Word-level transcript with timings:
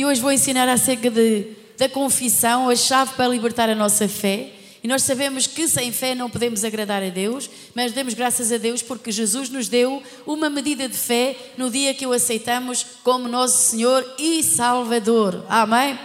E 0.00 0.04
hoje 0.06 0.18
vou 0.18 0.32
ensinar 0.32 0.66
acerca 0.66 1.10
de, 1.10 1.48
da 1.76 1.86
confissão, 1.86 2.70
a 2.70 2.74
chave 2.74 3.12
para 3.16 3.28
libertar 3.28 3.68
a 3.68 3.74
nossa 3.74 4.08
fé. 4.08 4.50
E 4.82 4.88
nós 4.88 5.02
sabemos 5.02 5.46
que 5.46 5.68
sem 5.68 5.92
fé 5.92 6.14
não 6.14 6.30
podemos 6.30 6.64
agradar 6.64 7.02
a 7.02 7.10
Deus, 7.10 7.50
mas 7.74 7.92
demos 7.92 8.14
graças 8.14 8.50
a 8.50 8.56
Deus 8.56 8.80
porque 8.80 9.12
Jesus 9.12 9.50
nos 9.50 9.68
deu 9.68 10.02
uma 10.26 10.48
medida 10.48 10.88
de 10.88 10.96
fé 10.96 11.36
no 11.58 11.68
dia 11.68 11.92
que 11.92 12.06
o 12.06 12.12
aceitamos 12.12 12.82
como 13.04 13.28
nosso 13.28 13.72
Senhor 13.72 14.14
e 14.18 14.42
Salvador. 14.42 15.44
Amém? 15.50 15.98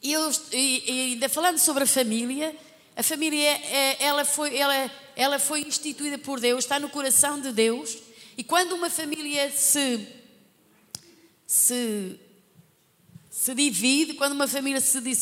E, 0.00 0.12
eu, 0.12 0.30
e, 0.52 0.84
e 0.86 1.00
ainda 1.14 1.28
falando 1.28 1.58
sobre 1.58 1.82
a 1.82 1.88
família, 1.88 2.54
a 2.96 3.02
família 3.02 3.50
é, 3.50 3.96
ela 3.98 4.24
foi, 4.24 4.56
ela, 4.56 4.90
ela 5.16 5.38
foi 5.40 5.62
instituída 5.62 6.18
por 6.18 6.38
Deus, 6.38 6.62
está 6.62 6.78
no 6.78 6.88
coração 6.88 7.40
de 7.40 7.50
Deus. 7.50 7.98
E 8.38 8.44
quando 8.44 8.76
uma 8.76 8.90
família 8.90 9.50
se, 9.50 10.06
se, 11.44 12.20
se 13.34 13.52
divide, 13.52 14.14
quando 14.14 14.32
uma 14.32 14.46
família 14.46 14.80
se, 14.80 15.00
de, 15.00 15.12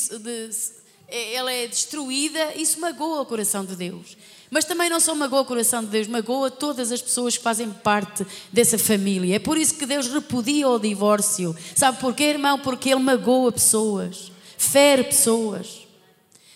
é, 1.08 1.32
ela 1.34 1.50
é 1.50 1.66
destruída, 1.66 2.54
isso 2.54 2.78
magoa 2.78 3.22
o 3.22 3.26
coração 3.26 3.64
de 3.64 3.74
Deus. 3.74 4.18
Mas 4.50 4.66
também 4.66 4.90
não 4.90 5.00
só 5.00 5.14
magoa 5.14 5.40
o 5.40 5.44
coração 5.46 5.82
de 5.82 5.88
Deus, 5.88 6.06
magoa 6.06 6.50
todas 6.50 6.92
as 6.92 7.00
pessoas 7.00 7.38
que 7.38 7.42
fazem 7.42 7.70
parte 7.70 8.26
dessa 8.52 8.78
família. 8.78 9.36
É 9.36 9.38
por 9.38 9.56
isso 9.56 9.76
que 9.76 9.86
Deus 9.86 10.08
repudia 10.08 10.68
o 10.68 10.78
divórcio. 10.78 11.56
Sabe 11.74 11.98
porquê, 12.00 12.24
irmão? 12.24 12.58
Porque 12.58 12.90
Ele 12.90 13.00
magoa 13.00 13.50
pessoas, 13.50 14.30
fere 14.58 15.04
pessoas. 15.04 15.80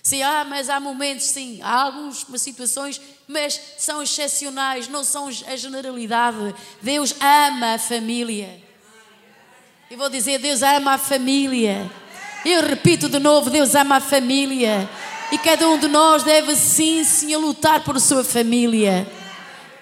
Sim, 0.02 0.22
ah, 0.22 0.44
mas 0.44 0.68
há 0.68 0.78
momentos, 0.78 1.24
sim, 1.24 1.58
há 1.62 1.84
algumas 1.84 2.26
situações, 2.36 3.00
mas 3.26 3.58
são 3.78 4.02
excepcionais, 4.02 4.88
não 4.88 5.02
são 5.02 5.28
a 5.28 5.56
generalidade. 5.56 6.54
Deus 6.82 7.14
ama 7.18 7.74
a 7.74 7.78
família. 7.78 8.65
E 9.88 9.94
vou 9.94 10.08
dizer, 10.08 10.40
Deus 10.40 10.62
ama 10.62 10.94
a 10.94 10.98
família. 10.98 11.88
Eu 12.44 12.66
repito 12.66 13.08
de 13.08 13.20
novo: 13.20 13.50
Deus 13.50 13.74
ama 13.76 13.96
a 13.96 14.00
família. 14.00 14.88
E 15.30 15.38
cada 15.38 15.68
um 15.68 15.78
de 15.78 15.86
nós 15.86 16.24
deve 16.24 16.56
sim, 16.56 17.04
sim, 17.04 17.36
lutar 17.36 17.80
por 17.84 18.00
sua 18.00 18.24
família. 18.24 19.06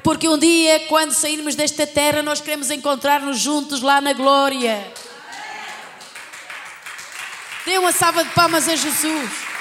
Porque 0.02 0.28
um 0.28 0.36
dia, 0.36 0.80
quando 0.88 1.12
sairmos 1.12 1.54
desta 1.54 1.86
terra, 1.86 2.22
nós 2.22 2.40
queremos 2.40 2.70
encontrar-nos 2.70 3.38
juntos 3.38 3.80
lá 3.80 4.00
na 4.02 4.12
glória. 4.12 4.86
Dê 7.64 7.78
uma 7.78 7.92
salva 7.92 8.24
de 8.24 8.30
palmas 8.32 8.68
a 8.68 8.76
Jesus. 8.76 9.53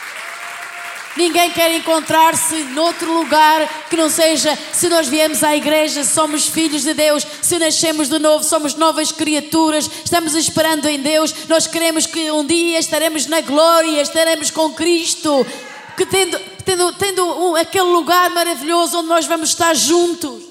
Ninguém 1.16 1.52
quer 1.52 1.72
encontrar-se 1.76 2.56
noutro 2.66 3.14
lugar 3.14 3.86
que 3.88 3.96
não 3.96 4.10
seja 4.10 4.58
se 4.72 4.90
nós 4.90 5.08
viemos 5.08 5.44
à 5.44 5.56
igreja, 5.56 6.04
somos 6.04 6.48
filhos 6.48 6.82
de 6.82 6.94
Deus, 6.96 7.26
se 7.42 7.60
nascemos 7.60 8.10
de 8.10 8.18
novo, 8.18 8.44
somos 8.44 8.74
novas 8.74 9.12
criaturas, 9.12 9.88
estamos 10.04 10.34
esperando 10.34 10.88
em 10.88 11.00
Deus, 11.00 11.48
nós 11.48 11.68
queremos 11.68 12.08
que 12.08 12.32
um 12.32 12.44
dia 12.44 12.80
estaremos 12.80 13.28
na 13.28 13.42
glória, 13.42 14.02
estaremos 14.02 14.50
com 14.50 14.74
Cristo, 14.74 15.46
que 15.96 16.04
tendo, 16.04 16.40
tendo, 16.66 16.94
tendo 16.94 17.24
um, 17.24 17.56
aquele 17.56 17.86
lugar 17.86 18.32
maravilhoso 18.32 18.98
onde 18.98 19.10
nós 19.10 19.28
vamos 19.28 19.50
estar 19.50 19.76
juntos. 19.76 20.42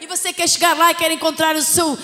E 0.00 0.06
você 0.06 0.32
quer 0.32 0.48
chegar 0.48 0.76
lá 0.76 0.90
e 0.90 0.94
quer 0.94 1.10
encontrar 1.10 1.60
seu, 1.60 1.98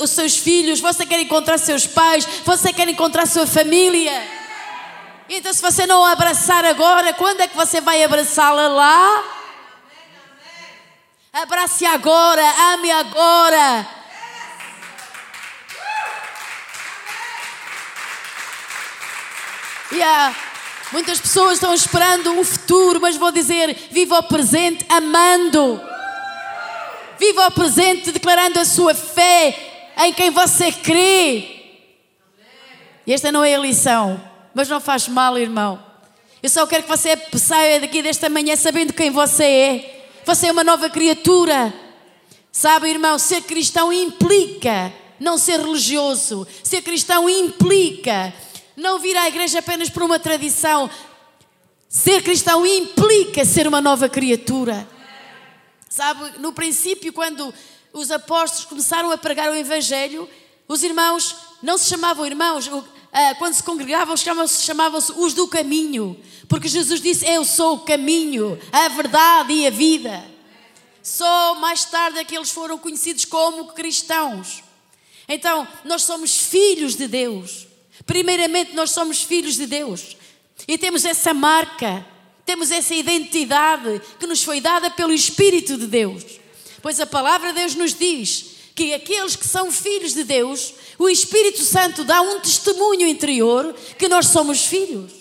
os 0.00 0.10
seus 0.10 0.36
filhos, 0.36 0.78
você 0.78 1.04
quer 1.04 1.20
encontrar 1.20 1.58
seus 1.58 1.86
pais, 1.88 2.26
você 2.44 2.72
quer 2.72 2.88
encontrar 2.88 3.26
sua 3.26 3.46
família. 3.46 4.12
Então, 5.28 5.52
se 5.52 5.60
você 5.60 5.86
não 5.86 6.02
abraçar 6.06 6.64
agora, 6.64 7.12
quando 7.12 7.42
é 7.42 7.46
que 7.46 7.54
você 7.54 7.82
vai 7.82 8.02
abraçá-la 8.02 8.66
lá? 8.66 9.24
Abrace 11.30 11.84
agora, 11.84 12.42
ame 12.72 12.90
agora. 12.90 13.86
Yeah. 19.92 20.34
Muitas 20.92 21.20
pessoas 21.20 21.54
estão 21.54 21.74
esperando 21.74 22.32
um 22.32 22.42
futuro, 22.42 22.98
mas 22.98 23.16
vou 23.16 23.30
dizer: 23.30 23.88
viva 23.90 24.18
o 24.18 24.22
presente 24.22 24.86
amando. 24.88 25.78
Viva 27.18 27.48
o 27.48 27.50
presente 27.50 28.12
declarando 28.12 28.58
a 28.60 28.64
sua 28.64 28.94
fé 28.94 29.92
em 29.98 30.12
quem 30.14 30.30
você 30.30 30.72
crê. 30.72 31.56
E 33.06 33.12
esta 33.12 33.30
não 33.30 33.44
é 33.44 33.54
a 33.54 33.58
lição 33.58 34.27
mas 34.58 34.68
não 34.68 34.80
faz 34.80 35.06
mal, 35.06 35.38
irmão. 35.38 35.80
Eu 36.42 36.50
só 36.50 36.66
quero 36.66 36.82
que 36.82 36.88
você 36.88 37.16
saia 37.38 37.78
daqui 37.78 38.02
desta 38.02 38.28
manhã 38.28 38.56
sabendo 38.56 38.92
quem 38.92 39.08
você 39.08 39.44
é. 39.44 40.10
Você 40.26 40.48
é 40.48 40.52
uma 40.52 40.64
nova 40.64 40.90
criatura. 40.90 41.72
Sabe, 42.50 42.90
irmão, 42.90 43.20
ser 43.20 43.42
cristão 43.42 43.92
implica 43.92 44.92
não 45.20 45.38
ser 45.38 45.60
religioso. 45.60 46.44
Ser 46.64 46.82
cristão 46.82 47.30
implica 47.30 48.34
não 48.76 48.98
vir 48.98 49.16
à 49.16 49.28
igreja 49.28 49.60
apenas 49.60 49.90
por 49.90 50.02
uma 50.02 50.18
tradição. 50.18 50.90
Ser 51.88 52.24
cristão 52.24 52.66
implica 52.66 53.44
ser 53.44 53.68
uma 53.68 53.80
nova 53.80 54.08
criatura. 54.08 54.88
Sabe, 55.88 56.36
no 56.40 56.52
princípio, 56.52 57.12
quando 57.12 57.54
os 57.92 58.10
apóstolos 58.10 58.64
começaram 58.64 59.12
a 59.12 59.16
pregar 59.16 59.52
o 59.52 59.54
Evangelho, 59.54 60.28
os 60.66 60.82
irmãos 60.82 61.36
não 61.62 61.78
se 61.78 61.88
chamavam 61.88 62.26
irmãos, 62.26 62.68
quando 63.38 63.54
se 63.54 63.62
congregavam, 63.62 64.16
chamavam-se 64.16 64.62
chamavam 64.62 65.00
os 65.16 65.34
do 65.34 65.48
caminho, 65.48 66.18
porque 66.48 66.68
Jesus 66.68 67.00
disse: 67.00 67.26
Eu 67.26 67.44
sou 67.44 67.76
o 67.76 67.80
caminho, 67.80 68.58
a 68.72 68.88
verdade 68.88 69.52
e 69.52 69.66
a 69.66 69.70
vida. 69.70 70.24
Só 71.02 71.54
mais 71.54 71.84
tarde 71.84 72.18
é 72.18 72.24
que 72.24 72.36
eles 72.36 72.50
foram 72.50 72.78
conhecidos 72.78 73.24
como 73.24 73.72
cristãos. 73.72 74.62
Então, 75.28 75.66
nós 75.84 76.02
somos 76.02 76.36
filhos 76.38 76.96
de 76.96 77.08
Deus. 77.08 77.66
Primeiramente, 78.06 78.74
nós 78.74 78.90
somos 78.90 79.22
filhos 79.22 79.56
de 79.56 79.66
Deus. 79.66 80.16
E 80.66 80.76
temos 80.76 81.04
essa 81.04 81.32
marca, 81.32 82.06
temos 82.44 82.70
essa 82.70 82.94
identidade 82.94 84.00
que 84.18 84.26
nos 84.26 84.42
foi 84.42 84.60
dada 84.60 84.90
pelo 84.90 85.12
Espírito 85.12 85.76
de 85.76 85.86
Deus. 85.86 86.24
Pois 86.82 87.00
a 87.00 87.06
palavra 87.06 87.52
de 87.52 87.60
Deus 87.60 87.74
nos 87.74 87.94
diz 87.94 88.56
que 88.74 88.94
aqueles 88.94 89.34
que 89.34 89.46
são 89.46 89.70
filhos 89.70 90.14
de 90.14 90.24
Deus 90.24 90.72
o 90.98 91.08
Espírito 91.08 91.62
Santo 91.62 92.02
dá 92.02 92.20
um 92.20 92.40
testemunho 92.40 93.06
interior 93.06 93.74
que 93.96 94.08
nós 94.08 94.26
somos 94.26 94.66
filhos. 94.66 95.12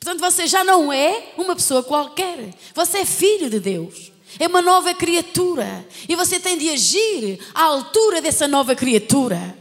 Portanto, 0.00 0.18
você 0.18 0.48
já 0.48 0.64
não 0.64 0.92
é 0.92 1.32
uma 1.38 1.54
pessoa 1.54 1.80
qualquer. 1.80 2.52
Você 2.74 2.98
é 2.98 3.04
filho 3.04 3.48
de 3.48 3.60
Deus. 3.60 4.10
É 4.40 4.48
uma 4.48 4.60
nova 4.60 4.92
criatura. 4.94 5.86
E 6.08 6.16
você 6.16 6.40
tem 6.40 6.58
de 6.58 6.70
agir 6.70 7.38
à 7.54 7.62
altura 7.62 8.20
dessa 8.20 8.48
nova 8.48 8.74
criatura. 8.74 9.56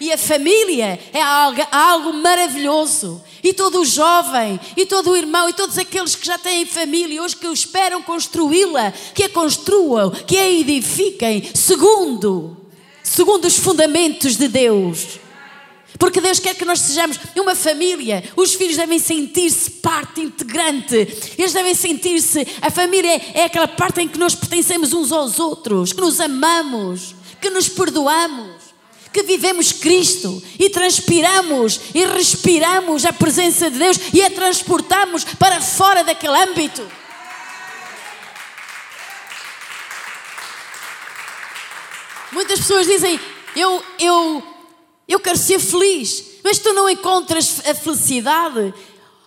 E 0.00 0.12
a 0.12 0.16
família 0.16 1.00
é 1.12 1.20
algo, 1.20 1.66
algo 1.72 2.12
maravilhoso. 2.12 3.20
E 3.42 3.52
todo 3.52 3.80
o 3.80 3.84
jovem, 3.84 4.60
e 4.76 4.86
todo 4.86 5.10
o 5.10 5.16
irmão, 5.16 5.48
e 5.48 5.52
todos 5.52 5.76
aqueles 5.76 6.14
que 6.14 6.26
já 6.26 6.38
têm 6.38 6.64
família 6.64 7.20
hoje 7.20 7.36
que 7.36 7.46
esperam 7.48 8.02
construí-la, 8.02 8.92
que 9.14 9.24
a 9.24 9.28
construam, 9.28 10.10
que 10.10 10.36
a 10.36 10.48
edifiquem, 10.48 11.50
segundo 11.54 12.59
segundo 13.10 13.44
os 13.46 13.56
fundamentos 13.56 14.36
de 14.36 14.46
Deus. 14.46 15.18
Porque 15.98 16.20
Deus 16.20 16.38
quer 16.38 16.54
que 16.54 16.64
nós 16.64 16.78
sejamos 16.78 17.18
uma 17.36 17.56
família. 17.56 18.22
Os 18.36 18.54
filhos 18.54 18.76
devem 18.76 19.00
sentir-se 19.00 19.68
parte 19.72 20.20
integrante. 20.20 20.94
Eles 21.36 21.52
devem 21.52 21.74
sentir-se. 21.74 22.46
A 22.62 22.70
família 22.70 23.20
é 23.34 23.44
aquela 23.44 23.66
parte 23.66 24.00
em 24.00 24.06
que 24.06 24.18
nós 24.18 24.36
pertencemos 24.36 24.92
uns 24.92 25.10
aos 25.10 25.40
outros, 25.40 25.92
que 25.92 26.00
nos 26.00 26.20
amamos, 26.20 27.16
que 27.40 27.50
nos 27.50 27.68
perdoamos, 27.68 28.62
que 29.12 29.24
vivemos 29.24 29.72
Cristo 29.72 30.40
e 30.56 30.70
transpiramos 30.70 31.80
e 31.92 32.06
respiramos 32.06 33.04
a 33.04 33.12
presença 33.12 33.68
de 33.68 33.78
Deus 33.78 33.98
e 34.14 34.22
a 34.22 34.30
transportamos 34.30 35.24
para 35.24 35.60
fora 35.60 36.04
daquele 36.04 36.40
âmbito. 36.44 36.99
Muitas 42.32 42.60
pessoas 42.60 42.86
dizem: 42.86 43.18
eu, 43.56 43.82
eu, 43.98 44.42
eu 45.08 45.20
quero 45.20 45.38
ser 45.38 45.58
feliz, 45.58 46.24
mas 46.44 46.58
tu 46.58 46.72
não 46.72 46.88
encontras 46.88 47.60
a 47.66 47.74
felicidade. 47.74 48.72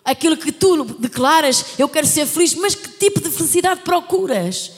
Aquilo 0.06 0.36
que 0.36 0.52
tu 0.52 0.84
declaras, 1.00 1.66
eu 1.80 1.88
quero 1.88 2.06
ser 2.06 2.26
feliz, 2.26 2.54
mas 2.56 2.76
que 2.76 2.90
tipo 2.90 3.22
de 3.22 3.30
felicidade 3.30 3.82
procuras? 3.82 4.72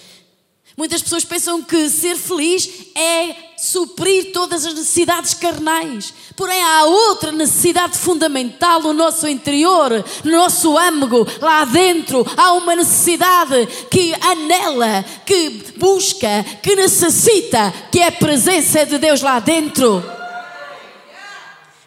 Muitas 0.77 1.01
pessoas 1.01 1.23
pensam 1.23 1.61
que 1.63 1.89
ser 1.89 2.17
feliz 2.17 2.69
é 2.95 3.33
suprir 3.57 4.33
todas 4.33 4.65
as 4.65 4.73
necessidades 4.73 5.33
carnais. 5.33 6.13
Porém, 6.35 6.61
há 6.61 6.83
outra 6.83 7.31
necessidade 7.31 7.97
fundamental 7.97 8.81
no 8.81 8.91
nosso 8.91 9.25
interior, 9.25 10.03
no 10.23 10.31
nosso 10.31 10.77
âmago, 10.77 11.25
lá 11.39 11.63
dentro. 11.63 12.25
Há 12.35 12.51
uma 12.53 12.75
necessidade 12.75 13.67
que 13.89 14.13
anela, 14.15 15.05
que 15.25 15.73
busca, 15.77 16.43
que 16.61 16.75
necessita, 16.75 17.73
que 17.89 17.99
é 17.99 18.07
a 18.07 18.11
presença 18.11 18.85
de 18.85 18.97
Deus 18.97 19.21
lá 19.21 19.39
dentro. 19.39 20.03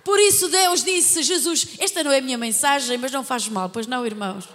Por 0.02 0.19
isso, 0.19 0.49
Deus 0.49 0.82
disse: 0.82 1.23
Jesus, 1.23 1.69
esta 1.79 2.02
não 2.02 2.11
é 2.11 2.19
a 2.19 2.23
minha 2.23 2.38
mensagem, 2.38 2.96
mas 2.96 3.12
não 3.12 3.23
faz 3.23 3.46
mal, 3.49 3.69
pois 3.69 3.87
não, 3.87 4.06
irmãos. 4.06 4.49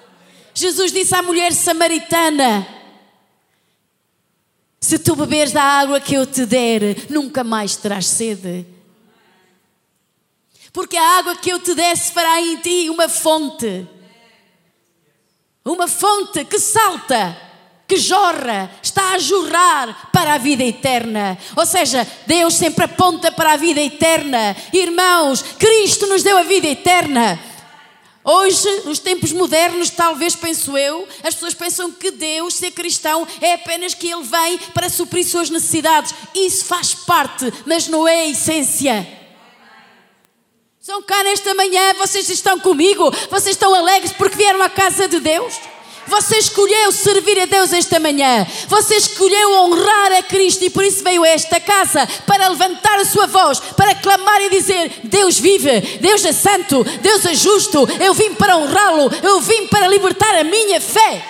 Jesus 0.55 0.91
disse 0.91 1.13
à 1.13 1.21
mulher 1.21 1.53
samaritana: 1.53 2.67
se 4.83 4.99
tu 4.99 5.15
beberes 5.15 5.53
da 5.53 5.63
água 5.63 6.01
que 6.01 6.13
eu 6.13 6.27
te 6.27 6.45
der, 6.45 7.09
nunca 7.09 7.41
mais 7.41 7.77
terás 7.77 8.05
sede. 8.05 8.65
Porque 10.73 10.97
a 10.97 11.19
água 11.19 11.37
que 11.37 11.51
eu 11.51 11.59
te 11.59 11.73
desse 11.73 12.11
fará 12.11 12.41
em 12.41 12.57
ti 12.57 12.89
uma 12.89 13.07
fonte. 13.07 13.87
Uma 15.63 15.87
fonte 15.87 16.43
que 16.43 16.59
salta, 16.59 17.37
que 17.87 17.95
jorra, 17.95 18.69
está 18.83 19.13
a 19.13 19.19
jorrar 19.19 20.09
para 20.11 20.33
a 20.33 20.37
vida 20.37 20.65
eterna. 20.65 21.37
Ou 21.55 21.65
seja, 21.65 22.05
Deus 22.27 22.53
sempre 22.53 22.83
aponta 22.83 23.31
para 23.31 23.53
a 23.53 23.57
vida 23.57 23.79
eterna. 23.79 24.53
Irmãos, 24.73 25.45
Cristo 25.57 26.07
nos 26.07 26.23
deu 26.23 26.37
a 26.37 26.43
vida 26.43 26.67
eterna. 26.67 27.39
Hoje, 28.25 28.69
nos 28.85 28.99
tempos 28.99 29.33
modernos, 29.33 29.89
talvez 29.89 30.33
penso 30.33 30.77
eu, 30.77 31.05
as 31.23 31.33
pessoas 31.33 31.53
pensam 31.53 31.91
que 31.91 32.09
Deus, 32.09 32.53
ser 32.53 32.71
cristão, 32.71 33.27
é 33.41 33.53
apenas 33.53 33.93
que 33.93 34.07
Ele 34.07 34.23
vem 34.23 34.57
para 34.73 34.87
suprir 34.87 35.25
suas 35.25 35.49
necessidades. 35.49 36.13
Isso 36.33 36.63
faz 36.65 36.93
parte, 36.93 37.51
mas 37.65 37.87
não 37.87 38.07
é 38.07 38.21
a 38.21 38.29
essência. 38.29 39.05
São 40.79 41.01
cá 41.01 41.21
nesta 41.23 41.53
manhã, 41.53 41.93
vocês 41.95 42.29
estão 42.29 42.59
comigo, 42.59 43.09
vocês 43.29 43.55
estão 43.55 43.73
alegres 43.73 44.13
porque 44.13 44.37
vieram 44.37 44.61
à 44.61 44.69
casa 44.69 45.07
de 45.07 45.19
Deus? 45.19 45.53
Você 46.07 46.37
escolheu 46.37 46.91
servir 46.91 47.39
a 47.39 47.45
Deus 47.45 47.71
esta 47.71 47.99
manhã. 47.99 48.45
Você 48.67 48.95
escolheu 48.95 49.51
honrar 49.53 50.11
a 50.13 50.23
Cristo 50.23 50.63
e 50.65 50.69
por 50.69 50.83
isso 50.83 51.03
veio 51.03 51.23
a 51.23 51.29
esta 51.29 51.59
casa 51.59 52.07
para 52.27 52.49
levantar 52.49 52.99
a 52.99 53.05
sua 53.05 53.27
voz, 53.27 53.59
para 53.59 53.95
clamar 53.95 54.41
e 54.41 54.49
dizer: 54.49 55.01
Deus 55.03 55.39
vive, 55.39 55.81
Deus 55.99 56.25
é 56.25 56.33
santo, 56.33 56.83
Deus 57.01 57.25
é 57.25 57.33
justo. 57.33 57.87
Eu 57.99 58.13
vim 58.13 58.33
para 58.33 58.57
honrá-lo, 58.57 59.09
eu 59.23 59.39
vim 59.39 59.67
para 59.67 59.87
libertar 59.87 60.35
a 60.35 60.43
minha 60.43 60.81
fé. 60.81 61.25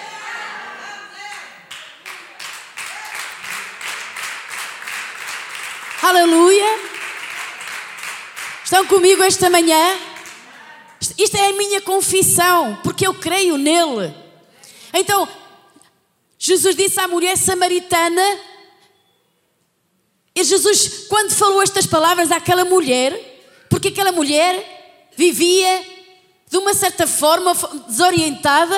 Aleluia. 6.02 6.80
Estão 8.64 8.86
comigo 8.86 9.24
esta 9.24 9.50
manhã? 9.50 9.98
Isto 11.18 11.38
é 11.38 11.50
a 11.50 11.54
minha 11.54 11.80
confissão, 11.82 12.78
porque 12.84 13.06
eu 13.06 13.14
creio 13.14 13.58
nele. 13.58 14.23
Então, 14.94 15.28
Jesus 16.38 16.76
disse 16.76 17.00
à 17.00 17.08
mulher 17.08 17.36
samaritana, 17.38 18.22
e 20.36 20.44
Jesus, 20.44 21.08
quando 21.08 21.32
falou 21.32 21.62
estas 21.62 21.86
palavras 21.86 22.32
àquela 22.32 22.66
mulher, 22.66 23.14
porque 23.70 23.88
aquela 23.90 24.12
mulher 24.12 25.10
vivia 25.16 25.86
de 26.50 26.58
uma 26.58 26.74
certa 26.74 27.08
forma 27.08 27.54
desorientada, 27.88 28.78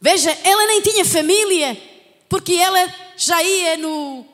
veja, 0.00 0.30
ela 0.44 0.66
nem 0.66 0.80
tinha 0.80 1.04
família, 1.04 1.80
porque 2.28 2.54
ela 2.54 2.94
já 3.16 3.42
ia 3.42 3.76
no. 3.76 4.26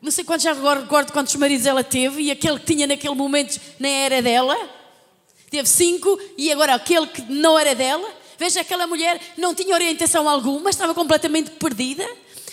Não 0.00 0.10
sei 0.10 0.24
quantos, 0.24 0.44
já 0.44 0.52
recordo 0.52 1.12
quantos 1.12 1.34
maridos 1.36 1.66
ela 1.66 1.82
teve, 1.82 2.22
e 2.22 2.30
aquele 2.30 2.58
que 2.58 2.66
tinha 2.66 2.86
naquele 2.86 3.14
momento 3.14 3.58
nem 3.78 4.04
era 4.04 4.20
dela. 4.20 4.56
Teve 5.50 5.68
cinco, 5.68 6.18
e 6.36 6.52
agora 6.52 6.74
aquele 6.74 7.06
que 7.06 7.22
não 7.22 7.58
era 7.58 7.74
dela. 7.74 8.23
Veja, 8.38 8.60
aquela 8.60 8.86
mulher 8.86 9.20
não 9.36 9.54
tinha 9.54 9.74
orientação 9.74 10.28
alguma, 10.28 10.70
estava 10.70 10.94
completamente 10.94 11.50
perdida, 11.52 12.08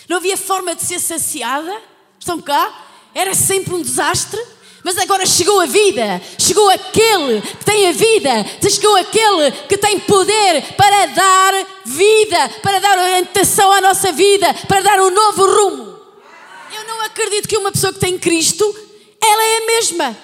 não 0.08 0.16
havia 0.18 0.36
forma 0.36 0.74
de 0.74 0.82
ser 0.82 1.00
saciada. 1.00 1.74
Estão 2.18 2.40
cá? 2.40 2.86
Era 3.14 3.34
sempre 3.34 3.74
um 3.74 3.82
desastre. 3.82 4.40
Mas 4.84 4.98
agora 4.98 5.24
chegou 5.24 5.60
a 5.60 5.66
vida, 5.66 6.20
chegou 6.36 6.68
aquele 6.68 7.40
que 7.40 7.64
tem 7.64 7.88
a 7.88 7.92
vida, 7.92 8.44
chegou 8.68 8.96
aquele 8.96 9.52
que 9.68 9.78
tem 9.78 10.00
poder 10.00 10.74
para 10.76 11.06
dar 11.06 11.54
vida, 11.84 12.48
para 12.60 12.80
dar 12.80 12.98
orientação 12.98 13.70
à 13.70 13.80
nossa 13.80 14.10
vida, 14.10 14.52
para 14.66 14.80
dar 14.80 15.00
um 15.00 15.10
novo 15.10 15.46
rumo. 15.46 16.00
Eu 16.74 16.84
não 16.88 17.00
acredito 17.02 17.48
que 17.48 17.56
uma 17.56 17.70
pessoa 17.70 17.92
que 17.92 18.00
tem 18.00 18.18
Cristo, 18.18 18.64
ela 19.20 19.44
é 19.44 19.56
a 19.58 19.66
mesma 19.66 20.16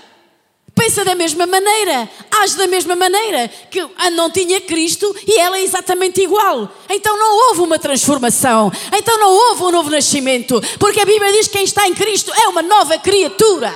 pensa 0.79 1.05
da 1.05 1.17
mesma 1.17 1.45
maneira, 1.45 2.09
age 2.41 2.57
da 2.57 2.69
mesma 2.69 2.95
maneira, 2.95 3.49
que 3.71 3.81
não 4.13 4.31
tinha 4.31 4.61
Cristo 4.61 5.15
e 5.27 5.39
ela 5.39 5.59
é 5.59 5.63
exatamente 5.63 6.23
igual. 6.23 6.73
Então 6.89 7.19
não 7.19 7.49
houve 7.49 7.63
uma 7.63 7.79
transformação, 7.79 8.71
então 8.97 9.19
não 9.19 9.31
houve 9.31 9.65
um 9.65 9.71
novo 9.73 9.91
nascimento, 9.91 10.63
porque 10.79 11.01
a 11.01 11.05
Bíblia 11.05 11.33
diz 11.33 11.49
que 11.49 11.55
quem 11.55 11.65
está 11.65 11.89
em 11.89 11.95
Cristo 11.95 12.33
é 12.33 12.47
uma 12.49 12.63
nova 12.63 12.97
criatura. 12.99 13.75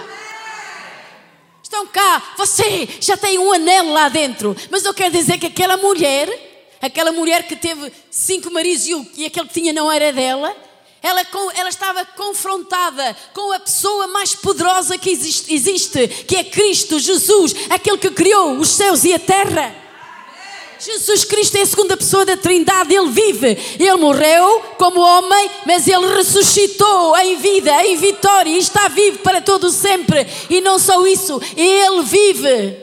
Estão 1.60 1.86
cá, 1.86 2.34
você 2.36 2.88
já 3.00 3.16
tem 3.16 3.38
um 3.38 3.52
anel 3.52 3.90
lá 3.90 4.08
dentro, 4.08 4.54
mas 4.70 4.84
eu 4.84 4.94
quero 4.94 5.10
dizer 5.10 5.38
que 5.38 5.46
aquela 5.46 5.76
mulher, 5.76 6.28
aquela 6.80 7.10
mulher 7.10 7.48
que 7.48 7.56
teve 7.56 7.92
cinco 8.10 8.50
maridos 8.52 8.86
e 9.16 9.26
aquele 9.26 9.48
que 9.48 9.54
tinha 9.54 9.72
não 9.72 9.90
era 9.90 10.12
dela, 10.12 10.54
ela, 11.02 11.26
ela, 11.54 11.68
estava 11.68 12.04
confrontada 12.04 13.16
com 13.34 13.52
a 13.52 13.58
pessoa 13.58 14.06
mais 14.06 14.34
poderosa 14.34 14.96
que 14.96 15.10
existe, 15.10 15.52
existe, 15.52 16.08
que 16.08 16.36
é 16.36 16.44
Cristo 16.44 16.98
Jesus, 16.98 17.54
aquele 17.68 17.98
que 17.98 18.10
criou 18.10 18.58
os 18.58 18.68
céus 18.68 19.04
e 19.04 19.12
a 19.12 19.18
terra. 19.18 19.82
Jesus 20.84 21.24
Cristo 21.24 21.56
é 21.56 21.60
a 21.60 21.66
segunda 21.66 21.96
pessoa 21.96 22.24
da 22.24 22.36
Trindade, 22.36 22.92
Ele 22.92 23.08
vive. 23.08 23.56
Ele 23.78 23.96
morreu 23.96 24.60
como 24.76 25.00
homem, 25.00 25.50
mas 25.64 25.86
Ele 25.86 26.12
ressuscitou 26.14 27.16
em 27.18 27.36
vida, 27.36 27.84
em 27.84 27.96
vitória, 27.96 28.50
e 28.50 28.58
está 28.58 28.88
vivo 28.88 29.18
para 29.18 29.40
todo 29.40 29.70
sempre. 29.70 30.26
E 30.50 30.60
não 30.60 30.80
só 30.80 31.06
isso, 31.06 31.40
Ele 31.56 32.02
vive. 32.02 32.76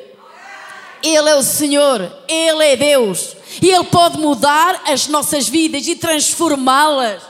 Ele 1.03 1.29
é 1.29 1.35
o 1.35 1.43
Senhor, 1.43 2.09
Ele 2.27 2.63
é 2.63 2.75
Deus. 2.77 3.35
E 3.61 3.69
Ele 3.69 3.85
pode 3.85 4.17
mudar 4.17 4.81
as 4.85 5.07
nossas 5.07 5.49
vidas 5.49 5.85
e 5.87 5.95
transformá-las. 5.95 7.28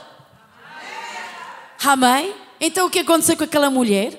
Amém? 1.82 2.34
Então 2.60 2.86
o 2.86 2.90
que 2.90 2.98
aconteceu 2.98 3.36
com 3.36 3.44
aquela 3.44 3.70
mulher? 3.70 4.12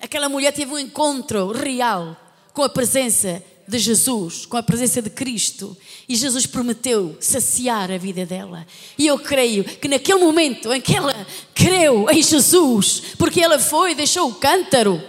Aquela 0.00 0.28
mulher 0.28 0.52
teve 0.52 0.72
um 0.72 0.78
encontro 0.78 1.50
real 1.52 2.16
com 2.52 2.62
a 2.62 2.68
presença 2.68 3.42
de 3.66 3.78
Jesus, 3.78 4.44
com 4.44 4.56
a 4.56 4.62
presença 4.62 5.00
de 5.00 5.08
Cristo. 5.08 5.76
E 6.08 6.16
Jesus 6.16 6.44
prometeu 6.44 7.16
saciar 7.20 7.90
a 7.90 7.96
vida 7.96 8.26
dela. 8.26 8.66
E 8.98 9.06
eu 9.06 9.18
creio 9.18 9.64
que 9.64 9.88
naquele 9.88 10.18
momento 10.18 10.72
em 10.72 10.80
que 10.80 10.94
ela 10.94 11.14
creu 11.54 12.10
em 12.10 12.22
Jesus, 12.22 13.02
porque 13.16 13.40
ela 13.40 13.58
foi, 13.58 13.94
deixou 13.94 14.28
o 14.28 14.34
cântaro 14.34 15.00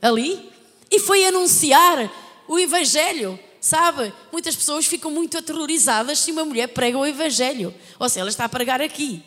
ali 0.00 0.48
e 0.90 1.00
foi 1.00 1.24
anunciar 1.24 2.10
o 2.46 2.58
Evangelho. 2.58 3.38
Sabe, 3.60 4.12
muitas 4.32 4.56
pessoas 4.56 4.86
ficam 4.86 5.10
muito 5.10 5.38
aterrorizadas 5.38 6.18
se 6.18 6.32
uma 6.32 6.44
mulher 6.44 6.68
prega 6.68 6.98
o 6.98 7.06
Evangelho. 7.06 7.74
Ou 7.98 8.08
se 8.08 8.20
ela 8.20 8.28
está 8.28 8.44
a 8.44 8.48
pregar 8.48 8.82
aqui. 8.82 9.22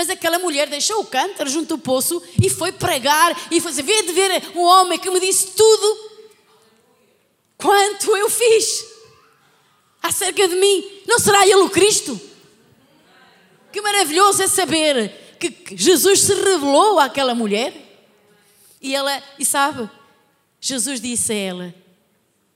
Mas 0.00 0.08
aquela 0.08 0.38
mulher 0.38 0.66
deixou 0.66 0.98
o 1.00 1.04
cântaro 1.04 1.50
junto 1.50 1.74
ao 1.74 1.78
poço 1.78 2.22
e 2.42 2.48
foi 2.48 2.72
pregar 2.72 3.38
e 3.50 3.60
fazer, 3.60 3.82
vê 3.82 4.02
de 4.02 4.12
ver 4.12 4.50
um 4.56 4.62
homem 4.62 4.98
que 4.98 5.10
me 5.10 5.20
disse 5.20 5.48
tudo 5.48 6.10
quanto 7.58 8.16
eu 8.16 8.30
fiz 8.30 8.86
acerca 10.02 10.48
de 10.48 10.56
mim. 10.56 11.02
Não 11.06 11.18
será 11.18 11.46
ele 11.46 11.56
o 11.56 11.68
Cristo? 11.68 12.18
Que 13.70 13.82
maravilhoso 13.82 14.42
é 14.42 14.48
saber 14.48 15.36
que 15.38 15.76
Jesus 15.76 16.22
se 16.22 16.32
revelou 16.32 16.98
àquela 16.98 17.34
mulher. 17.34 17.74
E 18.80 18.94
ela, 18.94 19.22
e 19.38 19.44
sabe, 19.44 19.86
Jesus 20.58 20.98
disse 20.98 21.30
a 21.30 21.36
ela, 21.36 21.74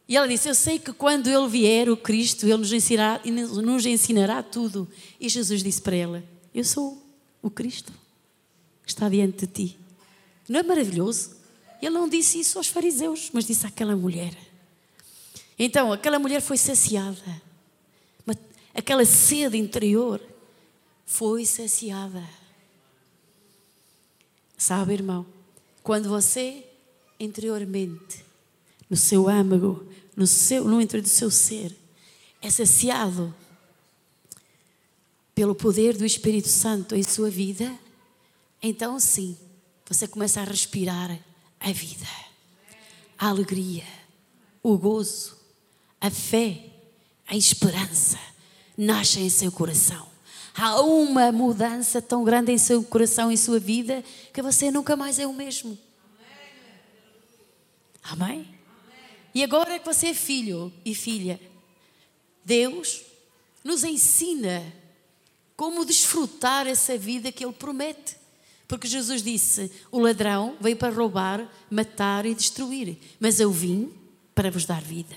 e 0.09 0.17
ela 0.17 0.27
disse: 0.27 0.49
Eu 0.49 0.55
sei 0.55 0.79
que 0.79 0.95
quando 0.95 1.27
ele 1.27 1.47
vier, 1.47 1.91
o 1.91 1.97
Cristo, 1.99 2.47
ele 2.47 2.57
nos 2.57 2.73
ensinará, 2.73 3.21
nos 3.23 3.85
ensinará 3.85 4.43
tudo. 4.43 4.89
E 5.21 5.29
Jesus 5.29 5.63
disse 5.63 5.83
para 5.83 5.95
ela: 5.95 6.25
Eu 6.55 6.65
sou 6.65 7.04
o 7.45 7.51
Cristo 7.51 7.93
que 8.83 8.89
está 8.91 9.09
diante 9.09 9.47
de 9.47 9.53
ti. 9.53 9.79
Não 10.49 10.61
é 10.61 10.63
maravilhoso? 10.63 11.37
Ele 11.81 11.91
não 11.91 12.09
disse 12.09 12.41
isso 12.41 12.57
aos 12.57 12.69
fariseus, 12.69 13.31
mas 13.33 13.45
disse 13.45 13.67
àquela 13.67 13.95
mulher. 13.95 14.35
Então, 15.59 15.93
aquela 15.93 16.19
mulher 16.19 16.41
foi 16.41 16.57
saciada. 16.57 17.43
Aquela 18.75 19.05
sede 19.05 19.57
interior 19.57 20.21
foi 21.07 21.45
saciada. 21.47 22.27
Sabe, 24.59 24.95
irmão, 24.95 25.25
quando 25.83 26.09
você 26.09 26.65
interiormente, 27.21 28.25
no 28.91 28.97
seu 28.97 29.29
âmago, 29.29 29.87
no, 30.17 30.27
seu, 30.27 30.65
no 30.65 30.81
interior 30.81 31.03
do 31.03 31.09
seu 31.09 31.31
ser, 31.31 31.77
é 32.43 32.51
saciado 32.51 33.35
pelo 35.35 35.55
poder 35.55 35.97
do 35.97 36.05
Espírito 36.05 36.49
Santo 36.49 36.95
em 36.95 37.03
sua 37.03 37.29
vida, 37.29 37.73
então 38.63 38.99
sim, 39.01 39.37
você 39.87 40.07
começa 40.07 40.41
a 40.41 40.45
respirar 40.45 41.19
a 41.59 41.73
vida, 41.73 42.07
a 43.19 43.29
alegria, 43.29 43.85
o 44.63 44.79
gozo, 44.79 45.37
a 46.01 46.11
fé, 46.11 46.67
a 47.27 47.37
esperança 47.37 48.19
nascem 48.77 49.27
em 49.27 49.31
seu 49.31 49.51
coração. 49.51 50.07
Há 50.57 50.81
uma 50.83 51.33
mudança 51.33 52.01
tão 52.01 52.23
grande 52.23 52.53
em 52.53 52.59
seu 52.59 52.83
coração, 52.85 53.31
em 53.31 53.37
sua 53.37 53.59
vida, 53.59 54.05
que 54.33 54.41
você 54.41 54.71
nunca 54.71 54.95
mais 54.95 55.19
é 55.19 55.27
o 55.27 55.33
mesmo. 55.33 55.77
Amém? 58.03 58.55
E 59.35 59.43
agora 59.43 59.79
que 59.81 59.85
você 59.85 60.09
é 60.09 60.15
filho 60.15 60.73
e 60.85 60.95
filha, 60.95 61.41
Deus 62.45 63.03
nos 63.65 63.83
ensina 63.83 64.63
como 65.57 65.85
desfrutar 65.85 66.67
essa 66.67 66.99
vida 66.99 67.31
que 67.31 67.45
Ele 67.45 67.53
promete. 67.53 68.17
Porque 68.67 68.89
Jesus 68.89 69.23
disse: 69.23 69.71
O 69.91 69.99
ladrão 69.99 70.57
veio 70.61 70.77
para 70.77 70.93
roubar, 70.93 71.49
matar 71.71 72.27
e 72.27 72.35
destruir. 72.35 72.99
Mas 73.21 73.41
eu 73.41 73.51
vim 73.51 73.93
para 74.35 74.51
vos 74.51 74.65
dar 74.65 74.83
vida. 74.83 75.17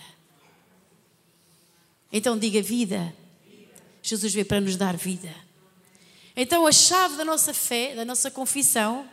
Então 2.12 2.38
diga 2.38 2.62
vida. 2.62 3.13
Jesus 4.01 4.34
veio 4.34 4.46
para 4.46 4.62
nos 4.62 4.75
dar 4.75 4.96
vida. 4.96 5.34
Então 6.36 6.67
a 6.67 6.72
chave 6.72 7.17
da 7.17 7.25
nossa 7.25 7.53
fé, 7.53 7.96
da 7.96 8.06
nossa 8.06 8.29
confissão, 8.29 9.10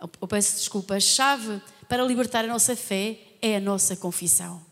eu 0.00 0.26
peço 0.26 0.56
desculpa, 0.56 0.94
a 0.94 1.00
chave 1.00 1.60
para 1.88 2.02
libertar 2.02 2.44
a 2.44 2.48
nossa 2.48 2.74
fé 2.74 3.20
é 3.40 3.56
a 3.56 3.60
nossa 3.60 3.94
confissão. 3.94 4.64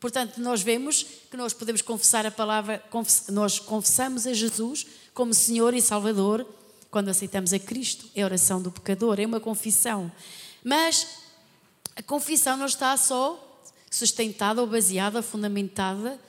Portanto, 0.00 0.40
nós 0.40 0.62
vemos 0.62 1.04
que 1.30 1.36
nós 1.36 1.52
podemos 1.52 1.82
confessar 1.82 2.24
a 2.24 2.30
palavra, 2.30 2.82
nós 3.30 3.58
confessamos 3.58 4.26
a 4.26 4.32
Jesus 4.32 4.86
como 5.12 5.34
Senhor 5.34 5.74
e 5.74 5.82
Salvador 5.82 6.46
quando 6.90 7.08
aceitamos 7.08 7.52
a 7.52 7.58
Cristo. 7.58 8.08
É 8.14 8.22
a 8.22 8.26
oração 8.26 8.62
do 8.62 8.70
pecador, 8.70 9.18
é 9.18 9.26
uma 9.26 9.40
confissão. 9.40 10.10
Mas 10.62 11.06
a 11.96 12.02
confissão 12.02 12.56
não 12.56 12.66
está 12.66 12.96
só 12.96 13.44
sustentada 13.90 14.60
ou 14.60 14.66
baseada, 14.66 15.22
fundamentada 15.22 16.20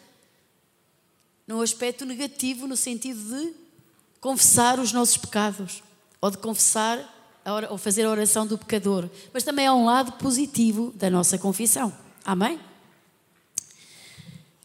no 1.47 1.61
aspecto 1.61 2.05
negativo, 2.05 2.67
no 2.67 2.75
sentido 2.77 3.19
de 3.19 3.53
confessar 4.19 4.79
os 4.79 4.91
nossos 4.91 5.17
pecados 5.17 5.83
ou 6.21 6.31
de 6.31 6.37
confessar 6.37 7.17
ou 7.69 7.77
fazer 7.77 8.03
a 8.03 8.09
oração 8.11 8.45
do 8.45 8.57
pecador, 8.57 9.09
mas 9.33 9.43
também 9.43 9.65
há 9.65 9.73
um 9.73 9.85
lado 9.85 10.11
positivo 10.13 10.91
da 10.95 11.09
nossa 11.09 11.37
confissão. 11.37 11.91
Amém? 12.23 12.59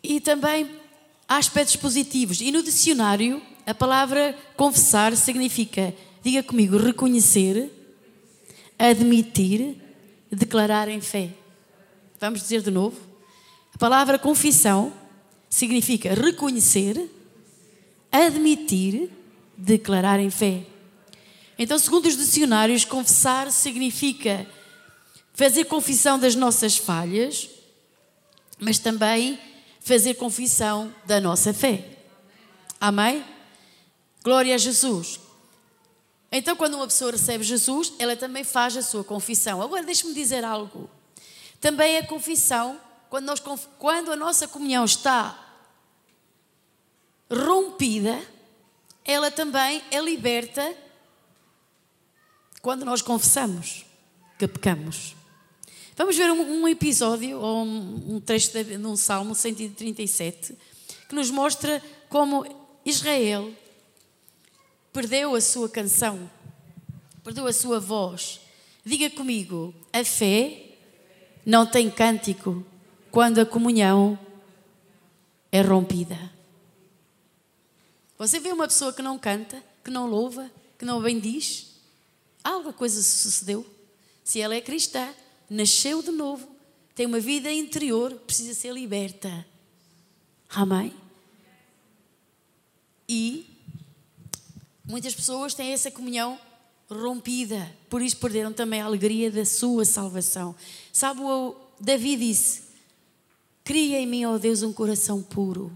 E 0.06 0.20
também 0.20 0.70
há 1.26 1.38
aspectos 1.38 1.76
positivos. 1.76 2.42
E 2.42 2.52
no 2.52 2.62
dicionário, 2.62 3.40
a 3.64 3.74
palavra 3.74 4.36
confessar 4.54 5.16
significa, 5.16 5.94
diga 6.22 6.42
comigo, 6.42 6.76
reconhecer, 6.76 7.70
admitir, 8.78 9.76
declarar 10.30 10.88
em 10.88 11.00
fé. 11.00 11.30
Vamos 12.20 12.42
dizer 12.42 12.60
de 12.60 12.70
novo? 12.70 13.00
A 13.74 13.78
palavra 13.78 14.18
confissão 14.18 14.92
significa 15.48 16.12
reconhecer, 16.12 17.10
admitir, 18.12 19.10
declarar 19.56 20.20
em 20.20 20.28
fé. 20.28 20.64
Então, 21.58 21.78
segundo 21.78 22.06
os 22.06 22.16
dicionários, 22.16 22.84
confessar 22.84 23.50
significa 23.50 24.46
fazer 25.32 25.64
confissão 25.64 26.18
das 26.18 26.34
nossas 26.34 26.76
falhas, 26.76 27.48
mas 28.60 28.78
também 28.78 29.38
fazer 29.84 30.14
confissão 30.14 30.92
da 31.04 31.20
nossa 31.20 31.52
fé. 31.52 31.98
Amém? 32.80 33.24
Glória 34.24 34.54
a 34.54 34.58
Jesus. 34.58 35.20
Então, 36.32 36.56
quando 36.56 36.74
uma 36.74 36.86
pessoa 36.86 37.12
recebe 37.12 37.44
Jesus, 37.44 37.92
ela 37.98 38.16
também 38.16 38.42
faz 38.42 38.76
a 38.78 38.82
sua 38.82 39.04
confissão. 39.04 39.62
Agora, 39.62 39.84
deixe-me 39.84 40.14
dizer 40.14 40.42
algo. 40.42 40.90
Também 41.60 41.98
a 41.98 42.06
confissão, 42.06 42.80
quando, 43.10 43.26
nós, 43.26 43.42
quando 43.78 44.10
a 44.10 44.16
nossa 44.16 44.48
comunhão 44.48 44.86
está 44.86 45.38
rompida, 47.30 48.20
ela 49.04 49.30
também 49.30 49.82
é 49.90 50.00
liberta 50.00 50.74
quando 52.62 52.86
nós 52.86 53.02
confessamos 53.02 53.84
que 54.38 54.48
pecamos. 54.48 55.14
Vamos 55.96 56.16
ver 56.16 56.28
um, 56.30 56.62
um 56.62 56.68
episódio, 56.68 57.38
ou 57.38 57.64
um, 57.64 58.16
um 58.16 58.20
trecho 58.20 58.50
de, 58.52 58.64
de 58.76 58.84
um 58.84 58.96
Salmo 58.96 59.32
137, 59.32 60.56
que 61.08 61.14
nos 61.14 61.30
mostra 61.30 61.80
como 62.08 62.44
Israel 62.84 63.52
perdeu 64.92 65.36
a 65.36 65.40
sua 65.40 65.68
canção, 65.68 66.28
perdeu 67.22 67.46
a 67.46 67.52
sua 67.52 67.78
voz. 67.78 68.40
Diga 68.84 69.08
comigo, 69.08 69.72
a 69.92 70.04
fé 70.04 70.78
não 71.46 71.64
tem 71.64 71.88
cântico 71.88 72.66
quando 73.12 73.38
a 73.38 73.46
comunhão 73.46 74.18
é 75.52 75.60
rompida. 75.60 76.18
Você 78.18 78.40
vê 78.40 78.50
uma 78.50 78.66
pessoa 78.66 78.92
que 78.92 79.02
não 79.02 79.16
canta, 79.16 79.62
que 79.84 79.90
não 79.92 80.08
louva, 80.08 80.50
que 80.76 80.84
não 80.84 81.00
bendiz? 81.00 81.72
Alguma 82.42 82.72
coisa 82.72 83.00
sucedeu. 83.00 83.64
Se 84.24 84.40
ela 84.40 84.54
é 84.56 84.60
cristã, 84.60 85.08
nasceu 85.48 86.02
de 86.02 86.10
novo, 86.10 86.48
tem 86.94 87.06
uma 87.06 87.20
vida 87.20 87.52
interior, 87.52 88.12
precisa 88.26 88.54
ser 88.54 88.72
liberta. 88.72 89.46
Amém? 90.48 90.92
E 93.08 93.46
muitas 94.84 95.14
pessoas 95.14 95.54
têm 95.54 95.72
essa 95.72 95.90
comunhão 95.90 96.38
rompida, 96.88 97.70
por 97.88 98.00
isso 98.02 98.16
perderam 98.16 98.52
também 98.52 98.80
a 98.80 98.84
alegria 98.84 99.30
da 99.30 99.44
sua 99.44 99.84
salvação. 99.84 100.54
Sabe, 100.92 101.20
o 101.20 101.56
Davi 101.80 102.16
disse: 102.16 102.62
Cria 103.64 103.98
em 103.98 104.06
mim, 104.06 104.24
ó 104.24 104.38
Deus, 104.38 104.62
um 104.62 104.72
coração 104.72 105.22
puro 105.22 105.72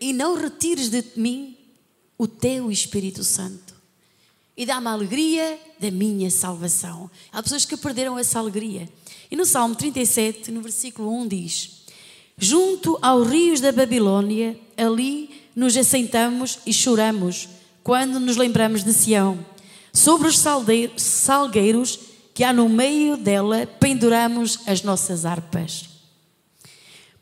e 0.00 0.12
não 0.12 0.36
retires 0.36 0.90
de 0.90 1.02
mim 1.16 1.56
o 2.18 2.26
teu 2.26 2.70
Espírito 2.70 3.24
Santo 3.24 3.74
e 4.56 4.64
dá-me 4.64 4.86
a 4.86 4.92
alegria 4.92 5.58
da 5.80 5.90
minha 5.90 6.30
salvação. 6.30 7.10
Há 7.32 7.42
pessoas 7.42 7.64
que 7.64 7.76
perderam 7.76 8.18
essa 8.18 8.38
alegria. 8.38 8.88
E 9.34 9.36
no 9.36 9.44
Salmo 9.44 9.74
37, 9.74 10.52
no 10.52 10.60
versículo 10.60 11.12
1 11.22 11.26
diz: 11.26 11.70
Junto 12.38 12.96
aos 13.02 13.28
rios 13.28 13.60
da 13.60 13.72
Babilônia, 13.72 14.56
ali 14.76 15.28
nos 15.56 15.76
assentamos 15.76 16.60
e 16.64 16.72
choramos, 16.72 17.48
quando 17.82 18.20
nos 18.20 18.36
lembramos 18.36 18.84
de 18.84 18.92
Sião. 18.92 19.44
Sobre 19.92 20.28
os 20.28 20.38
salgueiros 20.38 21.98
que 22.32 22.44
há 22.44 22.52
no 22.52 22.68
meio 22.68 23.16
dela, 23.16 23.66
penduramos 23.66 24.60
as 24.68 24.84
nossas 24.84 25.24
harpas. 25.26 25.86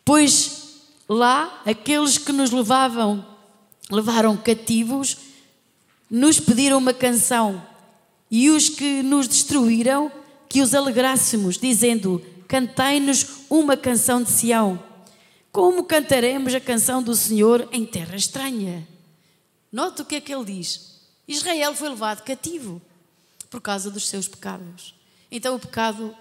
Pois 0.04 0.83
lá 1.09 1.62
aqueles 1.64 2.19
que 2.19 2.31
nos 2.31 2.50
levavam, 2.50 3.25
levaram 3.90 4.37
cativos, 4.37 5.16
nos 6.11 6.38
pediram 6.38 6.76
uma 6.76 6.92
canção 6.92 7.66
e 8.31 8.50
os 8.50 8.69
que 8.69 9.02
nos 9.02 9.26
destruíram, 9.26 10.12
que 10.53 10.61
os 10.61 10.75
alegrássemos, 10.75 11.57
dizendo: 11.57 12.23
Cantai-nos 12.47 13.47
uma 13.49 13.75
canção 13.75 14.23
de 14.23 14.31
Sião. 14.31 14.79
Como 15.51 15.85
cantaremos 15.85 16.55
a 16.55 16.61
canção 16.61 17.03
do 17.03 17.17
Senhor 17.17 17.67
em 17.73 17.87
terra 17.87 18.15
estranha? 18.15 18.87
Note 19.73 20.03
o 20.03 20.05
que 20.05 20.17
é 20.17 20.21
que 20.21 20.33
ele 20.33 20.45
diz. 20.45 21.01
Israel 21.27 21.75
foi 21.75 21.89
levado 21.89 22.23
cativo 22.23 22.83
por 23.49 23.63
causa 23.63 23.91
dos 23.91 24.07
seus 24.07 24.29
pecados. 24.29 24.95
Então 25.31 25.57
o 25.57 25.59
pecado 25.59 26.15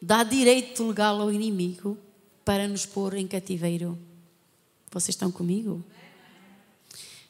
dá 0.00 0.22
direito 0.22 0.88
legal 0.88 1.20
ao 1.20 1.30
inimigo 1.30 1.98
para 2.42 2.66
nos 2.66 2.86
pôr 2.86 3.14
em 3.14 3.26
cativeiro. 3.26 3.98
Vocês 4.90 5.10
estão 5.10 5.30
comigo? 5.30 5.84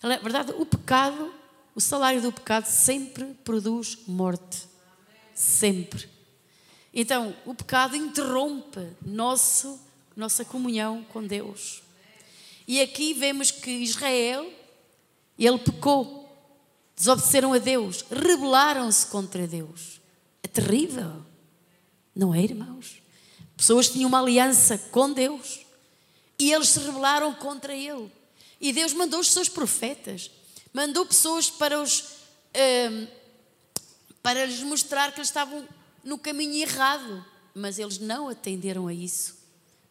É 0.05 0.19
verdade, 0.19 0.53
o 0.57 0.65
pecado, 0.65 1.35
o 1.75 1.81
salário 1.81 2.23
do 2.23 2.31
pecado 2.31 2.67
sempre 2.67 3.25
produz 3.43 3.99
morte. 4.07 4.69
Sempre. 5.39 6.09
Então, 6.93 7.33
o 7.47 7.55
pecado 7.55 7.95
interrompe 7.95 8.89
nosso, 9.01 9.79
nossa 10.17 10.45
comunhão 10.45 11.07
com 11.13 11.25
Deus. 11.25 11.81
E 12.67 12.81
aqui 12.81 13.15
vemos 13.15 13.53
que 13.53 13.71
Israel, 13.71 14.53
ele 15.39 15.59
pecou, 15.59 16.29
desobedeceram 16.97 17.53
a 17.53 17.59
Deus, 17.59 18.05
rebelaram-se 18.11 19.07
contra 19.07 19.47
Deus. 19.47 20.01
É 20.43 20.49
terrível, 20.49 21.25
não 22.13 22.35
é, 22.35 22.43
irmãos? 22.43 23.01
Pessoas 23.57 23.89
tinham 23.89 24.09
uma 24.09 24.21
aliança 24.21 24.77
com 24.91 25.13
Deus 25.13 25.61
e 26.37 26.53
eles 26.53 26.71
se 26.71 26.81
rebelaram 26.81 27.33
contra 27.33 27.73
Ele. 27.73 28.11
E 28.61 28.73
Deus 28.73 28.93
mandou 28.93 29.21
os 29.21 29.31
seus 29.31 29.49
profetas, 29.49 30.33
mandou 30.73 31.07
pessoas 31.07 31.49
para 31.49 31.81
os 31.81 32.19
um, 32.91 33.18
para 34.29 34.45
lhes 34.45 34.63
mostrar 34.63 35.11
que 35.11 35.21
eles 35.21 35.29
estavam 35.29 35.67
no 36.05 36.19
caminho 36.19 36.53
errado, 36.61 37.25
mas 37.55 37.79
eles 37.79 37.99
não 37.99 38.29
atenderam 38.29 38.87
a 38.87 38.93
isso. 38.93 39.39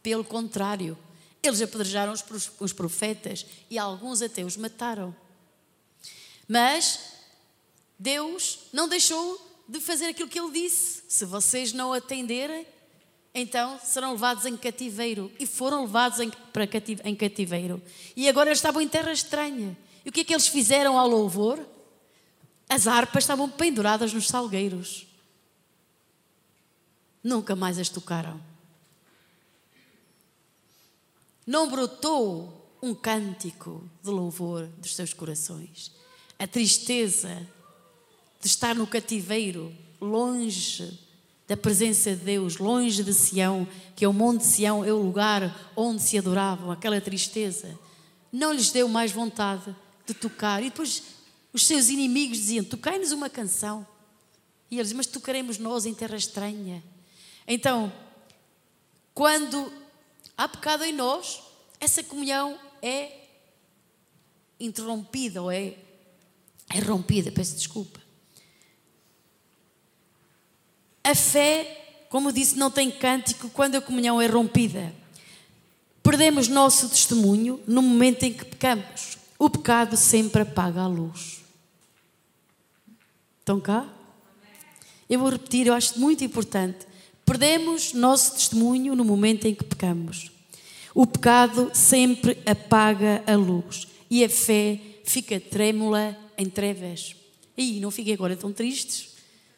Pelo 0.03 0.24
contrário, 0.24 0.96
eles 1.41 1.60
apedrejaram 1.60 2.13
os 2.60 2.72
profetas 2.72 3.48
e 3.67 3.79
alguns 3.79 4.22
até 4.22 4.44
os 4.44 4.56
mataram. 4.56 5.15
Mas 6.48 7.00
Deus 7.98 8.60
não 8.72 8.88
deixou 8.88 9.63
de 9.67 9.79
fazer 9.79 10.06
aquilo 10.06 10.29
que 10.29 10.39
ele 10.39 10.51
disse. 10.51 11.01
Se 11.10 11.25
vocês 11.25 11.74
não 11.74 11.91
atenderem, 11.91 12.67
então 13.34 13.79
serão 13.84 14.12
levados 14.12 14.46
em 14.46 14.56
cativeiro. 14.56 15.32
E 15.39 15.48
foram 15.48 15.82
levados 15.82 16.20
em, 16.20 16.29
para 16.29 16.67
cativ 16.67 17.01
em 17.03 17.15
cativeiro. 17.15 17.82
E 18.15 18.29
agora 18.29 18.51
estavam 18.51 18.84
em 18.84 18.88
terra 18.88 19.12
estranha. 19.12 19.75
E 20.06 20.10
o 20.10 20.12
que 20.12 20.20
é 20.20 20.24
que 20.24 20.32
eles 20.32 20.48
fizeram 20.48 20.96
ao 20.96 21.08
louvor? 21.08 21.60
As 22.70 22.88
harpas 22.88 23.24
estavam 23.24 23.50
penduradas 23.50 24.14
nos 24.14 24.28
salgueiros. 24.28 25.08
Nunca 27.24 27.56
mais 27.56 27.80
as 27.80 27.90
tocaram. 27.90 28.42
Não 31.46 31.70
brotou 31.70 32.78
um 32.82 32.94
cântico 32.94 33.90
de 34.04 34.10
louvor 34.10 34.68
dos 34.78 34.96
seus 34.96 35.14
corações. 35.14 35.92
A 36.38 36.46
tristeza 36.46 37.48
de 38.42 38.48
estar 38.48 38.76
no 38.76 38.86
cativeiro, 38.86 39.74
longe 40.00 41.00
da 41.48 41.56
presença 41.56 42.12
de 42.16 42.24
Deus, 42.24 42.58
longe 42.58 43.04
de 43.04 43.14
Sião, 43.14 43.68
que 43.96 44.04
é 44.04 44.08
o 44.08 44.14
Monte 44.14 44.42
de 44.42 44.48
Sião, 44.48 44.84
é 44.84 44.92
o 44.92 45.02
lugar 45.02 45.72
onde 45.76 46.02
se 46.02 46.18
adoravam, 46.18 46.72
aquela 46.72 47.00
tristeza, 47.00 47.80
não 48.32 48.52
lhes 48.52 48.72
deu 48.72 48.88
mais 48.90 49.12
vontade 49.12 49.74
de 50.06 50.14
tocar. 50.14 50.62
E 50.62 50.66
depois 50.66 51.02
os 51.54 51.66
seus 51.66 51.89
inimigos 51.89 52.38
diziam: 52.38 52.63
Tocai-nos 52.63 53.12
uma 53.12 53.30
canção. 53.30 53.86
E 54.70 54.80
eles, 54.80 54.92
mas 54.94 55.08
tocaremos 55.08 55.58
nós 55.58 55.86
em 55.86 55.94
terra 55.94 56.18
estranha. 56.18 56.84
Então, 57.48 57.92
quando 59.13 59.72
há 60.38 60.48
pecado 60.48 60.84
em 60.84 60.92
nós, 60.92 61.42
essa 61.80 62.04
comunhão 62.04 62.60
é 62.82 63.27
interrompida 64.60 65.42
ou 65.42 65.51
é, 65.51 65.75
é 66.70 66.80
rompida, 66.80 67.32
peço 67.32 67.56
desculpa. 67.56 68.00
A 71.04 71.16
fé, 71.16 72.06
como 72.10 72.34
disse, 72.34 72.58
não 72.58 72.70
tem 72.70 72.92
cântico 72.92 73.50
quando 73.50 73.75
a 73.75 73.82
comunhão 73.82 74.22
é 74.22 74.27
rompida. 74.27 74.94
Perdemos 76.04 76.48
nosso 76.48 76.89
testemunho 76.89 77.62
no 77.66 77.82
momento 77.82 78.24
em 78.24 78.34
que 78.34 78.44
pecamos. 78.44 79.17
O 79.39 79.50
pecado 79.50 79.96
sempre 79.96 80.41
apaga 80.41 80.82
a 80.82 80.88
luz. 80.88 81.44
Estão 83.39 83.60
cá? 83.60 83.88
Eu 85.10 85.20
vou 85.20 85.29
repetir, 85.29 85.67
eu 85.67 85.74
acho 85.74 86.00
muito 86.00 86.24
importante. 86.24 86.86
Perdemos 87.25 87.94
nosso 87.94 88.34
testemunho 88.34 88.96
no 88.96 89.06
momento 89.06 89.46
em 89.46 89.53
que 89.53 89.63
pecamos. 89.63 90.32
O 90.94 91.06
pecado 91.06 91.70
sempre 91.74 92.41
apaga 92.46 93.24
a 93.27 93.36
luz 93.36 93.88
e 94.10 94.24
a 94.24 94.29
fé 94.29 94.79
fica 95.03 95.39
trêmula 95.39 96.17
em 96.38 96.50
trevas. 96.50 97.15
E 97.56 97.79
não 97.79 97.91
fiquem 97.91 98.13
agora 98.13 98.36
tão 98.36 98.51
tristes, 98.51 99.15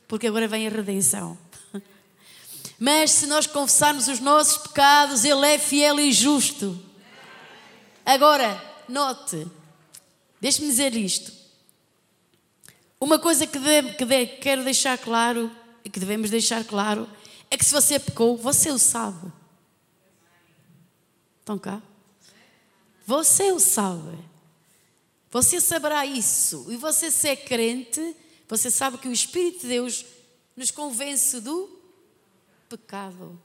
porque 0.07 0.27
agora 0.27 0.47
vem 0.47 0.67
a 0.67 0.69
redenção. 0.69 1.37
Mas 2.77 3.11
se 3.11 3.27
nós 3.27 3.47
confessarmos 3.47 4.07
os 4.07 4.19
nossos 4.19 4.57
pecados, 4.57 5.23
Ele 5.23 5.45
é 5.45 5.57
fiel 5.57 5.99
e 5.99 6.11
justo. 6.11 6.79
Agora, 8.05 8.61
note, 8.87 9.47
deixe-me 10.39 10.67
dizer 10.67 10.95
isto. 10.95 11.31
Uma 12.99 13.17
coisa 13.17 13.47
que, 13.47 13.57
deve, 13.57 13.93
que 13.93 14.27
quero 14.37 14.63
deixar 14.63 14.97
claro, 14.97 15.49
e 15.83 15.89
que 15.89 15.99
devemos 15.99 16.29
deixar 16.29 16.63
claro, 16.65 17.09
é 17.49 17.57
que 17.57 17.65
se 17.65 17.71
você 17.71 17.99
pecou, 17.99 18.37
você 18.37 18.71
o 18.71 18.77
sabe. 18.77 19.31
Estão 21.39 21.57
cá? 21.57 21.81
Você 23.05 23.51
o 23.51 23.59
sabe. 23.59 24.17
Você 25.31 25.59
saberá 25.61 26.05
isso. 26.05 26.67
E 26.69 26.77
você, 26.77 27.09
se 27.09 27.27
é 27.27 27.35
crente, 27.35 28.15
você 28.47 28.69
sabe 28.69 28.97
que 28.97 29.07
o 29.07 29.13
Espírito 29.13 29.61
de 29.61 29.67
Deus 29.67 30.05
nos 30.55 30.71
convence 30.71 31.39
do 31.39 31.69
pecado. 32.67 33.39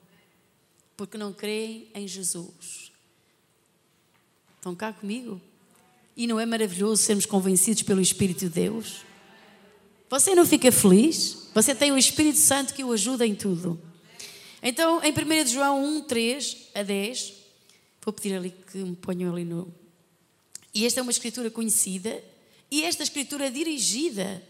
Porque 0.96 1.16
não 1.16 1.32
creem 1.32 1.88
em 1.94 2.06
Jesus. 2.06 2.92
Estão 4.56 4.74
cá 4.74 4.92
comigo? 4.92 5.40
E 6.16 6.26
não 6.26 6.38
é 6.38 6.47
maravilhoso 6.47 7.02
sermos 7.02 7.26
convencidos 7.26 7.83
pelo 7.83 8.00
Espírito 8.00 8.40
de 8.40 8.49
Deus? 8.49 9.02
Você 10.09 10.35
não 10.35 10.47
fica 10.47 10.71
feliz? 10.71 11.49
Você 11.54 11.75
tem 11.75 11.90
o 11.92 11.99
Espírito 11.99 12.38
Santo 12.38 12.75
que 12.75 12.85
o 12.85 12.92
ajuda 12.92 13.26
em 13.26 13.35
tudo. 13.35 13.80
Então, 14.62 15.02
em 15.02 15.12
1 15.12 15.47
João 15.49 15.85
1, 15.99 16.02
3 16.02 16.56
a 16.75 16.83
10, 16.83 17.33
vou 18.02 18.12
pedir 18.12 18.35
ali 18.35 18.54
que 18.71 18.78
me 18.78 18.97
ponham 18.97 19.33
ali 19.33 19.44
no, 19.44 19.73
e 20.75 20.85
esta 20.85 20.99
é 20.99 21.02
uma 21.02 21.12
escritura 21.12 21.50
conhecida 21.50 22.23
e 22.71 22.83
esta 22.83 23.04
escritura 23.04 23.47
é 23.47 23.50
dirigida 23.50 24.42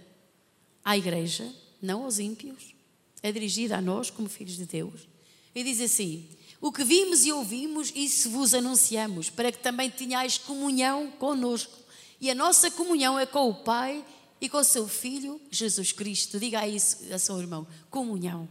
à 0.83 0.97
igreja, 0.97 1.52
não 1.83 2.04
aos 2.04 2.18
ímpios, 2.18 2.75
é 3.23 3.30
dirigida 3.30 3.76
a 3.76 3.83
nós 3.83 4.09
como 4.09 4.28
filhos 4.28 4.56
de 4.56 4.64
Deus. 4.64 5.06
E 5.54 5.62
diz 5.62 5.80
assim: 5.80 6.26
O 6.64 6.73
que 6.73 6.83
vimos 6.83 7.26
e 7.26 7.30
ouvimos, 7.30 7.92
isso 7.94 8.30
vos 8.30 8.54
anunciamos, 8.54 9.28
para 9.28 9.53
que 9.53 9.59
também 9.59 9.90
tenhais 9.90 10.38
comunhão 10.38 11.11
conosco. 11.11 11.77
E 12.18 12.31
a 12.31 12.35
nossa 12.35 12.70
comunhão 12.70 13.18
é 13.18 13.27
com 13.27 13.50
o 13.50 13.55
Pai 13.55 14.03
e 14.40 14.48
com 14.48 14.57
o 14.57 14.64
seu 14.64 14.88
Filho 14.88 15.38
Jesus 15.50 15.92
Cristo. 15.92 16.40
Diga 16.40 16.66
isso 16.66 17.12
a 17.12 17.18
seu 17.18 17.38
irmão: 17.38 17.66
comunhão. 17.90 18.48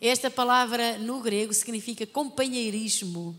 Esta 0.00 0.30
palavra 0.30 0.96
no 0.96 1.20
grego 1.20 1.52
significa 1.52 2.06
companheirismo. 2.06 3.38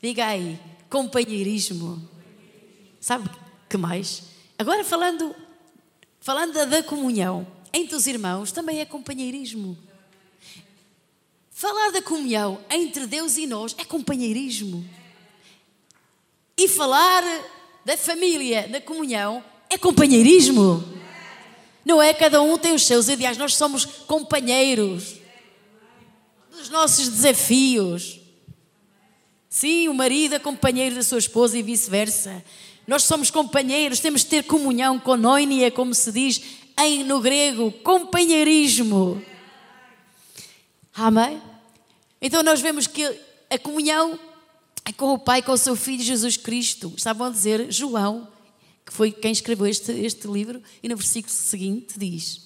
Diga 0.00 0.26
aí, 0.26 0.56
companheirismo. 0.88 2.08
Sabe 3.00 3.28
que 3.68 3.76
mais? 3.76 4.22
Agora 4.56 4.84
falando, 4.84 5.34
falando 6.20 6.64
da 6.64 6.80
comunhão 6.80 7.44
entre 7.72 7.96
os 7.96 8.06
irmãos, 8.06 8.52
também 8.52 8.78
é 8.78 8.84
companheirismo. 8.84 9.76
Falar 11.64 11.92
da 11.92 12.02
comunhão 12.02 12.60
entre 12.70 13.06
Deus 13.06 13.38
e 13.38 13.46
nós 13.46 13.74
é 13.78 13.86
companheirismo. 13.86 14.84
E 16.58 16.68
falar 16.68 17.22
da 17.86 17.96
família, 17.96 18.68
da 18.68 18.82
comunhão, 18.82 19.42
é 19.70 19.78
companheirismo. 19.78 20.84
Não 21.82 22.02
é? 22.02 22.12
Cada 22.12 22.42
um 22.42 22.58
tem 22.58 22.74
os 22.74 22.84
seus 22.84 23.08
ideais. 23.08 23.38
Nós 23.38 23.56
somos 23.56 23.86
companheiros 23.86 25.14
dos 26.50 26.68
nossos 26.68 27.08
desafios. 27.08 28.20
Sim, 29.48 29.88
o 29.88 29.94
marido 29.94 30.34
é 30.34 30.38
companheiro 30.38 30.96
da 30.96 31.02
sua 31.02 31.16
esposa 31.16 31.56
e 31.56 31.62
vice-versa. 31.62 32.44
Nós 32.86 33.04
somos 33.04 33.30
companheiros, 33.30 34.00
temos 34.00 34.20
de 34.20 34.26
ter 34.26 34.42
comunhão, 34.42 34.98
koinonia, 34.98 35.70
como 35.70 35.94
se 35.94 36.12
diz 36.12 36.42
em, 36.78 37.04
no 37.04 37.22
grego, 37.22 37.72
companheirismo. 37.72 39.24
Amém? 40.94 41.53
Então 42.24 42.42
nós 42.42 42.62
vemos 42.62 42.86
que 42.86 43.04
a 43.50 43.58
comunhão 43.58 44.18
é 44.82 44.90
com 44.94 45.12
o 45.12 45.18
Pai, 45.18 45.42
com 45.42 45.52
o 45.52 45.58
seu 45.58 45.76
Filho 45.76 46.02
Jesus 46.02 46.38
Cristo. 46.38 46.90
Estavam 46.96 47.26
a 47.26 47.30
dizer 47.30 47.70
João, 47.70 48.26
que 48.82 48.94
foi 48.94 49.12
quem 49.12 49.30
escreveu 49.30 49.66
este, 49.66 49.92
este 49.92 50.26
livro, 50.26 50.62
e 50.82 50.88
no 50.88 50.96
versículo 50.96 51.30
seguinte 51.30 51.98
diz: 51.98 52.40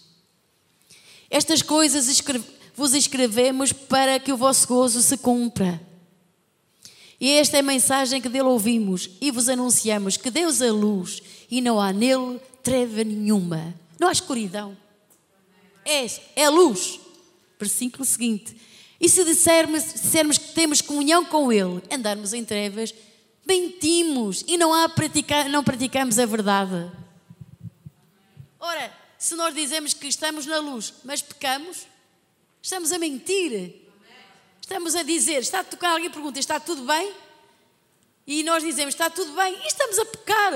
Estas 1.30 1.62
coisas 1.62 2.08
escreve, 2.08 2.44
vos 2.74 2.92
escrevemos 2.92 3.72
para 3.72 4.18
que 4.18 4.32
o 4.32 4.36
vosso 4.36 4.66
gozo 4.66 5.00
se 5.00 5.16
cumpra. 5.16 5.80
E 7.20 7.30
esta 7.30 7.56
é 7.56 7.60
a 7.60 7.62
mensagem 7.62 8.20
que 8.20 8.28
dele 8.28 8.48
ouvimos 8.48 9.08
e 9.20 9.30
vos 9.30 9.48
anunciamos: 9.48 10.16
que 10.16 10.28
Deus 10.28 10.60
é 10.60 10.72
luz 10.72 11.22
e 11.48 11.60
não 11.60 11.80
há 11.80 11.92
nele 11.92 12.40
treva 12.64 13.04
nenhuma. 13.04 13.72
Não 13.96 14.08
há 14.08 14.12
escuridão. 14.12 14.76
É, 15.84 16.04
é 16.34 16.48
luz. 16.48 16.98
Versículo 17.60 18.04
seguinte. 18.04 18.56
E 19.00 19.08
se 19.08 19.24
dissermos, 19.24 19.92
dissermos 19.92 20.38
que 20.38 20.52
temos 20.52 20.80
comunhão 20.80 21.24
com 21.24 21.52
Ele, 21.52 21.82
andarmos 21.90 22.32
em 22.32 22.44
trevas, 22.44 22.92
mentimos 23.46 24.44
e 24.46 24.58
não, 24.58 24.74
há 24.74 24.88
praticar, 24.88 25.48
não 25.48 25.62
praticamos 25.62 26.18
a 26.18 26.26
verdade. 26.26 26.90
Ora, 28.58 28.92
se 29.16 29.34
nós 29.34 29.54
dizemos 29.54 29.94
que 29.94 30.08
estamos 30.08 30.46
na 30.46 30.58
luz, 30.58 30.94
mas 31.04 31.22
pecamos, 31.22 31.86
estamos 32.60 32.92
a 32.92 32.98
mentir. 32.98 33.86
Estamos 34.60 34.94
a 34.94 35.02
dizer, 35.02 35.38
está 35.38 35.60
a 35.60 35.64
tocar, 35.64 35.92
alguém 35.92 36.10
pergunta, 36.10 36.38
está 36.38 36.60
tudo 36.60 36.82
bem? 36.82 37.14
E 38.26 38.42
nós 38.42 38.62
dizemos, 38.62 38.94
está 38.94 39.08
tudo 39.08 39.32
bem, 39.32 39.54
e 39.64 39.66
estamos 39.66 39.98
a 39.98 40.04
pecar. 40.04 40.52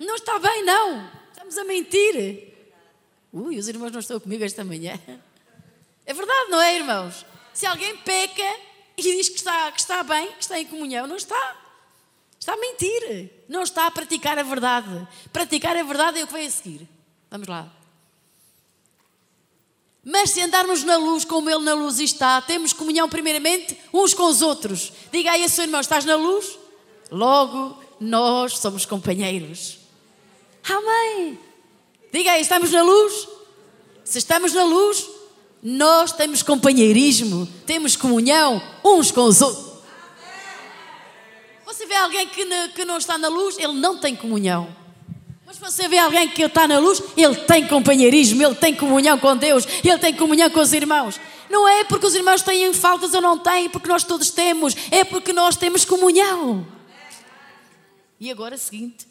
Não 0.00 0.16
está 0.16 0.38
bem, 0.40 0.64
não. 0.64 1.08
Estamos 1.30 1.56
a 1.56 1.64
mentir. 1.64 2.52
Ui, 3.32 3.56
os 3.56 3.68
irmãos 3.68 3.92
não 3.92 4.00
estão 4.00 4.18
comigo 4.18 4.42
esta 4.42 4.64
manhã. 4.64 4.98
É 6.04 6.12
verdade, 6.12 6.50
não 6.50 6.60
é, 6.60 6.76
irmãos? 6.76 7.24
Se 7.54 7.64
alguém 7.64 7.96
peca 7.98 8.56
e 8.96 9.02
diz 9.02 9.28
que 9.28 9.36
está, 9.36 9.70
que 9.72 9.80
está 9.80 10.02
bem, 10.02 10.26
que 10.32 10.42
está 10.42 10.60
em 10.60 10.66
comunhão, 10.66 11.06
não 11.06 11.16
está. 11.16 11.56
Está 12.38 12.52
a 12.52 12.56
mentir. 12.56 13.30
Não 13.48 13.62
está 13.62 13.86
a 13.86 13.90
praticar 13.90 14.38
a 14.38 14.42
verdade. 14.42 15.08
Praticar 15.32 15.76
a 15.76 15.82
verdade 15.82 16.20
é 16.20 16.24
o 16.24 16.26
que 16.26 16.32
vem 16.32 16.46
a 16.46 16.50
seguir. 16.50 16.88
Vamos 17.30 17.48
lá. 17.48 17.72
Mas 20.04 20.30
se 20.30 20.42
andarmos 20.42 20.84
na 20.84 20.98
luz 20.98 21.24
como 21.24 21.48
Ele 21.48 21.64
na 21.64 21.72
luz 21.72 21.98
está, 21.98 22.42
temos 22.42 22.74
comunhão 22.74 23.08
primeiramente 23.08 23.78
uns 23.92 24.12
com 24.12 24.24
os 24.24 24.42
outros. 24.42 24.92
Diga 25.10 25.32
aí 25.32 25.44
a 25.44 25.48
seu 25.48 25.64
irmão: 25.64 25.80
estás 25.80 26.04
na 26.04 26.16
luz? 26.16 26.58
Logo, 27.10 27.82
nós 27.98 28.58
somos 28.58 28.84
companheiros. 28.84 29.78
Amém. 30.68 31.38
Diga 32.12 32.32
aí: 32.32 32.42
estamos 32.42 32.70
na 32.70 32.82
luz? 32.82 33.28
Se 34.04 34.18
estamos 34.18 34.52
na 34.52 34.64
luz, 34.64 35.08
nós 35.66 36.12
temos 36.12 36.42
companheirismo, 36.42 37.48
temos 37.64 37.96
comunhão 37.96 38.62
uns 38.84 39.10
com 39.10 39.22
os 39.22 39.40
outros. 39.40 39.74
Você 41.64 41.86
vê 41.86 41.94
alguém 41.96 42.28
que 42.28 42.84
não 42.84 42.98
está 42.98 43.16
na 43.16 43.28
luz, 43.28 43.58
ele 43.58 43.72
não 43.72 43.96
tem 43.96 44.14
comunhão. 44.14 44.68
Mas 45.46 45.56
você 45.56 45.88
vê 45.88 45.96
alguém 45.96 46.28
que 46.28 46.42
está 46.42 46.68
na 46.68 46.78
luz, 46.78 47.02
ele 47.16 47.34
tem 47.36 47.66
companheirismo, 47.66 48.42
ele 48.42 48.54
tem 48.54 48.74
comunhão 48.74 49.18
com 49.18 49.34
Deus, 49.34 49.66
ele 49.82 49.98
tem 49.98 50.14
comunhão 50.14 50.50
com 50.50 50.60
os 50.60 50.74
irmãos. 50.74 51.18
Não 51.48 51.66
é 51.66 51.82
porque 51.84 52.06
os 52.06 52.14
irmãos 52.14 52.42
têm 52.42 52.70
faltas 52.74 53.14
ou 53.14 53.22
não 53.22 53.38
têm, 53.38 53.70
porque 53.70 53.88
nós 53.88 54.04
todos 54.04 54.30
temos, 54.30 54.76
é 54.90 55.02
porque 55.02 55.32
nós 55.32 55.56
temos 55.56 55.86
comunhão. 55.86 56.66
E 58.20 58.30
agora, 58.30 58.58
seguinte. 58.58 59.06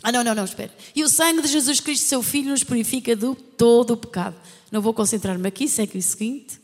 Ah, 0.00 0.12
não, 0.12 0.22
não, 0.22 0.34
não, 0.34 0.44
espera. 0.44 0.72
E 0.94 1.02
o 1.02 1.08
sangue 1.08 1.42
de 1.42 1.48
Jesus 1.48 1.80
Cristo, 1.80 2.06
seu 2.06 2.22
Filho, 2.22 2.50
nos 2.50 2.62
purifica 2.62 3.16
de 3.16 3.34
todo 3.56 3.94
o 3.94 3.96
pecado. 3.96 4.36
Não 4.72 4.80
vou 4.80 4.94
concentrar-me 4.94 5.46
aqui, 5.46 5.68
segue 5.68 5.98
o 5.98 6.02
seguinte. 6.02 6.58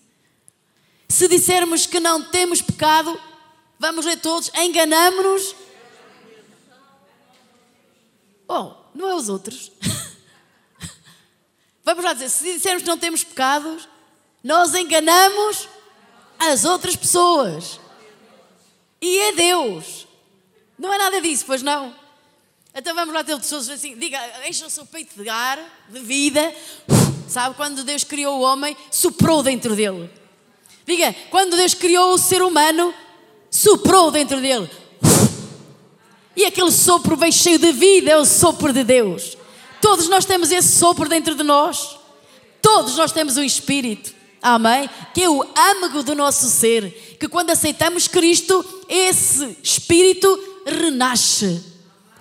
Se 1.10 1.28
dissermos 1.28 1.84
que 1.84 2.00
não 2.00 2.24
temos 2.24 2.62
pecado, 2.62 3.20
vamos 3.78 4.06
ler 4.06 4.18
todos, 4.18 4.50
enganamos-nos. 4.54 5.54
Oh, 8.48 8.72
não 8.94 9.10
é 9.10 9.14
os 9.14 9.28
outros. 9.28 9.70
Vamos 11.84 12.02
lá 12.02 12.14
dizer, 12.14 12.30
se 12.30 12.54
dissermos 12.54 12.82
que 12.82 12.88
não 12.88 12.98
temos 12.98 13.24
pecados, 13.24 13.86
nós 14.42 14.74
enganamos 14.74 15.68
as 16.38 16.64
outras 16.64 16.96
pessoas. 16.96 17.78
E 19.02 19.18
é 19.18 19.32
Deus. 19.32 20.08
Não 20.78 20.92
é 20.92 20.96
nada 20.96 21.20
disso, 21.20 21.44
pois 21.46 21.62
não? 21.62 21.94
Então 22.74 22.94
vamos 22.94 23.14
lá 23.14 23.22
ter 23.22 23.36
pessoas 23.36 23.68
assim, 23.68 23.96
diga, 23.98 24.18
encha 24.48 24.66
o 24.66 24.70
seu 24.70 24.86
peito 24.86 25.22
de 25.22 25.28
ar, 25.28 25.58
de 25.90 26.00
vida. 26.00 26.54
Sabe, 27.28 27.54
quando 27.56 27.84
Deus 27.84 28.02
criou 28.04 28.38
o 28.38 28.42
homem, 28.42 28.76
soprou 28.90 29.42
dentro 29.42 29.76
dele. 29.76 30.10
Diga, 30.86 31.14
quando 31.30 31.56
Deus 31.56 31.74
criou 31.74 32.14
o 32.14 32.18
ser 32.18 32.42
humano, 32.42 32.94
soprou 33.50 34.10
dentro 34.10 34.40
dele. 34.40 34.68
E 36.34 36.46
aquele 36.46 36.72
sopro 36.72 37.16
vem 37.16 37.30
cheio 37.30 37.58
de 37.58 37.70
vida, 37.72 38.10
é 38.10 38.16
o 38.16 38.24
sopro 38.24 38.72
de 38.72 38.82
Deus. 38.82 39.36
Todos 39.82 40.08
nós 40.08 40.24
temos 40.24 40.50
esse 40.50 40.78
sopro 40.78 41.08
dentro 41.08 41.34
de 41.34 41.42
nós. 41.42 41.98
Todos 42.62 42.96
nós 42.96 43.12
temos 43.12 43.36
um 43.36 43.42
espírito. 43.42 44.14
Amém? 44.40 44.88
Que 45.12 45.24
é 45.24 45.28
o 45.28 45.42
âmago 45.56 46.02
do 46.02 46.14
nosso 46.14 46.48
ser. 46.48 47.16
Que 47.20 47.28
quando 47.28 47.50
aceitamos 47.50 48.08
Cristo, 48.08 48.64
esse 48.88 49.58
espírito 49.62 50.62
renasce. 50.64 51.62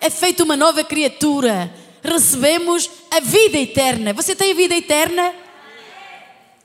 É 0.01 0.09
feito 0.09 0.43
uma 0.43 0.57
nova 0.57 0.83
criatura. 0.83 1.73
Recebemos 2.03 2.89
a 3.11 3.19
vida 3.19 3.57
eterna. 3.57 4.13
Você 4.13 4.35
tem 4.35 4.51
a 4.51 4.55
vida 4.55 4.75
eterna? 4.75 5.33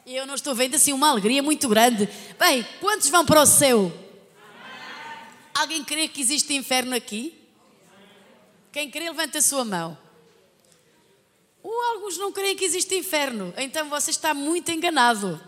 E 0.04 0.16
eu 0.16 0.26
não 0.26 0.34
estou 0.34 0.54
vendo 0.54 0.74
assim 0.74 0.92
uma 0.92 1.10
alegria 1.10 1.42
muito 1.42 1.68
grande. 1.68 2.08
Bem, 2.38 2.66
quantos 2.80 3.08
vão 3.08 3.24
para 3.24 3.42
o 3.42 3.46
céu? 3.46 3.92
Alguém 5.54 5.84
crê 5.84 6.08
que 6.08 6.20
existe 6.20 6.54
inferno 6.54 6.94
aqui? 6.94 7.38
Quem 8.72 8.90
crê, 8.90 9.04
levanta 9.04 9.38
a 9.38 9.42
sua 9.42 9.64
mão. 9.64 9.96
Ou 11.62 11.82
alguns 11.92 12.16
não 12.18 12.32
creem 12.32 12.56
que 12.56 12.64
existe 12.64 12.96
inferno. 12.96 13.54
Então 13.56 13.88
você 13.88 14.10
está 14.10 14.34
muito 14.34 14.70
enganado. 14.72 15.40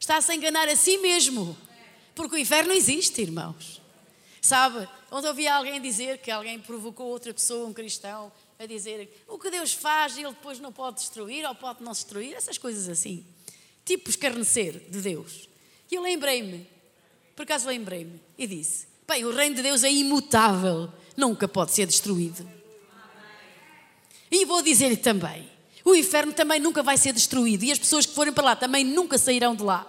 Está-se 0.00 0.32
a 0.32 0.34
enganar 0.34 0.68
a 0.68 0.76
si 0.76 0.96
mesmo. 0.98 1.56
Porque 2.14 2.36
o 2.36 2.38
inferno 2.38 2.72
existe, 2.72 3.20
irmãos. 3.20 3.82
Sabe, 4.40 4.88
onde 5.10 5.26
ouvi 5.26 5.48
alguém 5.48 5.80
dizer 5.80 6.18
que 6.18 6.30
alguém 6.30 6.58
provocou 6.58 7.06
outra 7.06 7.34
pessoa, 7.34 7.66
um 7.66 7.72
cristão, 7.72 8.30
a 8.64 8.66
dizer 8.66 9.24
o 9.28 9.38
que 9.38 9.50
Deus 9.50 9.72
faz, 9.72 10.16
ele 10.16 10.28
depois 10.28 10.58
não 10.58 10.72
pode 10.72 10.96
destruir 10.96 11.46
ou 11.46 11.54
pode 11.54 11.82
não 11.82 11.92
destruir, 11.92 12.34
essas 12.34 12.58
coisas 12.58 12.88
assim. 12.88 13.24
Tipo 13.84 14.10
escarnecer 14.10 14.90
de 14.90 15.00
Deus. 15.00 15.48
E 15.90 15.94
eu 15.94 16.02
lembrei-me, 16.02 16.66
por 17.36 17.42
acaso 17.42 17.68
lembrei-me, 17.68 18.20
e 18.36 18.46
disse: 18.46 18.86
Bem, 19.06 19.24
o 19.24 19.34
reino 19.34 19.56
de 19.56 19.62
Deus 19.62 19.84
é 19.84 19.92
imutável 19.92 20.90
nunca 21.16 21.46
pode 21.46 21.72
ser 21.72 21.86
destruído. 21.86 22.48
E 24.30 24.44
vou 24.44 24.62
dizer-lhe 24.62 24.96
também: 24.96 25.48
o 25.84 25.94
inferno 25.94 26.32
também 26.32 26.58
nunca 26.58 26.82
vai 26.82 26.96
ser 26.96 27.12
destruído 27.12 27.64
e 27.64 27.70
as 27.70 27.78
pessoas 27.78 28.06
que 28.06 28.14
forem 28.14 28.32
para 28.32 28.44
lá 28.44 28.56
também 28.56 28.84
nunca 28.84 29.18
sairão 29.18 29.54
de 29.54 29.62
lá. 29.62 29.86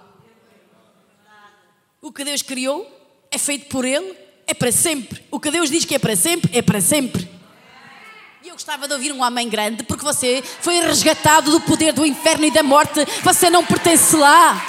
O 2.01 2.11
que 2.11 2.23
Deus 2.23 2.41
criou 2.41 2.85
é 3.31 3.38
feito 3.38 3.67
por 3.67 3.85
Ele, 3.85 4.15
é 4.45 4.53
para 4.53 4.71
sempre. 4.71 5.23
O 5.31 5.39
que 5.39 5.49
Deus 5.49 5.69
diz 5.69 5.85
que 5.85 5.95
é 5.95 5.99
para 5.99 6.15
sempre, 6.15 6.55
é 6.55 6.61
para 6.61 6.81
sempre. 6.81 7.35
Eu 8.55 8.57
gostava 8.57 8.87
de 8.87 8.93
ouvir 8.93 9.11
um 9.11 9.21
amém 9.21 9.49
grande, 9.49 9.83
porque 9.83 10.05
você 10.05 10.41
foi 10.61 10.79
resgatado 10.79 11.51
do 11.51 11.59
poder 11.59 11.91
do 11.91 12.05
inferno 12.05 12.45
e 12.45 12.51
da 12.51 12.63
morte, 12.63 13.05
você 13.21 13.49
não 13.49 13.65
pertence 13.65 14.15
lá. 14.15 14.65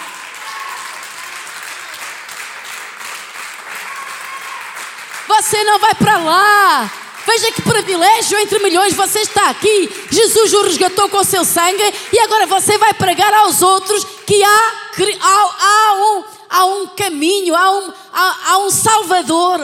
Você 5.28 5.62
não 5.62 5.78
vai 5.78 5.94
para 5.94 6.18
lá. 6.18 6.92
Veja 7.28 7.52
que 7.52 7.62
privilégio 7.62 8.36
entre 8.40 8.58
milhões 8.58 8.92
você 8.92 9.20
está 9.20 9.50
aqui. 9.50 9.88
Jesus 10.10 10.52
o 10.52 10.64
resgatou 10.64 11.08
com 11.08 11.18
o 11.18 11.24
seu 11.24 11.44
sangue 11.44 11.94
e 12.12 12.18
agora 12.18 12.44
você 12.44 12.76
vai 12.78 12.92
pregar 12.92 13.32
aos 13.34 13.62
outros 13.62 14.04
que 14.26 14.42
há, 14.42 14.72
há, 15.20 15.54
há, 15.60 15.94
um, 15.94 16.24
há 16.50 16.64
um 16.64 16.86
caminho, 16.88 17.54
há 17.54 17.70
um, 17.70 17.92
há, 18.12 18.36
há 18.46 18.58
um 18.58 18.68
Salvador, 18.68 19.60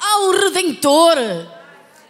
há 0.00 0.18
um 0.18 0.32
Redentor. 0.32 1.51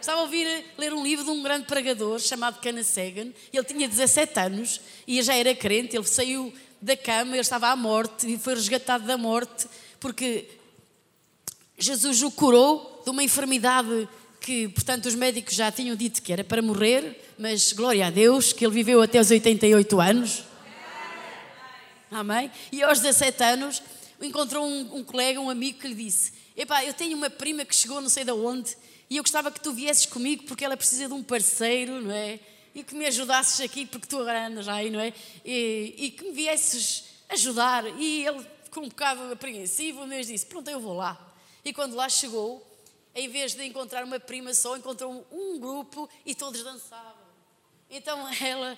Estava 0.03 0.19
a 0.19 0.23
ouvir 0.23 0.65
ler 0.77 0.93
um 0.93 1.01
livro 1.01 1.23
de 1.23 1.31
um 1.31 1.41
grande 1.41 1.65
pregador 1.65 2.19
chamado 2.19 2.59
Cana 2.59 2.83
Sagan. 2.83 3.31
Ele 3.53 3.63
tinha 3.63 3.87
17 3.87 4.37
anos 4.37 4.81
e 5.07 5.21
já 5.21 5.33
era 5.33 5.55
crente. 5.55 5.95
Ele 5.95 6.05
saiu 6.05 6.53
da 6.81 6.97
cama, 6.97 7.31
ele 7.31 7.39
estava 7.39 7.69
à 7.69 7.75
morte 7.77 8.27
e 8.33 8.37
foi 8.37 8.53
resgatado 8.53 9.05
da 9.05 9.17
morte 9.17 9.65
porque 10.01 10.45
Jesus 11.77 12.21
o 12.21 12.29
curou 12.31 13.01
de 13.05 13.11
uma 13.11 13.23
enfermidade 13.23 14.09
que, 14.41 14.67
portanto, 14.67 15.05
os 15.05 15.15
médicos 15.15 15.55
já 15.55 15.71
tinham 15.71 15.95
dito 15.95 16.21
que 16.21 16.33
era 16.33 16.43
para 16.43 16.61
morrer, 16.61 17.33
mas 17.39 17.71
glória 17.71 18.05
a 18.05 18.09
Deus 18.09 18.51
que 18.51 18.65
ele 18.65 18.73
viveu 18.73 19.01
até 19.01 19.21
os 19.21 19.31
88 19.31 20.01
anos. 20.01 20.43
Amém? 22.11 22.51
E 22.73 22.83
aos 22.83 22.99
17 22.99 23.41
anos 23.41 23.81
encontrou 24.21 24.67
um, 24.67 24.97
um 24.97 25.01
colega, 25.05 25.39
um 25.39 25.49
amigo 25.49 25.79
que 25.79 25.87
lhe 25.87 25.95
disse: 25.95 26.33
Epá, 26.57 26.83
eu 26.83 26.93
tenho 26.93 27.15
uma 27.15 27.29
prima 27.29 27.63
que 27.63 27.73
chegou 27.73 28.01
não 28.01 28.09
sei 28.09 28.25
de 28.25 28.33
onde 28.33 28.75
e 29.09 29.17
eu 29.17 29.23
gostava 29.23 29.51
que 29.51 29.59
tu 29.59 29.73
viesses 29.73 30.05
comigo 30.05 30.43
porque 30.43 30.65
ela 30.65 30.77
precisa 30.77 31.07
de 31.07 31.13
um 31.13 31.23
parceiro, 31.23 32.01
não 32.01 32.11
é? 32.11 32.39
E 32.73 32.83
que 32.83 32.95
me 32.95 33.05
ajudasses 33.05 33.61
aqui 33.61 33.85
porque 33.85 34.07
tu 34.07 34.19
agora 34.19 34.47
andas 34.47 34.67
aí, 34.67 34.89
não 34.89 34.99
é? 34.99 35.13
E, 35.45 35.95
e 35.97 36.11
que 36.11 36.23
me 36.23 36.31
viesses 36.31 37.05
ajudar. 37.29 37.85
E 37.99 38.25
ele 38.25 38.45
ficou 38.63 38.83
um 38.83 38.89
bocado 38.89 39.31
apreensivo, 39.31 40.07
mas 40.07 40.27
disse: 40.27 40.45
Pronto, 40.45 40.69
eu 40.69 40.79
vou 40.79 40.95
lá. 40.95 41.33
E 41.63 41.71
quando 41.71 41.95
lá 41.95 42.09
chegou, 42.09 42.65
em 43.15 43.29
vez 43.29 43.53
de 43.53 43.63
encontrar 43.63 44.03
uma 44.03 44.19
prima 44.19 44.53
só, 44.53 44.75
encontrou 44.75 45.25
um, 45.31 45.59
grupo 45.59 46.09
e 46.25 46.33
todos 46.33 46.63
dançavam. 46.63 47.23
Então 47.89 48.27
ela, 48.41 48.77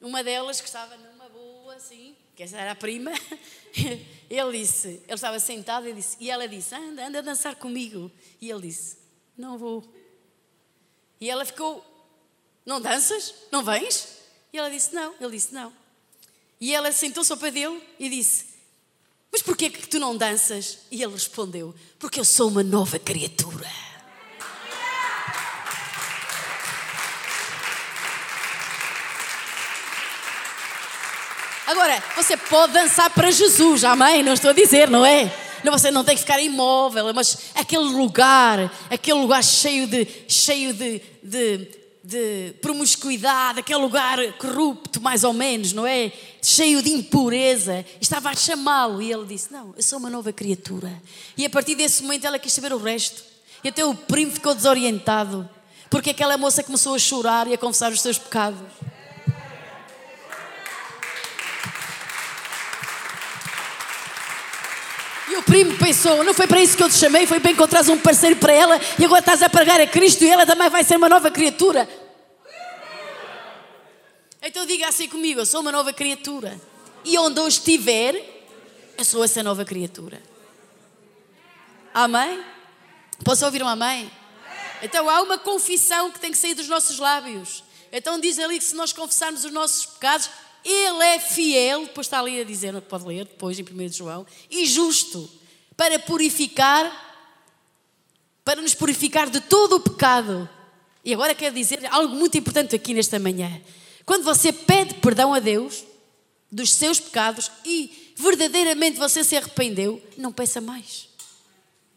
uma 0.00 0.24
delas 0.24 0.60
que 0.60 0.66
estava 0.66 0.96
numa 0.96 1.28
boa, 1.28 1.74
assim, 1.74 2.16
que 2.34 2.42
essa 2.42 2.56
era 2.56 2.72
a 2.72 2.74
prima, 2.74 3.12
ele 4.30 4.58
disse, 4.58 4.88
ele 4.88 5.14
estava 5.14 5.38
sentado 5.38 5.86
e, 5.86 5.92
disse, 5.92 6.16
e 6.18 6.30
ela 6.30 6.48
disse, 6.48 6.74
anda, 6.74 7.06
anda 7.06 7.18
a 7.18 7.22
dançar 7.22 7.54
comigo. 7.56 8.10
E 8.40 8.50
ele 8.50 8.62
disse, 8.62 9.01
não 9.36 9.58
vou. 9.58 9.84
E 11.20 11.30
ela 11.30 11.44
ficou, 11.44 11.84
não 12.64 12.80
danças? 12.80 13.34
Não 13.50 13.62
vens? 13.62 14.18
E 14.52 14.58
ela 14.58 14.70
disse, 14.70 14.94
não. 14.94 15.14
Ele 15.20 15.30
disse, 15.30 15.54
não. 15.54 15.72
E 16.60 16.74
ela 16.74 16.92
sentou-se 16.92 17.32
ao 17.32 17.38
pé 17.38 17.50
dele 17.50 17.82
e 17.98 18.08
disse, 18.08 18.52
mas 19.32 19.40
porquê 19.40 19.70
que 19.70 19.88
tu 19.88 19.98
não 19.98 20.14
danças? 20.14 20.80
E 20.90 21.02
ele 21.02 21.14
respondeu: 21.14 21.74
Porque 21.98 22.20
eu 22.20 22.24
sou 22.24 22.48
uma 22.48 22.62
nova 22.62 22.98
criatura. 22.98 23.66
Agora, 31.66 32.04
você 32.14 32.36
pode 32.36 32.74
dançar 32.74 33.08
para 33.08 33.30
Jesus, 33.30 33.82
amém? 33.84 34.22
Não 34.22 34.34
estou 34.34 34.50
a 34.50 34.52
dizer, 34.52 34.90
não 34.90 35.06
é? 35.06 35.41
Não, 35.64 35.72
você 35.72 35.90
não 35.90 36.04
tem 36.04 36.14
que 36.14 36.22
ficar 36.22 36.40
imóvel, 36.40 37.12
mas 37.14 37.50
aquele 37.54 37.84
lugar, 37.84 38.72
aquele 38.90 39.18
lugar 39.18 39.42
cheio 39.44 39.86
de, 39.86 40.06
cheio 40.28 40.72
de, 40.72 41.00
de 41.22 41.82
de 42.04 42.54
promiscuidade, 42.60 43.60
aquele 43.60 43.78
lugar 43.78 44.18
corrupto, 44.32 45.00
mais 45.00 45.22
ou 45.22 45.32
menos, 45.32 45.72
não 45.72 45.86
é? 45.86 46.12
Cheio 46.42 46.82
de 46.82 46.90
impureza. 46.90 47.84
Estava 48.00 48.30
a 48.30 48.34
chamá-lo 48.34 49.00
e 49.00 49.12
ele 49.12 49.24
disse: 49.24 49.52
Não, 49.52 49.72
eu 49.76 49.82
sou 49.82 49.98
uma 49.98 50.10
nova 50.10 50.32
criatura. 50.32 50.92
E 51.36 51.46
a 51.46 51.50
partir 51.50 51.76
desse 51.76 52.02
momento 52.02 52.26
ela 52.26 52.38
quis 52.38 52.52
saber 52.52 52.72
o 52.72 52.78
resto. 52.78 53.22
E 53.62 53.68
até 53.68 53.84
o 53.84 53.94
primo 53.94 54.32
ficou 54.32 54.54
desorientado, 54.54 55.48
porque 55.88 56.10
aquela 56.10 56.36
moça 56.36 56.64
começou 56.64 56.96
a 56.96 56.98
chorar 56.98 57.46
e 57.46 57.54
a 57.54 57.58
confessar 57.58 57.92
os 57.92 58.00
seus 58.00 58.18
pecados. 58.18 58.58
E 65.32 65.36
o 65.36 65.42
primo 65.42 65.78
pensou: 65.78 66.22
não 66.22 66.34
foi 66.34 66.46
para 66.46 66.60
isso 66.60 66.76
que 66.76 66.82
eu 66.82 66.90
te 66.90 66.96
chamei, 66.96 67.26
foi 67.26 67.40
para 67.40 67.50
encontrar 67.50 67.82
um 67.88 67.98
parceiro 67.98 68.36
para 68.36 68.52
ela 68.52 68.78
e 68.98 69.04
agora 69.04 69.20
estás 69.20 69.42
a 69.42 69.48
pregar 69.48 69.80
a 69.80 69.86
Cristo 69.86 70.24
e 70.24 70.28
ela 70.28 70.44
também 70.44 70.68
vai 70.68 70.84
ser 70.84 70.96
uma 70.96 71.08
nova 71.08 71.30
criatura. 71.30 71.88
Então 74.42 74.66
diga 74.66 74.88
assim 74.88 75.08
comigo: 75.08 75.40
eu 75.40 75.46
sou 75.46 75.62
uma 75.62 75.72
nova 75.72 75.90
criatura. 75.90 76.60
E 77.02 77.16
onde 77.18 77.40
eu 77.40 77.48
estiver, 77.48 78.14
eu 78.98 79.04
sou 79.04 79.24
essa 79.24 79.42
nova 79.42 79.64
criatura. 79.64 80.22
Amém? 81.94 82.44
Posso 83.24 83.44
ouvir 83.46 83.62
um 83.62 83.68
amém? 83.68 84.10
Então 84.82 85.08
há 85.08 85.22
uma 85.22 85.38
confissão 85.38 86.10
que 86.10 86.20
tem 86.20 86.30
que 86.30 86.36
sair 86.36 86.54
dos 86.54 86.68
nossos 86.68 86.98
lábios. 86.98 87.64
Então 87.90 88.20
diz 88.20 88.38
ali 88.38 88.58
que 88.58 88.64
se 88.64 88.74
nós 88.74 88.92
confessarmos 88.92 89.46
os 89.46 89.52
nossos 89.52 89.86
pecados, 89.86 90.28
ele 90.64 91.04
é 91.04 91.18
fiel, 91.18 91.82
depois 91.86 92.06
está 92.06 92.20
ali 92.20 92.40
a 92.40 92.44
dizer, 92.44 92.80
pode 92.82 93.04
ler 93.04 93.24
depois 93.24 93.58
em 93.58 93.62
1 93.62 93.88
João, 93.92 94.26
e 94.50 94.66
justo 94.66 95.28
para 95.76 95.98
purificar, 95.98 96.90
para 98.44 98.60
nos 98.60 98.74
purificar 98.74 99.28
de 99.28 99.40
todo 99.40 99.76
o 99.76 99.80
pecado. 99.80 100.48
E 101.04 101.12
agora 101.12 101.34
quero 101.34 101.54
dizer 101.54 101.84
algo 101.86 102.14
muito 102.14 102.38
importante 102.38 102.76
aqui 102.76 102.94
nesta 102.94 103.18
manhã. 103.18 103.60
Quando 104.04 104.24
você 104.24 104.52
pede 104.52 104.94
perdão 104.94 105.34
a 105.34 105.38
Deus 105.38 105.84
dos 106.50 106.72
seus 106.72 107.00
pecados 107.00 107.50
e 107.64 108.14
verdadeiramente 108.16 108.98
você 108.98 109.24
se 109.24 109.36
arrependeu, 109.36 110.02
não 110.16 110.32
peça 110.32 110.60
mais. 110.60 111.08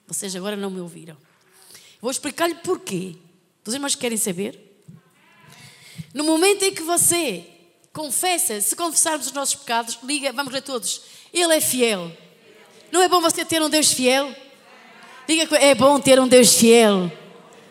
Vocês 0.07 0.35
agora 0.35 0.55
não 0.55 0.69
me 0.69 0.79
ouviram. 0.79 1.17
Vou 2.01 2.11
explicar-lhe 2.11 2.55
porquê. 2.55 3.15
Os 3.65 3.73
irmãos 3.73 3.95
querem 3.95 4.17
saber? 4.17 4.59
No 6.13 6.23
momento 6.23 6.63
em 6.63 6.73
que 6.73 6.83
você 6.83 7.45
confessa, 7.95 8.59
se 8.59 8.75
confessarmos 8.75 9.27
os 9.27 9.31
nossos 9.31 9.55
pecados, 9.55 9.97
liga, 10.03 10.33
vamos 10.33 10.51
ler 10.51 10.61
todos. 10.61 11.01
Ele 11.33 11.55
é 11.55 11.61
fiel. 11.61 12.11
Não 12.91 13.01
é 13.01 13.07
bom 13.07 13.21
você 13.21 13.45
ter 13.45 13.61
um 13.61 13.69
Deus 13.69 13.93
fiel? 13.93 14.35
Diga 15.25 15.47
que 15.47 15.55
é 15.55 15.73
bom 15.73 15.97
ter 15.97 16.19
um 16.19 16.27
Deus 16.27 16.53
fiel. 16.53 17.09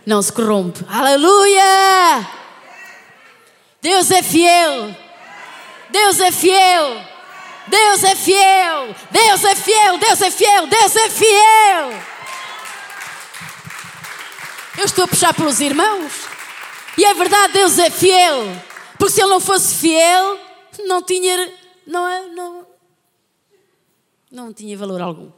Não 0.07 0.23
se 0.23 0.33
corrompe. 0.33 0.83
Aleluia! 0.89 2.27
Deus 3.83 4.11
é 4.11 4.23
fiel. 4.23 4.97
Deus 5.91 6.19
é 6.19 6.33
fiel. 6.33 7.05
Deus 7.69 8.05
é 8.05 8.15
fiel. 8.15 8.97
Deus 9.11 9.45
é 9.45 9.55
fiel. 9.55 9.99
Deus 9.99 10.23
é 10.23 10.31
fiel. 10.31 10.67
Deus 10.67 10.97
é 10.97 11.11
fiel. 11.11 12.03
Eu 14.79 14.85
estou 14.87 15.05
a 15.05 15.09
puxar 15.09 15.35
pelos 15.35 15.61
irmãos. 15.61 16.13
E 16.97 17.05
é 17.05 17.13
verdade, 17.13 17.53
Deus 17.53 17.79
é 17.79 17.91
fiel. 17.91 18.74
Porque 19.05 19.17
se 19.17 19.21
Ele 19.21 19.29
não 19.29 19.41
fosse 19.41 19.75
fiel, 19.75 20.39
não 20.87 21.03
tinha, 21.03 21.53
não, 21.87 22.09
é, 22.09 22.27
não, 22.31 22.67
não 24.33 24.51
tinha 24.51 24.79
valor 24.79 25.03
algum. 25.03 25.31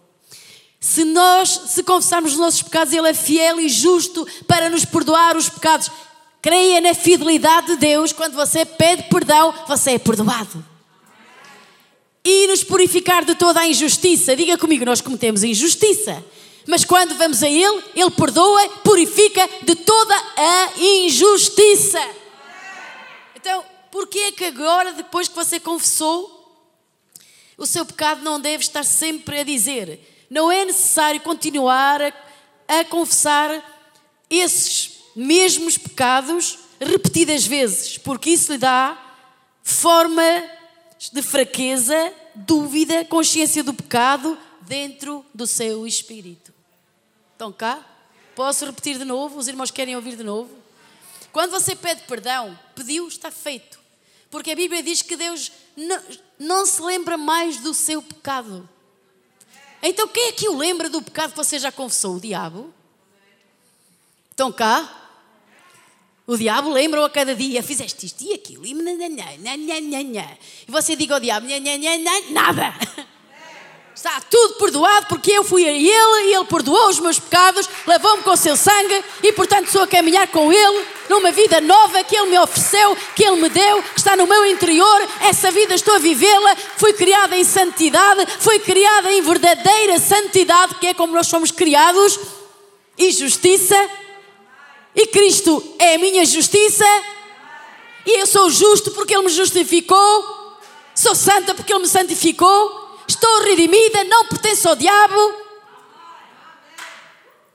Se 0.79 1.03
nós, 1.03 1.49
se 1.67 1.83
confessarmos 1.83 2.35
os 2.35 2.39
nossos 2.39 2.63
pecados, 2.63 2.95
Ele 2.95 3.09
é 3.09 3.13
fiel 3.13 3.59
e 3.59 3.69
justo 3.69 4.25
para 4.47 4.71
nos 4.71 4.85
perdoar 4.85 5.37
os 5.37 5.49
pecados. 5.49 5.91
Creia 6.41 6.81
na 6.81 6.95
fidelidade 6.95 7.67
de 7.67 7.77
Deus. 7.79 8.13
Quando 8.13 8.35
você 8.35 8.65
pede 8.65 9.03
perdão, 9.09 9.53
você 9.67 9.95
é 9.95 9.99
perdoado. 9.99 10.65
E 12.25 12.47
nos 12.47 12.63
purificar 12.63 13.25
de 13.25 13.35
toda 13.35 13.59
a 13.59 13.67
injustiça. 13.67 14.37
Diga 14.37 14.57
comigo, 14.57 14.85
nós 14.85 15.01
cometemos 15.01 15.43
injustiça. 15.43 16.25
Mas 16.69 16.85
quando 16.85 17.19
vamos 17.19 17.43
a 17.43 17.51
Ele, 17.51 17.83
Ele 17.97 18.11
perdoa, 18.13 18.69
purifica 18.85 19.51
de 19.65 19.75
toda 19.75 20.15
a 20.37 20.73
injustiça. 20.79 22.26
Então, 23.97 24.05
porquê 24.05 24.19
é 24.19 24.33
que 24.33 24.45
agora, 24.45 24.93
depois 24.93 25.27
que 25.27 25.35
você 25.35 25.59
confessou, 25.59 26.35
o 27.57 27.65
seu 27.65 27.87
pecado 27.87 28.23
não 28.23 28.39
deve 28.39 28.63
estar 28.63 28.85
sempre 28.85 29.41
a 29.41 29.43
dizer? 29.43 30.27
Não 30.29 30.53
é 30.53 30.67
necessário 30.67 31.19
continuar 31.23 32.03
a, 32.03 32.13
a 32.69 32.85
confessar 32.85 33.51
esses 34.29 34.99
mesmos 35.17 35.79
pecados 35.79 36.59
repetidas 36.79 37.47
vezes, 37.47 37.97
porque 37.97 38.29
isso 38.29 38.53
lhe 38.53 38.59
dá 38.59 38.99
forma 39.63 40.23
de 41.11 41.23
fraqueza, 41.23 42.13
dúvida, 42.35 43.03
consciência 43.07 43.65
do 43.65 43.73
pecado 43.73 44.37
dentro 44.61 45.25
do 45.33 45.47
seu 45.47 45.87
espírito. 45.87 46.53
Estão 47.33 47.51
cá? 47.51 47.81
Posso 48.35 48.67
repetir 48.67 48.99
de 48.99 49.07
novo? 49.07 49.39
Os 49.39 49.49
irmãos 49.49 49.71
querem 49.71 49.97
ouvir 49.97 50.17
de 50.17 50.23
novo? 50.23 50.51
Quando 51.33 51.51
você 51.51 51.75
pede 51.75 52.03
perdão, 52.03 52.59
pediu, 52.75 53.09
está 53.09 53.31
feito. 53.31 53.76
Porque 54.31 54.51
a 54.51 54.57
Bíblia 54.57 54.83
diz 54.83 55.03
que 55.03 55.17
Deus 55.17 55.53
não, 55.77 56.03
não 56.39 56.67
se 56.67 56.83
lembra 56.83 57.17
mais 57.17 57.59
do 57.59 57.73
seu 57.73 58.03
pecado. 58.03 58.69
Então 59.83 60.09
quem 60.09 60.29
é 60.29 60.33
que 60.33 60.49
o 60.49 60.57
lembra 60.57 60.89
do 60.89 61.03
pecado 61.03 61.31
que 61.31 61.37
você 61.37 61.59
já 61.59 61.71
confessou? 61.71 62.17
O 62.17 62.21
diabo? 62.21 62.73
Estão 64.31 64.53
cá? 64.53 65.05
O 66.27 66.37
diabo 66.37 66.71
lembra-o 66.71 67.05
a 67.05 67.11
cada 67.11 67.35
dia, 67.37 67.63
fizeste 67.63 68.07
isto 68.07 68.25
e 68.25 68.33
aquilo, 68.33 68.67
e, 68.67 68.73
e 68.73 70.71
você 70.71 70.97
diga 70.97 71.15
ao 71.15 71.21
diabo, 71.21 71.47
nada. 72.33 72.75
Está 73.97 74.21
tudo 74.29 74.57
perdoado 74.57 75.07
porque 75.07 75.33
eu 75.33 75.43
fui 75.43 75.67
a 75.67 75.73
Ele 75.73 76.29
e 76.29 76.35
Ele 76.35 76.45
perdoou 76.45 76.91
os 76.91 77.01
meus 77.01 77.19
pecados, 77.19 77.67
levou-me 77.87 78.23
com 78.23 78.31
o 78.31 78.37
seu 78.37 78.55
sangue 78.55 79.03
e, 79.23 79.33
portanto, 79.33 79.71
sou 79.71 79.81
a 79.81 79.87
caminhar 79.87 80.29
com 80.29 80.53
Ele 80.53 80.85
numa 81.09 81.33
vida 81.33 81.63
nova 81.63 82.05
que 82.05 82.15
Ele 82.15 82.29
me 82.29 82.39
ofereceu, 82.39 82.95
que 83.15 83.25
Ele 83.25 83.41
me 83.41 83.49
deu, 83.49 83.83
que 83.83 83.99
está 83.99 84.15
no 84.15 84.27
meu 84.27 84.45
interior. 84.45 85.09
Essa 85.23 85.51
vida 85.51 85.75
estou 85.75 85.95
a 85.95 85.99
vivê-la. 85.99 86.55
Fui 86.77 86.93
criada 86.93 87.39
em 87.39 87.43
santidade, 87.43 88.27
fui 88.39 88.59
criada 88.59 89.11
em 89.11 89.23
verdadeira 89.23 89.99
santidade, 89.99 90.75
que 90.75 90.89
é 90.89 90.95
como 90.95 91.15
nós 91.15 91.29
somos 91.29 91.51
criados, 91.51 92.21
e 92.99 93.11
justiça. 93.13 93.91
E 94.95 95.07
Cristo 95.07 95.75
é 95.79 95.95
a 95.95 95.99
minha 95.99 96.27
justiça. 96.27 96.85
E 98.05 98.21
eu 98.21 98.27
sou 98.27 98.51
justo 98.51 98.91
porque 98.91 99.15
Ele 99.15 99.25
me 99.25 99.33
justificou. 99.33 100.59
Sou 100.95 101.15
santa 101.15 101.55
porque 101.55 101.73
Ele 101.73 101.81
me 101.81 101.89
santificou 101.89 102.86
estou 103.09 103.43
redimida, 103.43 104.05
não 104.05 104.27
pertenço 104.27 104.69
ao 104.69 104.77
diabo, 104.77 105.35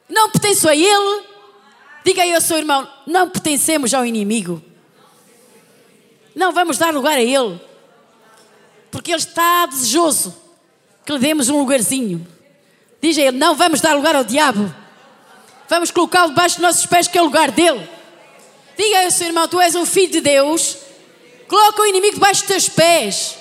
não 0.08 0.30
pertenço 0.30 0.68
a 0.68 0.76
ele. 0.76 1.24
Diga 2.04 2.24
aí 2.24 2.34
ao 2.34 2.42
seu 2.42 2.58
irmão: 2.58 2.88
não 3.06 3.30
pertencemos 3.30 3.94
ao 3.94 4.06
inimigo. 4.06 4.62
Não 6.36 6.52
vamos 6.52 6.78
dar 6.78 6.94
lugar 6.94 7.18
a 7.18 7.22
ele, 7.22 7.60
porque 8.90 9.12
ele 9.12 9.20
está 9.20 9.66
desejoso 9.66 10.36
que 11.06 11.12
lhe 11.12 11.20
demos 11.20 11.50
um 11.50 11.60
lugarzinho. 11.60 12.26
Diz 13.02 13.18
a 13.18 13.22
ele: 13.22 13.38
não 13.38 13.56
vamos 13.56 13.82
dar 13.82 13.96
lugar 13.96 14.16
ao 14.16 14.24
diabo, 14.24 14.74
vamos 15.68 15.92
colocá-lo 15.92 16.30
debaixo 16.30 16.56
dos 16.56 16.64
nossos 16.64 16.86
pés, 16.86 17.08
que 17.08 17.18
é 17.18 17.22
o 17.22 17.26
lugar 17.26 17.52
dele. 17.52 17.88
Diga 18.78 19.04
ao 19.04 19.12
seu 19.12 19.28
irmão: 19.28 19.48
tu 19.48 19.60
és 19.60 19.76
um 19.76 19.86
filho 19.86 20.12
de 20.12 20.22
Deus, 20.22 20.78
coloca 21.48 21.82
o 21.82 21.86
inimigo 21.86 22.16
debaixo 22.16 22.42
dos 22.42 22.48
teus 22.48 22.70
pés 22.70 23.41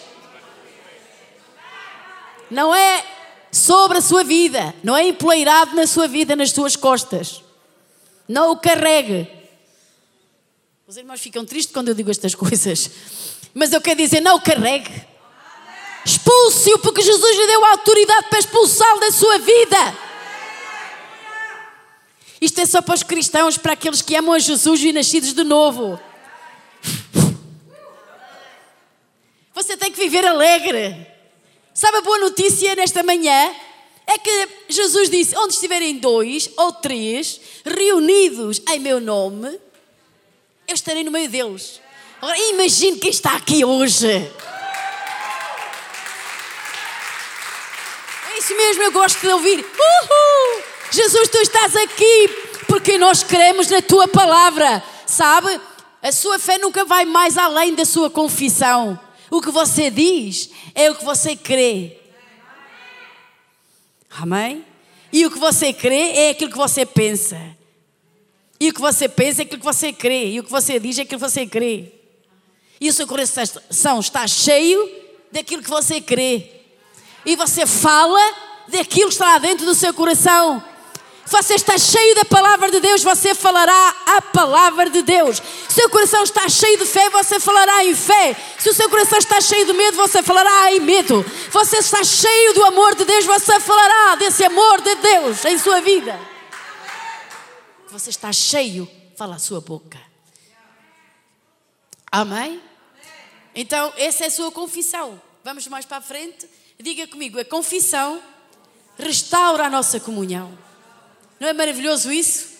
não 2.51 2.75
é 2.75 3.05
sobre 3.53 3.99
a 3.99 4.01
sua 4.01 4.25
vida, 4.25 4.75
não 4.83 4.97
é 4.97 5.09
empoleirado 5.09 5.75
na 5.75 5.87
sua 5.87 6.07
vida, 6.07 6.35
nas 6.37 6.51
suas 6.51 6.77
costas. 6.77 7.43
Não 8.29 8.53
o 8.53 8.57
carregue. 8.57 9.29
Os 10.87 10.97
irmãos 10.97 11.21
ficam 11.21 11.45
tristes 11.45 11.73
quando 11.73 11.89
eu 11.89 11.95
digo 11.95 12.11
estas 12.11 12.35
coisas, 12.35 12.91
mas 13.55 13.73
eu 13.73 13.81
quero 13.81 13.99
dizer: 13.99 14.21
não 14.21 14.37
o 14.37 14.41
carregue. 14.41 15.09
Expulse-o, 16.05 16.79
porque 16.79 17.03
Jesus 17.03 17.37
lhe 17.37 17.47
deu 17.47 17.65
a 17.65 17.71
autoridade 17.73 18.29
para 18.29 18.39
expulsá-lo 18.39 19.01
da 19.01 19.11
sua 19.11 19.39
vida. 19.39 20.11
Isto 22.41 22.61
é 22.63 22.67
só 22.67 22.81
para 22.81 22.95
os 22.95 23.03
cristãos, 23.03 23.59
para 23.59 23.75
aqueles 23.75 24.01
que 24.01 24.17
amam 24.17 24.33
a 24.33 24.39
Jesus 24.39 24.83
e 24.83 24.93
nascidos 24.93 25.35
de 25.35 25.45
novo. 25.45 26.01
Você 29.53 29.77
tem 29.77 29.93
que 29.93 29.99
viver 29.99 30.27
alegre. 30.27 31.07
Sabe 31.73 31.99
a 31.99 32.03
boa 32.03 32.19
notícia 32.19 32.75
nesta 32.75 33.03
manhã? 33.03 33.55
É 34.07 34.19
que 34.19 34.49
Jesus 34.69 35.09
disse: 35.09 35.37
onde 35.37 35.55
estiverem 35.55 35.99
dois 35.99 36.51
ou 36.57 36.73
três 36.73 37.41
reunidos 37.65 38.61
em 38.71 38.81
meu 38.81 39.01
nome, 39.01 39.49
eu 40.67 40.75
estarei 40.75 41.05
no 41.05 41.11
meio 41.11 41.29
deles. 41.29 41.81
Agora 42.21 42.37
imagine 42.39 42.99
quem 42.99 43.11
está 43.11 43.37
aqui 43.37 43.65
hoje. 43.65 44.09
É 48.29 48.39
isso 48.39 48.57
mesmo, 48.57 48.83
eu 48.83 48.93
gosto 48.93 49.21
de 49.21 49.29
ouvir. 49.29 49.59
Uhul! 49.61 50.63
Jesus, 50.91 51.29
tu 51.29 51.39
estás 51.39 51.77
aqui 51.77 52.29
porque 52.67 52.99
nós 52.99 53.23
cremos 53.23 53.69
na 53.69 53.81
tua 53.81 54.09
palavra. 54.09 54.83
Sabe? 55.07 55.61
A 56.03 56.11
sua 56.13 56.39
fé 56.39 56.59
nunca 56.59 56.85
vai 56.85 57.05
mais 57.05 57.39
além 57.39 57.75
da 57.75 57.85
sua 57.85 58.11
confissão. 58.11 58.99
O 59.31 59.41
que 59.41 59.51
você 59.51 59.91
diz 59.91 60.51
é 60.75 60.91
o 60.91 60.95
que 60.95 61.05
você 61.05 61.37
crê. 61.37 61.97
Amém? 64.11 64.65
E 65.13 65.25
o 65.25 65.31
que 65.31 65.39
você 65.39 65.73
crê 65.73 66.13
é 66.13 66.31
aquilo 66.31 66.51
que 66.51 66.57
você 66.57 66.85
pensa. 66.85 67.39
E 68.59 68.69
o 68.69 68.75
que 68.75 68.81
você 68.81 69.09
pensa 69.09 69.43
é 69.43 69.45
aquilo 69.45 69.61
que 69.61 69.65
você 69.65 69.93
crê. 69.93 70.33
E 70.33 70.41
o 70.41 70.45
que 70.45 70.51
você 70.51 70.79
diz 70.81 70.99
é 70.99 71.03
aquilo 71.03 71.21
que 71.21 71.29
você 71.29 71.47
crê. 71.47 71.93
E 72.81 72.89
o 72.89 72.93
seu 72.93 73.07
coração 73.07 74.01
está 74.01 74.27
cheio 74.27 74.91
daquilo 75.31 75.63
que 75.63 75.71
você 75.71 76.01
crê. 76.01 76.51
E 77.25 77.37
você 77.37 77.67
fala 77.67 78.21
daquilo 78.69 79.09
que 79.09 79.15
está 79.15 79.39
dentro 79.39 79.65
do 79.65 79.75
seu 79.75 79.95
coração 79.95 80.70
você 81.31 81.55
está 81.55 81.79
cheio 81.79 82.15
da 82.17 82.25
palavra 82.25 82.71
de 82.71 82.81
Deus, 82.81 83.03
você 83.03 83.35
falará 83.35 83.95
a 84.05 84.21
palavra 84.21 84.91
de 84.91 85.01
Deus. 85.01 85.41
Seu 85.69 85.89
coração 85.89 86.25
está 86.25 86.49
cheio 86.49 86.77
de 86.79 86.85
fé, 86.85 87.09
você 87.11 87.39
falará 87.39 87.85
em 87.85 87.95
fé. 87.95 88.35
Se 88.59 88.69
o 88.69 88.75
seu 88.75 88.91
coração 88.91 89.19
está 89.19 89.41
cheio 89.41 89.65
de 89.65 89.73
medo, 89.73 89.97
você 89.97 90.23
falará 90.23 90.73
em 90.73 90.81
medo. 90.81 91.25
Você 91.51 91.79
está 91.79 92.03
cheio 92.03 92.55
do 92.55 92.65
amor 92.65 92.97
de 92.97 93.05
Deus, 93.05 93.25
você 93.25 93.61
falará 93.61 94.17
desse 94.17 94.45
amor 94.45 94.81
de 94.81 94.95
Deus 94.97 95.45
em 95.45 95.57
sua 95.57 95.81
vida. 95.81 96.19
Você 97.91 98.11
está 98.11 98.33
cheio, 98.33 98.91
fala 99.17 99.37
a 99.37 99.39
sua 99.39 99.61
boca. 99.61 100.01
Amém? 102.11 102.61
Então, 103.55 103.93
essa 103.97 104.25
é 104.25 104.27
a 104.27 104.31
sua 104.31 104.51
confissão. 104.51 105.21
Vamos 105.45 105.67
mais 105.69 105.85
para 105.85 105.99
a 105.99 106.03
frente. 106.03 106.49
Diga 106.79 107.07
comigo: 107.07 107.39
a 107.39 107.45
confissão 107.45 108.21
restaura 108.99 109.67
a 109.67 109.71
nossa 109.71 110.01
comunhão. 110.01 110.70
Não 111.41 111.49
é 111.49 111.53
maravilhoso 111.55 112.13
isso? 112.13 112.51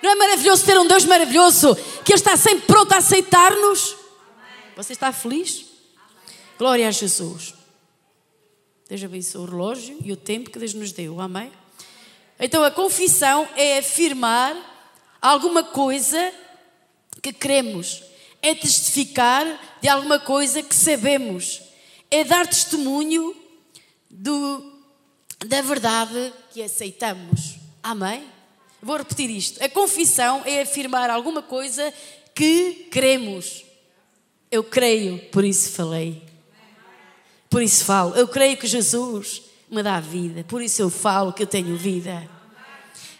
Não 0.00 0.12
é 0.12 0.14
maravilhoso 0.14 0.64
ter 0.64 0.78
um 0.78 0.86
Deus 0.86 1.04
maravilhoso 1.04 1.74
que 2.04 2.12
Ele 2.12 2.20
está 2.20 2.36
sempre 2.36 2.64
pronto 2.64 2.92
a 2.92 2.98
aceitar-nos? 2.98 3.96
Você 4.76 4.92
está 4.92 5.12
feliz? 5.12 5.66
Glória 6.56 6.86
a 6.86 6.90
Jesus. 6.90 7.54
Deus 8.88 9.02
abençoe 9.02 9.42
o 9.42 9.44
relógio 9.44 9.98
e 10.04 10.12
o 10.12 10.16
tempo 10.16 10.50
que 10.50 10.58
Deus 10.58 10.74
nos 10.74 10.92
deu. 10.92 11.20
Amém? 11.20 11.52
Então 12.38 12.64
a 12.64 12.70
confissão 12.70 13.48
é 13.56 13.78
afirmar 13.78 14.56
alguma 15.20 15.62
coisa 15.62 16.32
que 17.20 17.32
queremos, 17.32 18.02
é 18.40 18.54
testificar 18.54 19.46
de 19.82 19.88
alguma 19.88 20.18
coisa 20.18 20.62
que 20.62 20.74
sabemos, 20.74 21.60
é 22.10 22.24
dar 22.24 22.46
testemunho 22.46 23.36
do, 24.08 24.72
da 25.46 25.60
verdade 25.60 26.32
que 26.52 26.62
aceitamos. 26.62 27.59
Amém? 27.82 28.24
Vou 28.82 28.96
repetir 28.96 29.30
isto. 29.30 29.62
A 29.62 29.68
confissão 29.68 30.42
é 30.44 30.62
afirmar 30.62 31.10
alguma 31.10 31.42
coisa 31.42 31.92
que 32.34 32.88
queremos. 32.90 33.64
Eu 34.50 34.64
creio, 34.64 35.18
por 35.30 35.44
isso 35.44 35.70
falei. 35.72 36.22
Por 37.48 37.62
isso 37.62 37.84
falo. 37.84 38.14
Eu 38.14 38.28
creio 38.28 38.56
que 38.56 38.66
Jesus 38.66 39.42
me 39.70 39.82
dá 39.82 40.00
vida, 40.00 40.44
por 40.44 40.62
isso 40.62 40.82
eu 40.82 40.90
falo 40.90 41.32
que 41.32 41.42
eu 41.42 41.46
tenho 41.46 41.76
vida. 41.76 42.28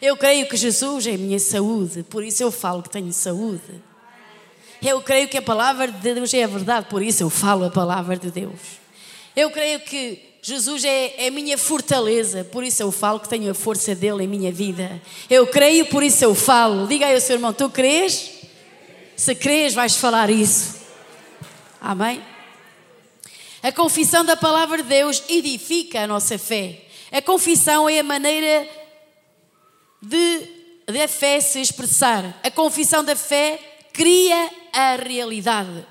Eu 0.01 0.17
creio 0.17 0.49
que 0.49 0.57
Jesus 0.57 1.07
é 1.07 1.15
a 1.15 1.19
minha 1.19 1.39
saúde, 1.39 2.03
por 2.03 2.25
isso 2.25 2.43
eu 2.43 2.51
falo 2.51 2.83
que 2.83 2.89
tenho 2.89 3.13
saúde. 3.13 3.83
Eu 4.83 5.03
creio 5.03 5.29
que 5.29 5.37
a 5.37 5.43
palavra 5.43 5.89
de 5.89 6.15
Deus 6.15 6.33
é 6.33 6.43
a 6.43 6.47
verdade, 6.47 6.87
por 6.89 7.03
isso 7.03 7.23
eu 7.23 7.29
falo 7.29 7.67
a 7.67 7.71
palavra 7.71 8.17
de 8.17 8.31
Deus. 8.31 8.81
Eu 9.37 9.51
creio 9.51 9.81
que 9.81 10.30
Jesus 10.43 10.85
é, 10.85 11.25
é 11.25 11.29
a 11.29 11.31
minha 11.31 11.59
fortaleza, 11.59 12.45
por 12.45 12.65
isso 12.65 12.83
eu 12.83 12.91
falo 12.91 13.21
que 13.21 13.29
tenho 13.29 13.51
a 13.51 13.55
força 13.55 13.95
dele 13.95 14.25
em 14.25 14.29
minha 14.29 14.51
vida. 14.51 15.01
Eu 15.29 15.47
creio, 15.47 15.87
por 15.87 16.03
isso 16.03 16.25
eu 16.25 16.35
falo. 16.35 16.87
Diga 16.87 17.07
aí 17.07 17.15
ao 17.15 17.21
seu 17.21 17.37
irmão: 17.37 17.53
tu 17.53 17.69
crês? 17.69 18.31
Se 19.15 19.35
crês, 19.35 19.75
vais 19.75 19.97
falar 19.97 20.31
isso. 20.31 20.81
Amém? 21.79 22.23
A 23.63 23.71
confissão 23.71 24.25
da 24.25 24.35
palavra 24.35 24.83
de 24.83 24.89
Deus 24.89 25.23
edifica 25.29 26.05
a 26.05 26.07
nossa 26.07 26.39
fé. 26.39 26.87
A 27.13 27.21
confissão 27.21 27.87
é 27.87 27.99
a 27.99 28.03
maneira 28.05 28.67
de, 30.01 30.49
de 30.91 31.03
a 31.03 31.09
fé 31.09 31.39
se 31.41 31.61
expressar. 31.61 32.41
A 32.43 32.51
confissão 32.51 33.05
da 33.05 33.15
fé 33.15 33.59
cria 33.93 34.51
a 34.73 34.97
realidade. 34.97 35.87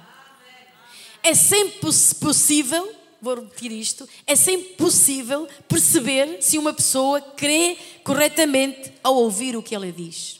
É 1.22 1.36
sempre 1.36 1.80
possível 2.20 2.99
vou 3.22 3.36
repetir 3.36 3.72
isto, 3.72 4.08
é 4.26 4.36
sempre 4.36 4.74
possível 4.74 5.48
perceber 5.68 6.42
se 6.42 6.58
uma 6.58 6.74
pessoa 6.74 7.22
crê 7.22 7.78
corretamente 8.04 8.94
ao 9.04 9.16
ouvir 9.16 9.56
o 9.56 9.64
que 9.64 9.76
ela 9.76 9.92
diz. 9.92 10.40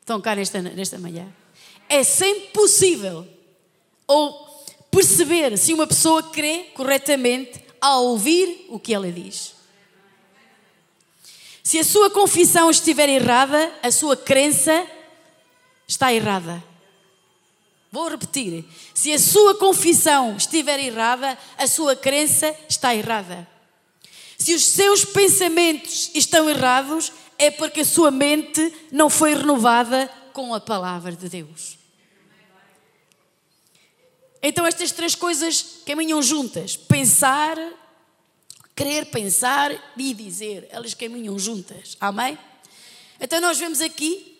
Estão 0.00 0.20
cá 0.20 0.34
nesta, 0.34 0.62
nesta 0.62 0.98
manhã. 0.98 1.32
É 1.88 2.02
sempre 2.02 2.48
possível 2.48 3.26
ou 4.06 4.48
perceber 4.90 5.56
se 5.58 5.72
uma 5.72 5.86
pessoa 5.86 6.22
crê 6.22 6.70
corretamente 6.74 7.60
ao 7.80 8.06
ouvir 8.06 8.66
o 8.68 8.78
que 8.78 8.94
ela 8.94 9.10
diz. 9.10 9.54
Se 11.62 11.78
a 11.78 11.84
sua 11.84 12.08
confissão 12.08 12.70
estiver 12.70 13.08
errada, 13.08 13.70
a 13.82 13.90
sua 13.90 14.16
crença 14.16 14.86
está 15.86 16.12
errada. 16.12 16.64
Vou 17.90 18.08
repetir. 18.08 18.64
Se 18.94 19.12
a 19.12 19.18
sua 19.18 19.54
confissão 19.54 20.36
estiver 20.36 20.78
errada, 20.78 21.38
a 21.56 21.66
sua 21.66 21.96
crença 21.96 22.54
está 22.68 22.94
errada. 22.94 23.48
Se 24.36 24.54
os 24.54 24.66
seus 24.66 25.04
pensamentos 25.04 26.10
estão 26.14 26.48
errados, 26.48 27.12
é 27.38 27.50
porque 27.50 27.80
a 27.80 27.84
sua 27.84 28.10
mente 28.10 28.72
não 28.92 29.08
foi 29.08 29.34
renovada 29.34 30.10
com 30.32 30.54
a 30.54 30.60
palavra 30.60 31.12
de 31.12 31.28
Deus. 31.28 31.78
Então 34.42 34.66
estas 34.66 34.92
três 34.92 35.14
coisas 35.14 35.80
caminham 35.84 36.22
juntas: 36.22 36.76
pensar, 36.76 37.56
querer 38.76 39.06
pensar 39.06 39.72
e 39.96 40.14
dizer. 40.14 40.68
Elas 40.70 40.94
caminham 40.94 41.38
juntas. 41.38 41.96
Amém? 42.00 42.38
Então 43.20 43.40
nós 43.40 43.58
vemos 43.58 43.80
aqui 43.80 44.37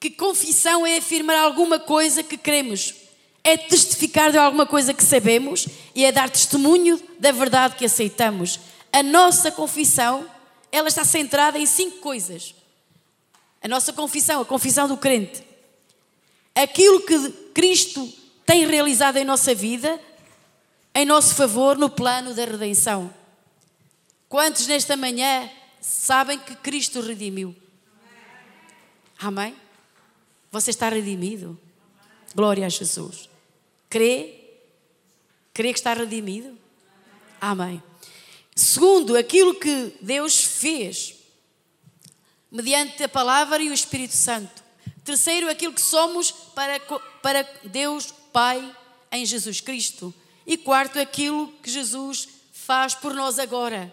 que 0.00 0.10
confissão 0.10 0.86
é 0.86 0.98
afirmar 0.98 1.36
alguma 1.36 1.78
coisa 1.78 2.22
que 2.22 2.36
queremos, 2.36 2.94
é 3.42 3.56
testificar 3.56 4.30
de 4.30 4.38
alguma 4.38 4.66
coisa 4.66 4.94
que 4.94 5.02
sabemos 5.02 5.66
e 5.94 6.04
é 6.04 6.12
dar 6.12 6.30
testemunho 6.30 7.00
da 7.18 7.32
verdade 7.32 7.76
que 7.76 7.84
aceitamos. 7.84 8.60
A 8.92 9.02
nossa 9.02 9.50
confissão, 9.50 10.28
ela 10.70 10.88
está 10.88 11.04
centrada 11.04 11.58
em 11.58 11.66
cinco 11.66 11.98
coisas. 11.98 12.54
A 13.62 13.68
nossa 13.68 13.92
confissão, 13.92 14.40
a 14.40 14.44
confissão 14.44 14.86
do 14.86 14.96
crente. 14.96 15.42
Aquilo 16.54 17.00
que 17.00 17.30
Cristo 17.52 18.12
tem 18.46 18.66
realizado 18.66 19.16
em 19.16 19.24
nossa 19.24 19.54
vida, 19.54 20.00
em 20.94 21.04
nosso 21.04 21.34
favor, 21.34 21.76
no 21.76 21.90
plano 21.90 22.34
da 22.34 22.44
redenção. 22.44 23.12
Quantos 24.28 24.66
nesta 24.66 24.96
manhã 24.96 25.50
sabem 25.80 26.38
que 26.38 26.54
Cristo 26.56 27.00
redimiu? 27.00 27.54
Amém? 29.18 29.56
Você 30.50 30.70
está 30.70 30.88
redimido. 30.88 31.58
Glória 32.34 32.66
a 32.66 32.68
Jesus. 32.68 33.28
Crê? 33.88 34.34
Crê 35.52 35.72
que 35.72 35.78
está 35.78 35.92
redimido? 35.94 36.56
Amém. 37.40 37.82
Segundo, 38.54 39.16
aquilo 39.16 39.54
que 39.54 39.94
Deus 40.00 40.42
fez 40.42 41.14
mediante 42.50 43.02
a 43.02 43.08
palavra 43.08 43.62
e 43.62 43.68
o 43.68 43.74
Espírito 43.74 44.14
Santo. 44.14 44.64
Terceiro, 45.04 45.48
aquilo 45.48 45.72
que 45.72 45.80
somos 45.80 46.30
para, 46.30 46.80
para 47.22 47.42
Deus 47.64 48.12
Pai 48.32 48.76
em 49.12 49.24
Jesus 49.24 49.60
Cristo. 49.60 50.12
E 50.46 50.56
quarto, 50.56 50.98
aquilo 50.98 51.52
que 51.62 51.70
Jesus 51.70 52.28
faz 52.52 52.94
por 52.94 53.14
nós 53.14 53.38
agora. 53.38 53.92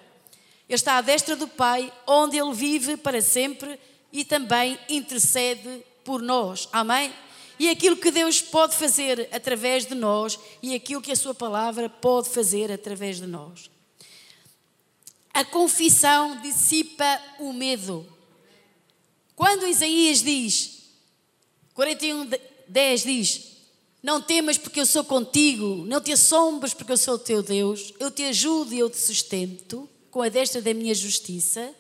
Ele 0.68 0.76
está 0.76 0.98
à 0.98 1.02
destra 1.02 1.36
do 1.36 1.48
Pai, 1.48 1.92
onde 2.08 2.38
Ele 2.38 2.54
vive 2.54 2.98
para 2.98 3.22
sempre 3.22 3.80
e 4.12 4.26
também 4.26 4.80
intercede 4.90 5.84
por 6.06 6.22
nós. 6.22 6.70
Amém? 6.72 7.12
E 7.60 7.70
aquilo 7.70 7.98
que 7.98 8.12
Deus 8.12 8.42
pode 8.42 8.76
fazer 8.76 9.28
através 9.32 9.86
de 9.86 9.96
nós 9.96 10.40
e 10.62 10.74
aquilo 10.76 11.02
que 11.02 11.12
a 11.12 11.16
Sua 11.16 11.34
palavra 11.34 11.90
pode 11.90 12.30
fazer 12.30 12.72
através 12.72 13.18
de 13.18 13.28
nós. 13.28 13.70
A 15.34 15.44
confissão 15.44 16.40
dissipa 16.42 17.22
o 17.40 17.52
medo. 17.52 18.06
Quando 19.36 19.68
Isaías 19.68 20.22
diz, 20.22 20.84
41, 21.74 22.30
10 22.68 23.04
diz: 23.04 23.42
Não 24.02 24.22
temas 24.22 24.58
porque 24.58 24.80
eu 24.80 24.86
sou 24.86 25.04
contigo, 25.04 25.84
não 25.86 26.00
te 26.00 26.14
assombres 26.14 26.74
porque 26.74 26.94
eu 26.94 26.98
sou 26.98 27.16
o 27.16 27.20
teu 27.20 27.44
Deus, 27.44 27.94
eu 28.00 28.10
te 28.10 28.24
ajudo 28.24 28.74
e 28.74 28.80
eu 28.80 28.90
te 28.90 28.98
sustento 28.98 29.90
com 30.10 30.22
a 30.22 30.30
destra 30.30 30.62
da 30.62 30.74
minha 30.74 30.96
justiça. 30.96 31.74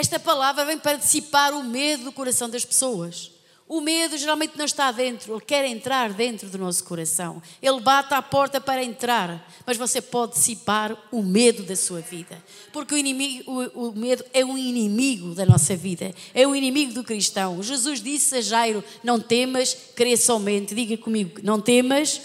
Esta 0.00 0.18
palavra 0.18 0.64
vem 0.64 0.78
para 0.78 0.96
dissipar 0.96 1.52
o 1.52 1.62
medo 1.62 2.04
do 2.04 2.12
coração 2.12 2.48
das 2.48 2.64
pessoas. 2.64 3.30
O 3.68 3.82
medo 3.82 4.16
geralmente 4.16 4.56
não 4.56 4.64
está 4.64 4.90
dentro, 4.90 5.34
ele 5.34 5.42
quer 5.42 5.62
entrar 5.66 6.14
dentro 6.14 6.48
do 6.48 6.56
nosso 6.56 6.82
coração. 6.84 7.42
Ele 7.60 7.78
bate 7.80 8.14
à 8.14 8.22
porta 8.22 8.58
para 8.62 8.82
entrar, 8.82 9.46
mas 9.66 9.76
você 9.76 10.00
pode 10.00 10.32
dissipar 10.32 10.96
o 11.12 11.22
medo 11.22 11.64
da 11.64 11.76
sua 11.76 12.00
vida. 12.00 12.42
Porque 12.72 12.94
o, 12.94 12.96
inimigo, 12.96 13.44
o, 13.52 13.90
o 13.90 13.92
medo 13.92 14.24
é 14.32 14.42
um 14.42 14.56
inimigo 14.56 15.34
da 15.34 15.44
nossa 15.44 15.76
vida, 15.76 16.14
é 16.32 16.46
um 16.46 16.56
inimigo 16.56 16.94
do 16.94 17.04
cristão. 17.04 17.62
Jesus 17.62 18.02
disse 18.02 18.36
a 18.36 18.40
Jairo: 18.40 18.82
Não 19.04 19.20
temas, 19.20 19.76
crê 19.94 20.16
somente. 20.16 20.74
Diga 20.74 20.96
comigo: 20.96 21.40
Não 21.42 21.60
temas, 21.60 22.22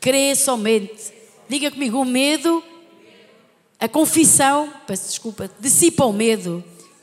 crê 0.00 0.34
somente. 0.34 1.12
Diga 1.48 1.70
comigo: 1.70 2.00
o 2.00 2.04
medo 2.04 2.60
a 3.82 3.88
confissão, 3.88 4.72
peço 4.86 5.08
desculpa, 5.08 5.50
dissipa 5.58 6.04
o 6.04 6.12
medo. 6.12 6.62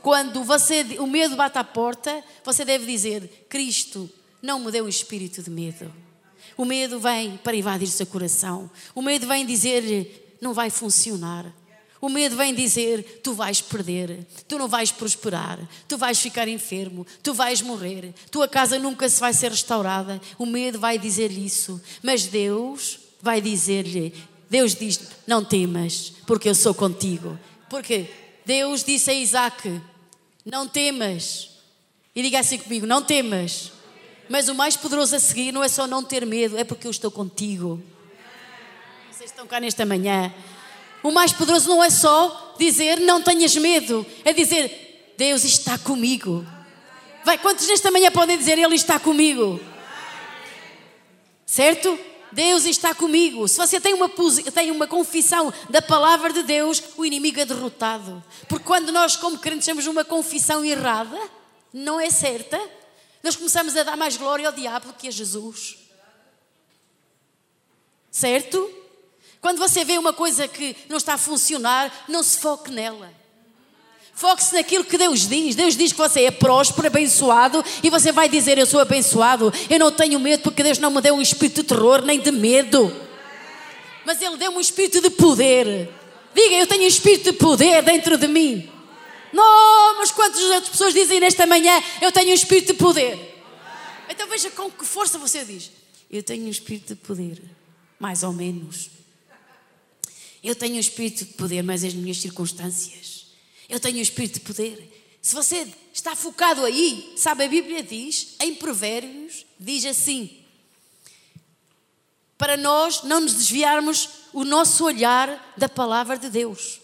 Quando 0.10 0.43
você, 0.43 0.82
o 0.98 1.06
medo 1.06 1.36
bate 1.36 1.60
à 1.60 1.63
porta, 1.63 2.24
você 2.43 2.65
deve 2.65 2.84
dizer: 2.84 3.45
Cristo 3.48 4.10
não 4.42 4.60
me 4.60 4.71
deu 4.71 4.86
um 4.86 4.90
espírito 4.90 5.44
de 5.44 5.52
medo. 5.52 5.94
O 6.58 6.65
medo 6.65 7.00
vem 7.00 7.38
para 7.38 7.56
invadir 7.56 7.88
o 7.88 7.92
seu 7.92 8.08
coração. 8.08 8.71
O 8.96 9.04
medo 9.04 9.27
vem 9.27 9.46
dizer: 9.46 10.36
não 10.42 10.52
vai 10.52 10.71
funcionar. 10.71 11.54
O 12.02 12.10
medo 12.10 12.36
vem 12.36 12.56
dizer: 12.56 13.21
tu 13.23 13.36
vais 13.36 13.62
perder, 13.62 14.25
tu 14.48 14.58
não 14.58 14.67
vais 14.67 14.92
prosperar, 14.92 15.60
tu 15.88 15.96
vais 15.96 16.19
ficar 16.19 16.48
enfermo, 16.48 17.06
tu 17.21 17.31
vais 17.31 17.62
morrer, 17.62 18.12
tua 18.31 18.48
casa 18.48 18.79
nunca 18.79 19.08
se 19.08 19.19
vai 19.19 19.31
ser 19.31 19.52
restaurada. 19.52 20.19
O 20.40 20.46
medo 20.48 20.79
vai 20.79 20.98
dizer 20.98 21.29
isso, 21.31 21.79
mas 22.02 22.25
Deus 22.25 22.98
vai 23.21 23.40
dizer-lhe: 23.40 24.12
Deus 24.50 24.73
diz: 24.73 25.02
Não 25.27 25.46
temas, 25.46 26.13
porque 26.25 26.50
eu 26.50 26.56
sou 26.56 26.73
contigo. 26.73 27.38
Porque 27.69 28.10
Deus 28.44 28.84
disse 28.84 29.12
a 29.12 29.13
Isaac: 29.13 29.79
Não 30.52 30.67
temas. 30.67 31.50
E 32.15 32.21
diga 32.21 32.39
assim 32.39 32.58
comigo: 32.58 32.85
Não 32.85 33.02
temas. 33.02 33.71
Mas 34.27 34.47
o 34.47 34.56
mais 34.56 34.75
poderoso 34.75 35.15
a 35.15 35.19
seguir 35.19 35.52
não 35.52 35.63
é 35.63 35.67
só 35.67 35.87
não 35.87 36.04
ter 36.04 36.25
medo, 36.25 36.58
é 36.58 36.63
porque 36.63 36.85
eu 36.85 36.91
estou 36.91 37.10
contigo. 37.10 37.81
Vocês 39.12 39.31
estão 39.31 39.47
cá 39.47 39.60
nesta 39.60 39.85
manhã. 39.85 40.33
O 41.02 41.12
mais 41.12 41.33
poderoso 41.33 41.67
não 41.69 41.83
é 41.83 41.89
só 41.89 42.56
dizer 42.60 43.00
não 43.00 43.21
tenhas 43.21 43.56
medo, 43.56 44.06
é 44.23 44.33
dizer 44.33 45.13
Deus 45.17 45.43
está 45.43 45.77
comigo. 45.77 46.45
Vai, 47.23 47.37
quantos 47.37 47.67
nesta 47.67 47.89
manhã 47.89 48.12
podem 48.12 48.37
dizer 48.37 48.58
Ele 48.58 48.75
está 48.75 49.00
comigo? 49.00 49.60
Certo? 51.45 51.97
Deus 52.32 52.65
está 52.65 52.94
comigo. 52.94 53.48
Se 53.48 53.58
você 53.58 53.80
tem 53.80 53.94
uma, 53.94 54.10
tem 54.54 54.71
uma 54.71 54.88
confissão 54.88 55.54
da 55.69 55.82
palavra 55.82 56.32
de 56.32 56.44
Deus, 56.44 56.82
o 56.98 57.06
inimigo 57.06 57.40
é 57.40 57.46
derrotado. 57.46 58.23
Porque 58.48 58.65
quando 58.65 58.92
nós, 58.92 59.15
como 59.15 59.38
crentes, 59.38 59.65
temos 59.65 59.88
uma 59.88 60.06
confissão 60.06 60.63
errada, 60.63 61.19
não 61.73 62.00
é 62.00 62.10
certa, 62.10 62.60
nós 63.23 63.36
começamos 63.36 63.75
a 63.75 63.84
dar 63.84 63.98
mais 63.98 64.17
glória 64.17 64.48
ao 64.48 64.54
diabo 64.54 64.94
que 64.94 65.08
a 65.08 65.12
Jesus. 65.12 65.77
Certo? 68.12 68.69
Quando 69.42 69.58
você 69.58 69.86
vê 69.86 69.98
uma 69.98 70.13
coisa 70.13 70.48
que 70.48 70.75
não 70.90 70.98
está 70.98 71.13
a 71.13 71.17
funcionar, 71.17 72.06
não 72.08 72.23
se 72.23 72.40
foque 72.40 72.71
nela. 72.71 73.19
Foque-se 74.20 74.54
naquilo 74.54 74.84
que 74.84 74.98
Deus 74.98 75.30
diz. 75.30 75.56
Deus 75.56 75.78
diz 75.78 75.94
que 75.94 75.98
você 75.98 76.26
é 76.26 76.32
próspero, 76.32 76.88
abençoado, 76.88 77.63
e 77.82 77.90
você 77.90 78.12
vai 78.12 78.28
dizer: 78.28 78.58
Eu 78.58 78.65
sou 78.65 78.82
abençoado, 78.82 79.50
eu 79.70 79.80
não 79.80 79.94
tenho 79.94 80.20
medo, 80.20 80.44
porque 80.44 80.62
Deus 80.62 80.78
não 80.78 80.92
me 80.92 81.00
deu 81.00 81.15
um 81.15 81.22
espírito 81.22 81.62
de 81.62 81.70
terror 81.70 82.02
nem 82.02 82.20
de 82.20 82.30
medo, 82.30 82.94
mas 84.06 84.22
Ele 84.22 84.36
deu-me 84.36 84.58
um 84.58 84.60
espírito 84.60 85.00
de 85.00 85.10
poder. 85.10 85.90
Diga, 86.36 86.56
eu 86.56 86.67
tenho 86.67 86.84
um 86.84 86.88
espírito 86.88 87.32
de 87.32 87.38
poder 87.38 87.82
dentro 87.82 88.17
de 88.17 88.28
mim. 88.28 88.70
Não, 89.32 89.98
mas 90.00 90.12
quantas 90.12 90.42
outras 90.42 90.67
pessoas 90.67 90.94
dizem 90.94 91.22
nesta 91.22 91.48
manhã: 91.48 91.82
Eu 92.02 92.12
tenho 92.12 92.32
um 92.32 92.34
espírito 92.34 92.74
de 92.74 92.78
poder? 92.78 93.42
Então 94.10 94.28
veja 94.28 94.50
com 94.50 94.70
que 94.70 94.84
força 94.84 95.17
você 95.17 95.46
diz: 95.46 95.72
Eu 96.12 96.22
tenho 96.22 96.44
um 96.46 96.50
espírito 96.50 96.94
de 96.94 96.96
poder, 96.96 97.42
mais 97.98 98.22
ou 98.24 98.34
menos. 98.34 98.90
Eu 100.44 100.56
tenho 100.56 100.76
um 100.76 100.80
espírito 100.80 101.20
de 101.20 101.34
poder, 101.36 101.63
mas 101.63 101.86
as 101.86 101.94
minhas 101.94 102.17
circunstâncias. 102.17 103.19
Eu 103.70 103.80
tenho 103.80 103.98
um 103.98 104.02
espírito 104.02 104.36
de 104.36 104.40
poder. 104.42 105.17
Se 105.22 105.36
você 105.36 105.67
está 105.94 106.15
focado 106.15 106.65
aí, 106.65 107.13
sabe, 107.15 107.44
a 107.44 107.48
Bíblia 107.48 107.84
diz, 107.84 108.36
em 108.40 108.56
Provérbios, 108.56 109.46
diz 109.60 109.86
assim: 109.86 110.40
para 112.40 112.56
nós 112.56 113.04
não 113.04 113.20
nos 113.20 113.34
desviarmos 113.34 114.10
o 114.32 114.46
nosso 114.46 114.86
olhar 114.86 115.54
da 115.58 115.67
palavra 115.67 116.17
de 116.17 116.30
Deus. 116.30 116.80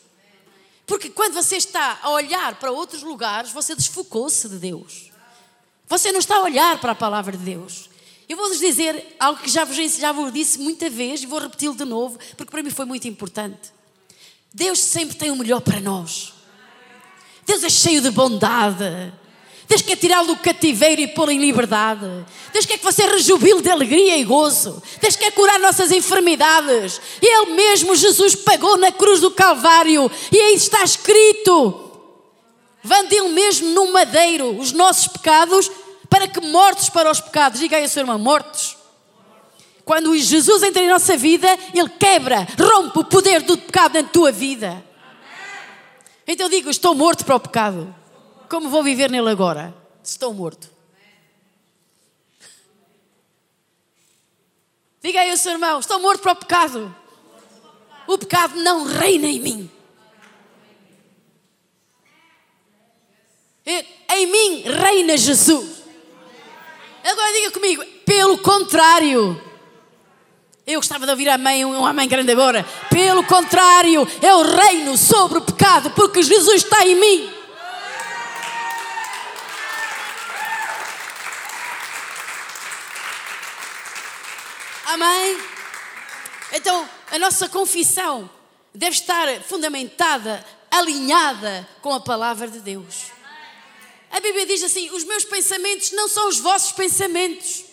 Porque 0.86 1.10
quando 1.10 1.34
você 1.34 1.56
está 1.56 1.98
a 2.04 2.10
olhar 2.10 2.56
para 2.60 2.74
outros 2.74 3.02
lugares, 3.02 3.54
você 3.54 3.74
desfocou-se 3.74 4.50
de 4.50 4.58
Deus. 4.58 5.12
Você 5.88 6.12
não 6.12 6.20
está 6.20 6.36
a 6.36 6.42
olhar 6.42 6.80
para 6.82 6.92
a 6.92 6.96
palavra 6.96 7.38
de 7.38 7.44
Deus. 7.44 7.90
Eu 8.28 8.36
vou-vos 8.36 8.60
dizer 8.60 9.16
algo 9.18 9.42
que 9.42 9.50
já 9.50 9.64
vos, 9.64 9.78
já 9.78 10.12
vos 10.12 10.34
disse 10.34 10.60
muita 10.60 10.90
vez 10.90 11.24
e 11.24 11.26
vou 11.26 11.40
repeti-lo 11.40 11.76
de 11.76 11.86
novo, 11.86 12.20
porque 12.36 12.52
para 12.52 12.62
mim 12.62 12.70
foi 12.70 12.86
muito 12.86 13.08
importante. 13.08 13.72
Deus 14.54 14.80
sempre 14.80 15.16
tem 15.16 15.32
o 15.32 15.38
melhor 15.38 15.62
para 15.62 15.80
nós. 15.80 16.35
Deus 17.46 17.64
é 17.64 17.70
cheio 17.70 18.02
de 18.02 18.12
bondade. 18.12 19.14
Deus 19.68 19.82
quer 19.82 19.96
tirá-lo 19.96 20.28
do 20.28 20.36
cativeiro 20.38 21.02
e 21.02 21.08
pô-lo 21.08 21.32
em 21.32 21.39
liberdade. 21.39 22.08
Deus 22.54 22.66
quer 22.66 22.78
que 22.78 22.84
você 22.84 23.06
rejubile 23.06 23.62
de 23.62 23.70
alegria 23.70 24.18
e 24.18 24.24
gozo. 24.24 24.82
Deus 25.02 25.16
quer 25.16 25.32
curar 25.32 25.60
nossas 25.60 25.91
enfermidades. 25.91 27.02
Ele 27.22 27.54
mesmo, 27.54 27.96
Jesus, 27.96 28.36
pagou 28.36 28.78
na 28.78 28.91
cruz 28.91 29.22
do 29.22 29.32
Calvário. 29.32 30.10
E 30.32 30.38
aí 30.38 30.54
está 30.54 30.84
escrito: 30.84 31.91
Vandil 32.84 33.30
mesmo 33.30 33.70
no 33.70 33.91
madeiro 33.91 34.58
os 34.60 34.72
nossos 34.72 35.08
pecados 35.08 35.72
para 36.08 36.28
que 36.28 36.39
mortos 36.39 36.89
para 36.89 37.10
os 37.10 37.20
pecados, 37.20 37.60
diga 37.60 37.78
aí 37.78 37.84
a 37.84 37.89
sua 37.89 38.02
irmã, 38.02 38.18
mortos. 38.18 38.78
Quando 39.84 40.16
Jesus 40.18 40.64
entra 40.64 40.84
em 40.84 40.89
nossa 40.89 41.18
vida, 41.18 41.48
Ele 41.74 41.89
quebra, 41.89 42.48
rompe 42.60 43.00
o 43.00 43.04
poder 43.04 43.41
do 43.41 43.58
pecado 43.58 43.96
na 43.96 44.04
tua 44.04 44.32
vida. 44.32 44.85
Então 46.28 46.50
digo, 46.50 46.70
estou 46.70 46.96
morto 46.96 47.24
para 47.24 47.36
o 47.36 47.40
pecado. 47.40 47.96
Como 48.50 48.70
vou 48.70 48.84
viver 48.84 49.10
nele 49.10 49.30
agora? 49.30 49.76
Estou 50.04 50.34
morto. 50.34 50.70
Diga 55.02 55.20
aí 55.20 55.30
ao 55.30 55.38
seu 55.38 55.52
irmão, 55.52 55.80
estou 55.80 56.00
morto 56.00 56.22
para 56.22 56.32
o 56.32 56.36
pecado. 56.36 56.96
O 58.08 58.18
pecado 58.18 58.56
não 58.58 58.84
reina 58.86 59.28
em 59.28 59.40
mim. 59.40 59.72
Em 64.10 64.28
mim 64.28 64.62
reina 64.62 65.18
Jesus. 65.18 65.84
Agora 67.04 67.34
diga 67.34 67.52
comigo, 67.52 67.86
pelo 68.06 68.38
contrário. 68.40 69.42
Eu 70.68 70.80
gostava 70.80 71.05
de 71.05 71.11
ouvir 71.11 71.30
a 71.30 71.38
mãe, 71.38 71.63
uma 71.63 71.93
mãe 71.93 72.07
grande 72.07 72.32
agora. 72.32 72.63
Pelo 72.89 73.24
contrário, 73.26 74.07
eu 74.20 74.41
reino 74.41 74.97
sobre 74.97 75.38
o 75.38 75.41
pecado, 75.41 75.91
porque 75.91 76.24
Jesus 76.24 76.63
está 76.63 76.84
em 76.88 76.95
mim. 76.95 77.34
Amém? 84.86 85.38
Então, 86.51 86.89
a 87.11 87.20
nossa 87.20 87.47
confissão 87.47 88.28
deve 88.74 88.95
estar 88.95 89.41
fundamentada, 89.43 90.43
alinhada 90.72 91.68
com 91.80 91.93
a 91.93 91.99
palavra 91.99 92.47
de 92.47 92.59
Deus. 92.59 93.11
A 94.09 94.20
Bíblia 94.20 94.47
diz 94.47 94.63
assim: 94.63 94.89
os 94.89 95.03
meus 95.03 95.26
pensamentos 95.26 95.91
não 95.91 96.07
são 96.07 96.28
os 96.28 96.39
vossos 96.39 96.72
pensamentos, 96.72 97.66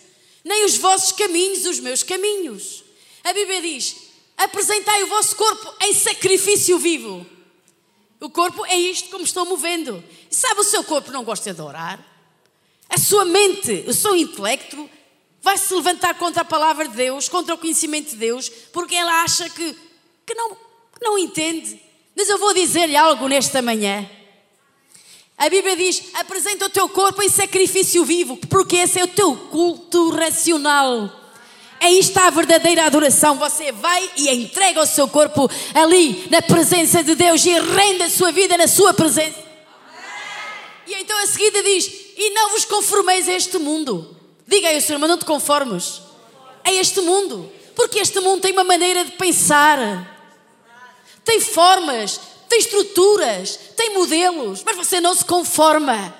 nem 0.43 0.63
os 0.63 0.77
vossos 0.77 1.11
caminhos, 1.11 1.65
os 1.65 1.79
meus 1.79 2.03
caminhos. 2.03 2.82
A 3.23 3.31
Bíblia 3.31 3.61
diz: 3.61 3.95
apresentai 4.37 5.03
o 5.03 5.07
vosso 5.07 5.35
corpo 5.35 5.73
em 5.81 5.93
sacrifício 5.93 6.77
vivo. 6.77 7.25
O 8.19 8.29
corpo 8.29 8.65
é 8.65 8.75
isto 8.75 9.09
como 9.09 9.23
estou 9.23 9.45
movendo. 9.45 10.03
E 10.29 10.35
sabe, 10.35 10.61
o 10.61 10.63
seu 10.63 10.83
corpo 10.83 11.11
não 11.11 11.23
gosta 11.23 11.53
de 11.53 11.61
orar. 11.61 11.99
A 12.89 12.97
sua 12.97 13.25
mente, 13.25 13.83
o 13.87 13.93
seu 13.93 14.15
intelecto 14.15 14.89
vai 15.41 15.57
se 15.57 15.73
levantar 15.73 16.17
contra 16.17 16.41
a 16.41 16.45
palavra 16.45 16.87
de 16.87 16.95
Deus, 16.95 17.27
contra 17.27 17.53
o 17.53 17.57
conhecimento 17.57 18.11
de 18.11 18.15
Deus, 18.15 18.49
porque 18.71 18.95
ela 18.95 19.23
acha 19.23 19.49
que, 19.49 19.75
que 20.25 20.33
não, 20.35 20.55
não 21.01 21.17
entende. 21.17 21.81
Mas 22.15 22.29
eu 22.29 22.37
vou 22.37 22.53
dizer-lhe 22.53 22.95
algo 22.95 23.27
nesta 23.27 23.61
manhã. 23.61 24.09
A 25.37 25.49
Bíblia 25.49 25.75
diz: 25.75 26.03
apresenta 26.13 26.65
o 26.65 26.69
teu 26.69 26.87
corpo 26.87 27.21
em 27.21 27.29
sacrifício 27.29 28.05
vivo, 28.05 28.37
porque 28.49 28.77
esse 28.77 28.99
é 28.99 29.03
o 29.03 29.07
teu 29.07 29.35
culto 29.35 30.11
racional. 30.11 31.22
Aí 31.83 31.99
está 31.99 32.27
a 32.27 32.29
verdadeira 32.29 32.85
adoração. 32.85 33.35
Você 33.35 33.73
vai 33.73 34.09
e 34.15 34.29
entrega 34.29 34.81
o 34.81 34.85
seu 34.85 35.05
corpo 35.05 35.51
ali, 35.73 36.25
na 36.31 36.41
presença 36.41 37.03
de 37.03 37.13
Deus, 37.13 37.45
e 37.45 37.59
rende 37.59 38.03
a 38.03 38.09
sua 38.09 38.31
vida 38.31 38.55
na 38.55 38.69
sua 38.69 38.93
presença. 38.93 39.37
E 40.87 40.93
então 40.93 41.17
a 41.21 41.27
seguida 41.27 41.61
diz: 41.61 41.91
E 42.15 42.29
não 42.29 42.51
vos 42.51 42.63
conformeis 42.63 43.27
a 43.27 43.33
este 43.33 43.57
mundo. 43.57 44.15
Diga 44.47 44.69
aí, 44.69 44.79
Senhor, 44.79 44.97
mas 44.97 45.09
não 45.09 45.17
te 45.17 45.25
conformes 45.25 46.01
a 46.63 46.71
este 46.71 47.01
mundo, 47.01 47.51
porque 47.75 47.99
este 47.99 48.17
mundo 48.21 48.39
tem 48.39 48.53
uma 48.53 48.63
maneira 48.63 49.03
de 49.03 49.11
pensar, 49.11 50.25
tem 51.25 51.41
formas, 51.41 52.17
tem 52.47 52.59
estruturas, 52.59 53.59
tem 53.75 53.93
modelos, 53.93 54.63
mas 54.63 54.77
você 54.77 55.01
não 55.01 55.13
se 55.13 55.25
conforma. 55.25 56.15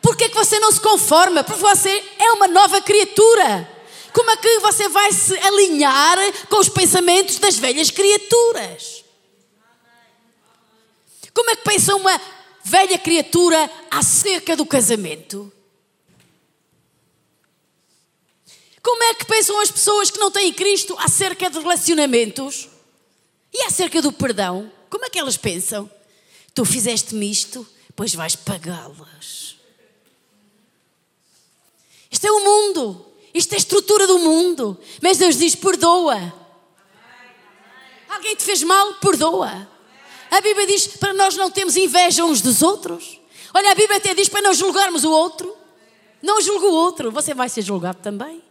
Por 0.00 0.16
que, 0.16 0.24
é 0.24 0.28
que 0.28 0.36
você 0.36 0.60
não 0.60 0.70
se 0.70 0.80
conforma? 0.80 1.42
Porque 1.42 1.60
você 1.60 2.04
é 2.20 2.30
uma 2.30 2.46
nova 2.46 2.80
criatura. 2.80 3.74
Como 4.16 4.30
é 4.30 4.36
que 4.38 4.60
você 4.60 4.88
vai 4.88 5.12
se 5.12 5.36
alinhar 5.40 6.16
com 6.48 6.56
os 6.56 6.70
pensamentos 6.70 7.38
das 7.38 7.58
velhas 7.58 7.90
criaturas? 7.90 9.04
Como 11.34 11.50
é 11.50 11.56
que 11.56 11.62
pensa 11.62 11.94
uma 11.94 12.18
velha 12.64 12.98
criatura 12.98 13.70
acerca 13.90 14.56
do 14.56 14.64
casamento? 14.64 15.52
Como 18.82 19.04
é 19.04 19.12
que 19.16 19.26
pensam 19.26 19.60
as 19.60 19.70
pessoas 19.70 20.10
que 20.10 20.18
não 20.18 20.30
têm 20.30 20.50
Cristo 20.50 20.96
acerca 20.98 21.50
de 21.50 21.58
relacionamentos? 21.58 22.70
E 23.52 23.64
acerca 23.64 24.00
do 24.00 24.10
perdão? 24.10 24.72
Como 24.88 25.04
é 25.04 25.10
que 25.10 25.18
elas 25.18 25.36
pensam? 25.36 25.90
Tu 26.54 26.64
fizeste-me 26.64 27.30
isto, 27.30 27.68
pois 27.94 28.14
vais 28.14 28.34
pagá-las. 28.34 29.56
Isto 32.10 32.26
é 32.26 32.32
o 32.32 32.40
mundo. 32.40 33.15
Isto 33.36 33.52
é 33.52 33.56
a 33.56 33.58
estrutura 33.58 34.06
do 34.06 34.18
mundo. 34.18 34.78
Mas 35.02 35.18
Deus 35.18 35.36
diz: 35.36 35.54
perdoa. 35.54 36.32
Alguém 38.08 38.34
te 38.34 38.42
fez 38.42 38.62
mal? 38.62 38.94
Perdoa. 38.94 39.68
A 40.30 40.40
Bíblia 40.40 40.66
diz 40.66 40.86
para 40.86 41.12
nós 41.12 41.36
não 41.36 41.50
termos 41.50 41.76
inveja 41.76 42.24
uns 42.24 42.40
dos 42.40 42.62
outros. 42.62 43.20
Olha, 43.52 43.72
a 43.72 43.74
Bíblia 43.74 43.98
até 43.98 44.14
diz 44.14 44.30
para 44.30 44.40
não 44.40 44.54
julgarmos 44.54 45.04
o 45.04 45.10
outro. 45.10 45.54
Não 46.22 46.40
julgue 46.40 46.64
o 46.64 46.72
outro, 46.72 47.12
você 47.12 47.34
vai 47.34 47.48
ser 47.50 47.60
julgado 47.60 47.98
também. 48.02 48.42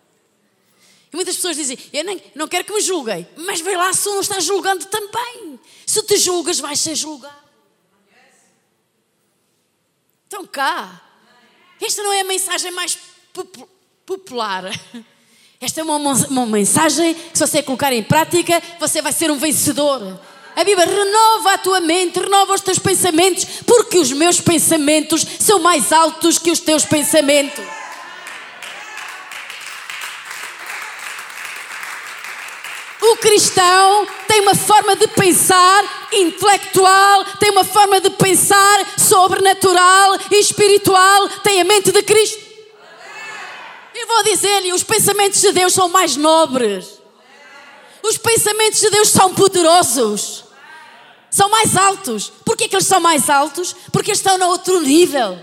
E 1.11 1.15
muitas 1.15 1.35
pessoas 1.35 1.57
dizem: 1.57 1.77
Eu 1.91 2.03
nem, 2.03 2.21
não 2.35 2.47
quero 2.47 2.63
que 2.63 2.73
me 2.73 2.79
julguem, 2.79 3.27
mas 3.37 3.61
vê 3.61 3.75
lá 3.75 3.91
se 3.91 4.07
não 4.07 4.21
está 4.21 4.39
julgando 4.39 4.85
também. 4.85 5.59
Se 5.85 6.03
te 6.03 6.15
julgas, 6.17 6.59
vais 6.59 6.79
ser 6.79 6.93
julgado. 6.93 7.43
Então 10.27 10.45
cá. 10.45 11.01
Esta 11.81 12.03
não 12.03 12.13
é 12.13 12.21
a 12.21 12.23
mensagem 12.23 12.71
mais 12.71 12.97
popular. 13.33 13.74
Esta 15.59 15.81
é 15.81 15.83
uma, 15.83 15.97
uma 15.97 16.45
mensagem 16.45 17.15
que, 17.15 17.37
se 17.37 17.45
você 17.47 17.63
colocar 17.63 17.91
em 17.91 18.03
prática, 18.03 18.61
você 18.79 19.01
vai 19.01 19.11
ser 19.11 19.31
um 19.31 19.37
vencedor. 19.37 20.19
A 20.55 20.63
Bíblia 20.63 20.85
renova 20.85 21.53
a 21.53 21.57
tua 21.57 21.79
mente, 21.79 22.19
renova 22.19 22.53
os 22.53 22.61
teus 22.61 22.77
pensamentos, 22.77 23.45
porque 23.65 23.97
os 23.97 24.11
meus 24.11 24.39
pensamentos 24.39 25.25
são 25.39 25.59
mais 25.59 25.91
altos 25.91 26.37
que 26.37 26.51
os 26.51 26.59
teus 26.59 26.85
pensamentos. 26.85 27.65
O 33.01 33.17
cristão 33.17 34.07
tem 34.27 34.41
uma 34.41 34.55
forma 34.55 34.95
de 34.95 35.07
pensar 35.07 36.07
intelectual, 36.13 37.25
tem 37.39 37.49
uma 37.49 37.63
forma 37.63 37.99
de 37.99 38.11
pensar 38.11 38.99
sobrenatural 38.99 40.17
e 40.29 40.39
espiritual, 40.39 41.27
tem 41.43 41.59
a 41.59 41.63
mente 41.63 41.91
de 41.91 42.03
Cristo. 42.03 42.54
Eu 43.95 44.07
vou 44.07 44.23
dizer-lhe: 44.23 44.73
os 44.73 44.83
pensamentos 44.83 45.39
de 45.39 45.53
Deus 45.53 45.73
são 45.73 45.87
mais 45.87 46.17
nobres, 46.17 46.99
os 48.03 48.17
pensamentos 48.17 48.81
de 48.81 48.89
Deus 48.89 49.09
são 49.09 49.33
poderosos, 49.33 50.43
são 51.31 51.49
mais 51.49 51.77
altos. 51.77 52.31
Por 52.43 52.57
que, 52.57 52.65
eles 52.65 52.85
são 52.85 52.99
mais 52.99 53.29
altos? 53.29 53.73
Porque 53.93 54.11
estão 54.11 54.37
no 54.37 54.47
outro 54.47 54.81
nível. 54.81 55.39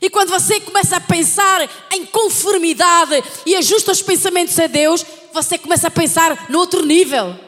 E 0.00 0.08
quando 0.08 0.30
você 0.30 0.60
começa 0.60 0.96
a 0.96 1.00
pensar 1.00 1.68
em 1.90 2.06
conformidade 2.06 3.22
e 3.44 3.54
ajusta 3.56 3.92
os 3.92 4.00
pensamentos 4.00 4.58
a 4.58 4.66
Deus, 4.66 5.04
você 5.32 5.58
começa 5.58 5.88
a 5.88 5.90
pensar 5.90 6.46
no 6.48 6.58
outro 6.58 6.86
nível. 6.86 7.38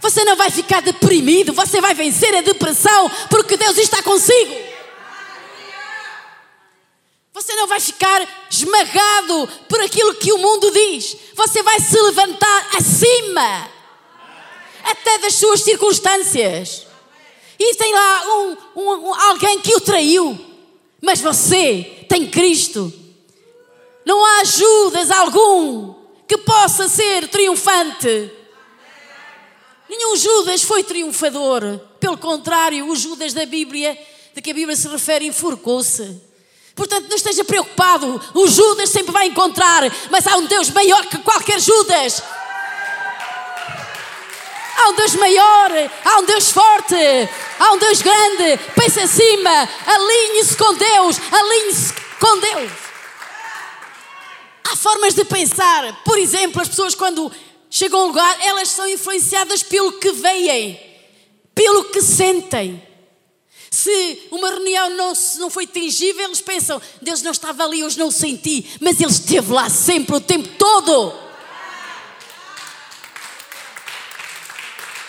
Você 0.00 0.24
não 0.24 0.36
vai 0.36 0.50
ficar 0.50 0.82
deprimido, 0.82 1.52
você 1.52 1.80
vai 1.80 1.94
vencer 1.94 2.34
a 2.34 2.40
depressão 2.40 3.10
porque 3.30 3.56
Deus 3.56 3.78
está 3.78 4.02
consigo. 4.02 4.71
Você 7.32 7.54
não 7.54 7.66
vai 7.66 7.80
ficar 7.80 8.46
esmagado 8.50 9.48
por 9.68 9.80
aquilo 9.80 10.14
que 10.14 10.32
o 10.32 10.38
mundo 10.38 10.70
diz. 10.70 11.16
Você 11.34 11.62
vai 11.62 11.80
se 11.80 11.98
levantar 12.00 12.76
acima 12.76 13.70
até 14.84 15.18
das 15.18 15.34
suas 15.34 15.62
circunstâncias. 15.62 16.86
E 17.58 17.74
tem 17.76 17.92
lá 17.92 18.24
um, 18.26 18.56
um, 18.76 19.14
alguém 19.14 19.60
que 19.60 19.74
o 19.74 19.80
traiu, 19.80 20.38
mas 21.00 21.20
você 21.20 22.04
tem 22.08 22.28
Cristo. 22.28 22.92
Não 24.04 24.22
há 24.24 24.40
ajudas 24.40 25.10
algum 25.10 25.94
que 26.26 26.36
possa 26.38 26.88
ser 26.88 27.28
triunfante. 27.28 28.30
Nenhum 29.88 30.16
Judas 30.16 30.62
foi 30.62 30.82
triunfador. 30.82 31.80
Pelo 32.00 32.18
contrário, 32.18 32.88
o 32.88 32.96
Judas 32.96 33.32
da 33.32 33.46
Bíblia, 33.46 33.96
de 34.34 34.42
que 34.42 34.50
a 34.50 34.54
Bíblia 34.54 34.76
se 34.76 34.88
refere, 34.88 35.26
enforcou-se. 35.26 36.31
Portanto, 36.82 37.06
não 37.08 37.16
esteja 37.16 37.44
preocupado. 37.44 38.20
O 38.34 38.48
Judas 38.48 38.90
sempre 38.90 39.12
vai 39.12 39.28
encontrar, 39.28 39.84
mas 40.10 40.26
há 40.26 40.36
um 40.36 40.46
Deus 40.46 40.68
maior 40.70 41.06
que 41.06 41.16
qualquer 41.18 41.60
Judas. 41.60 42.20
Há 44.76 44.88
um 44.88 44.94
Deus 44.94 45.14
maior, 45.14 45.70
há 46.04 46.18
um 46.18 46.24
Deus 46.24 46.50
forte, 46.50 46.96
há 47.60 47.72
um 47.72 47.78
Deus 47.78 48.02
grande. 48.02 48.58
Pense 48.74 48.98
acima, 48.98 49.68
alinhe-se 49.86 50.56
com 50.56 50.74
Deus, 50.74 51.20
alinhe-se 51.30 51.94
com 52.18 52.38
Deus. 52.40 52.72
Há 54.64 54.74
formas 54.74 55.14
de 55.14 55.24
pensar. 55.24 56.02
Por 56.04 56.18
exemplo, 56.18 56.60
as 56.60 56.68
pessoas 56.68 56.96
quando 56.96 57.30
chegam 57.70 58.00
a 58.00 58.02
um 58.02 58.06
lugar, 58.08 58.36
elas 58.40 58.66
são 58.66 58.88
influenciadas 58.88 59.62
pelo 59.62 59.92
que 60.00 60.10
veem, 60.10 60.80
pelo 61.54 61.84
que 61.84 62.02
sentem. 62.02 62.82
Se 63.72 64.28
uma 64.30 64.50
reunião 64.50 64.90
não, 64.90 65.14
não 65.38 65.48
foi 65.48 65.66
tangível, 65.66 66.26
eles 66.26 66.42
pensam, 66.42 66.80
Deus 67.00 67.22
não 67.22 67.32
estava 67.32 67.64
ali, 67.64 67.82
hoje 67.82 67.98
não 67.98 68.08
o 68.08 68.12
senti, 68.12 68.76
mas 68.78 69.00
Ele 69.00 69.10
esteve 69.10 69.50
lá 69.50 69.70
sempre, 69.70 70.14
o 70.14 70.20
tempo 70.20 70.46
todo. 70.58 71.14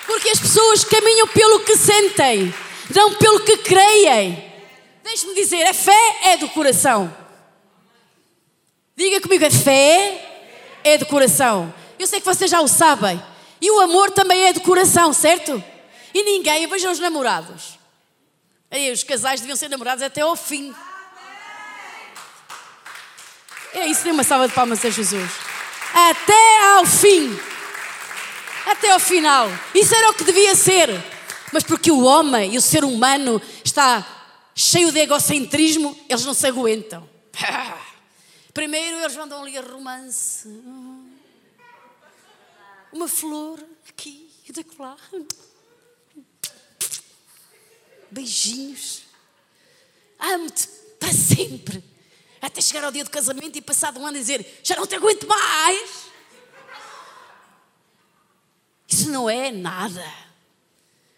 Porque 0.08 0.30
as 0.30 0.40
pessoas 0.40 0.86
caminham 0.86 1.28
pelo 1.28 1.60
que 1.60 1.76
sentem, 1.76 2.56
não 2.96 3.14
pelo 3.16 3.42
que 3.42 3.58
creem. 3.58 4.42
Deixe-me 5.04 5.36
dizer, 5.36 5.68
a 5.68 5.74
fé 5.74 6.20
é 6.24 6.38
do 6.38 6.48
coração. 6.48 7.14
Diga 8.96 9.20
comigo, 9.20 9.46
a 9.46 9.52
fé 9.52 10.80
é 10.86 10.98
do 10.98 11.06
coração. 11.06 11.74
Eu 12.00 12.08
sei 12.08 12.22
que 12.22 12.26
vocês 12.26 12.50
já 12.50 12.62
o 12.62 12.68
sabem. 12.70 13.22
E 13.60 13.70
o 13.70 13.82
amor 13.82 14.10
também 14.12 14.46
é 14.46 14.54
do 14.54 14.62
coração, 14.62 15.12
certo? 15.12 15.62
E 16.14 16.24
ninguém, 16.24 16.66
vejam 16.66 16.94
os 16.94 17.00
namorados. 17.00 17.83
Aí, 18.74 18.92
os 18.92 19.04
casais 19.04 19.40
deviam 19.40 19.56
ser 19.56 19.70
namorados 19.70 20.04
até 20.04 20.22
ao 20.22 20.36
fim. 20.36 20.74
É 23.72 23.86
isso, 23.86 24.04
dê 24.04 24.10
uma 24.10 24.24
salva 24.24 24.48
de 24.48 24.54
palmas 24.56 24.84
a 24.84 24.90
Jesus. 24.90 25.32
Até 25.94 26.74
ao 26.74 26.84
fim. 26.84 27.40
Até 28.66 28.90
ao 28.90 29.00
final. 29.00 29.48
Isso 29.76 29.94
era 29.94 30.10
o 30.10 30.16
que 30.16 30.24
devia 30.24 30.56
ser. 30.56 30.90
Mas 31.52 31.62
porque 31.64 31.92
o 31.92 32.02
homem 32.02 32.56
e 32.56 32.58
o 32.58 32.62
ser 32.62 32.84
humano 32.84 33.40
está 33.64 34.04
cheio 34.56 34.92
de 34.92 35.02
egocentrismo, 35.02 35.96
eles 36.10 36.26
não 36.26 36.34
se 36.34 36.48
aguentam. 36.48 37.08
Primeiro 38.56 38.98
eles 38.98 39.16
mandam 39.16 39.44
ali 39.44 39.56
a 39.56 39.62
romance. 39.62 40.50
Uma 42.92 43.08
flor 43.08 43.64
aqui 43.88 44.32
e 44.50 44.52
da 44.52 44.64
lá. 44.80 44.98
Beijinhos. 48.14 49.02
Amo-te 50.20 50.68
para 51.00 51.12
sempre. 51.12 51.84
Até 52.42 52.62
chegar 52.62 52.84
ao 52.84 52.92
dia 52.92 53.04
do 53.04 53.10
casamento 53.10 53.58
e 53.58 53.62
passado 53.62 54.00
um 54.00 54.06
ano 54.06 54.18
dizer: 54.18 54.60
Já 54.64 54.76
não 54.76 54.86
te 54.86 54.96
aguento 54.96 55.28
mais. 55.28 56.04
Isso 58.88 59.10
não 59.10 59.30
é 59.30 59.52
nada. 59.52 60.06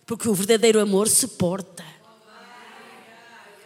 Porque 0.05 0.29
o 0.29 0.33
verdadeiro 0.33 0.79
amor 0.79 1.07
suporta. 1.07 1.83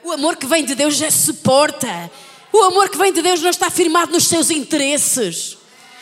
O 0.04 0.12
amor 0.12 0.38
que 0.38 0.48
vem 0.48 0.66
de 0.66 0.74
Deus 0.74 0.96
já 0.96 1.12
suporta. 1.12 2.10
O 2.52 2.64
amor 2.64 2.90
que 2.90 2.98
vem 2.98 3.14
de 3.14 3.22
Deus 3.22 3.42
não 3.42 3.50
está 3.50 3.70
firmado 3.70 4.12
nos 4.12 4.26
seus 4.26 4.50
interesses. 4.50 5.58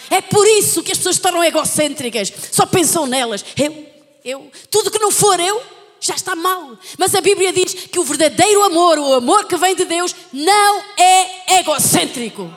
É 0.10 0.22
por 0.22 0.48
isso 0.48 0.82
que 0.82 0.92
as 0.92 0.98
pessoas 0.98 1.20
tornam 1.20 1.44
egocêntricas, 1.44 2.32
só 2.52 2.66
pensam 2.66 3.06
nelas. 3.06 3.44
Eu, 3.58 3.86
eu, 4.24 4.52
tudo 4.70 4.90
que 4.90 5.00
não 5.00 5.12
for 5.12 5.38
eu, 5.40 5.62
já 6.08 6.16
está 6.16 6.36
mal. 6.36 6.78
Mas 6.98 7.14
a 7.14 7.22
Bíblia 7.22 7.52
diz 7.52 7.74
que 7.74 8.00
o 8.00 8.04
verdadeiro 8.04 8.64
amor, 8.64 8.98
o 8.98 9.14
amor 9.14 9.46
que 9.46 9.58
vem 9.58 9.76
de 9.76 9.86
Deus, 9.86 10.16
não 10.32 10.84
é 10.98 11.60
egocêntrico. 11.60 12.52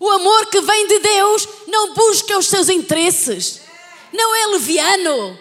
O 0.00 0.10
amor 0.10 0.46
que 0.46 0.60
vem 0.60 0.86
de 0.86 1.00
Deus 1.00 1.48
não 1.66 1.92
busca 1.92 2.38
os 2.38 2.46
seus 2.46 2.68
interesses, 2.68 3.62
não 4.12 4.34
é 4.34 4.46
leviano. 4.46 5.38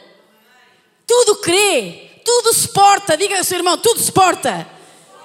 Tudo 1.06 1.36
crê, 1.36 2.22
tudo 2.26 2.54
suporta. 2.54 3.16
Diga 3.16 3.38
ao 3.38 3.44
seu 3.44 3.58
irmão: 3.58 3.78
tudo 3.78 4.02
suporta. 4.02 4.68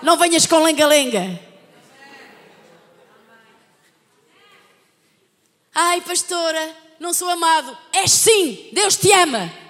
Não 0.02 0.18
venhas 0.18 0.46
com 0.46 0.62
lenga-lenga. 0.62 1.40
Ai, 5.74 6.02
pastora, 6.02 6.76
não 7.00 7.14
sou 7.14 7.30
amado. 7.30 7.76
És 7.92 8.12
sim, 8.12 8.68
Deus 8.72 8.96
te 8.96 9.10
ama. 9.12 9.61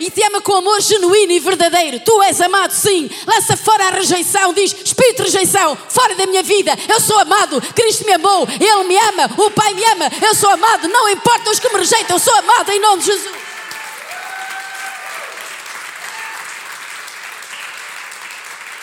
E 0.00 0.10
te 0.10 0.22
ama 0.22 0.40
com 0.40 0.54
amor 0.54 0.80
genuíno 0.80 1.32
e 1.32 1.40
verdadeiro. 1.40 1.98
Tu 2.00 2.22
és 2.22 2.40
amado, 2.40 2.72
sim. 2.72 3.10
Lança 3.26 3.56
fora 3.56 3.88
a 3.88 3.90
rejeição. 3.90 4.52
Diz: 4.52 4.72
Espírito 4.72 5.24
de 5.24 5.30
rejeição, 5.30 5.76
fora 5.88 6.14
da 6.14 6.26
minha 6.26 6.42
vida. 6.42 6.72
Eu 6.88 7.00
sou 7.00 7.18
amado. 7.18 7.60
Cristo 7.74 8.04
me 8.04 8.12
amou. 8.12 8.46
Ele 8.48 8.84
me 8.84 8.96
ama. 8.96 9.28
O 9.36 9.50
Pai 9.50 9.74
me 9.74 9.84
ama. 9.84 10.10
Eu 10.22 10.34
sou 10.34 10.50
amado. 10.50 10.88
Não 10.88 11.08
importa 11.08 11.50
os 11.50 11.58
que 11.58 11.68
me 11.70 11.78
rejeitam. 11.78 12.16
Eu 12.16 12.20
sou 12.20 12.34
amado 12.34 12.70
em 12.70 12.80
nome 12.80 13.02
de 13.02 13.06
Jesus. 13.06 13.36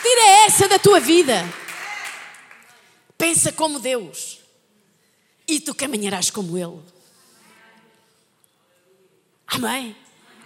Tira 0.02 0.26
essa 0.46 0.68
da 0.68 0.78
tua 0.78 1.00
vida. 1.00 1.48
Pensa 3.16 3.50
como 3.52 3.80
Deus. 3.80 4.40
E 5.48 5.60
tu 5.60 5.74
caminharás 5.74 6.30
como 6.30 6.58
Ele. 6.58 6.80
Amém? 9.46 9.96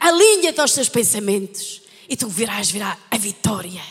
Alinha-te 0.01 0.61
aos 0.61 0.73
teus 0.73 0.89
pensamentos. 0.89 1.83
E 2.09 2.17
tu 2.17 2.27
verás, 2.29 2.71
virá 2.71 2.99
a 3.11 3.19
vitória. 3.19 3.85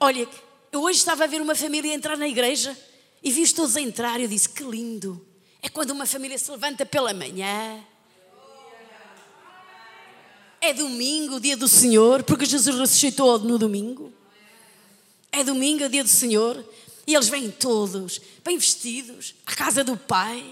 Olha, 0.00 0.26
eu 0.70 0.80
hoje 0.80 1.00
estava 1.00 1.24
a 1.24 1.26
ver 1.26 1.42
uma 1.42 1.54
família 1.54 1.92
entrar 1.92 2.16
na 2.16 2.26
igreja 2.26 2.76
e 3.22 3.30
vi-os 3.30 3.52
todos 3.52 3.76
a 3.76 3.80
entrar. 3.80 4.20
Eu 4.20 4.28
disse: 4.28 4.48
Que 4.48 4.62
lindo. 4.62 5.24
É 5.60 5.68
quando 5.68 5.90
uma 5.90 6.06
família 6.06 6.38
se 6.38 6.50
levanta 6.50 6.86
pela 6.86 7.12
manhã. 7.12 7.84
É 10.60 10.72
domingo, 10.72 11.40
dia 11.40 11.56
do 11.56 11.66
Senhor, 11.66 12.22
porque 12.22 12.44
Jesus 12.44 12.78
ressuscitou 12.78 13.38
no 13.40 13.58
domingo. 13.58 14.12
É 15.30 15.42
domingo, 15.42 15.82
é 15.82 15.88
dia 15.88 16.04
do 16.04 16.10
Senhor, 16.10 16.64
e 17.06 17.14
eles 17.14 17.28
vêm 17.28 17.50
todos, 17.50 18.20
bem 18.44 18.56
vestidos, 18.58 19.34
à 19.46 19.54
casa 19.56 19.82
do 19.82 19.96
Pai, 19.96 20.44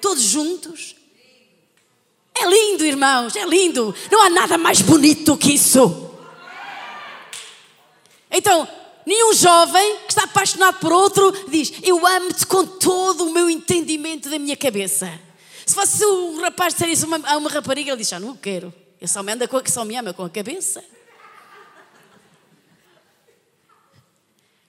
todos 0.00 0.22
juntos. 0.22 0.94
É 2.34 2.46
lindo, 2.46 2.84
irmãos, 2.84 3.36
é 3.36 3.44
lindo. 3.44 3.94
Não 4.10 4.22
há 4.22 4.30
nada 4.30 4.56
mais 4.56 4.80
bonito 4.80 5.36
que 5.36 5.52
isso. 5.52 6.10
Então, 8.30 8.66
nenhum 9.04 9.34
jovem 9.34 9.96
que 10.06 10.12
está 10.12 10.24
apaixonado 10.24 10.78
por 10.78 10.92
outro 10.92 11.32
diz: 11.48 11.72
Eu 11.82 12.06
amo-te 12.06 12.46
com 12.46 12.64
todo 12.66 13.26
o 13.26 13.32
meu 13.32 13.50
entendimento 13.50 14.30
da 14.30 14.38
minha 14.38 14.56
cabeça. 14.56 15.20
Se 15.66 15.74
fosse 15.74 16.04
um 16.04 16.40
rapaz 16.40 16.74
dizer 16.74 16.88
isso 16.88 17.06
a 17.24 17.36
uma 17.36 17.50
rapariga, 17.50 17.90
ele 17.90 17.98
diz: 17.98 18.12
Ah, 18.12 18.20
não 18.20 18.36
quero. 18.36 18.72
Eu 19.00 19.08
só 19.08 19.22
me, 19.22 19.32
ando 19.32 19.48
com, 19.48 19.60
só 19.66 19.84
me 19.84 19.96
ama 19.96 20.12
com 20.12 20.24
a 20.24 20.30
cabeça. 20.30 20.84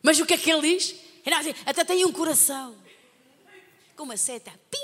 Mas 0.01 0.19
o 0.19 0.25
que 0.25 0.33
é 0.33 0.37
que 0.37 0.49
ele 0.49 0.75
diz? 0.75 0.95
Até 1.65 1.83
tem 1.83 2.03
um 2.05 2.11
coração. 2.11 2.75
Com 3.95 4.03
uma 4.03 4.17
seta. 4.17 4.51
Pim! 4.69 4.80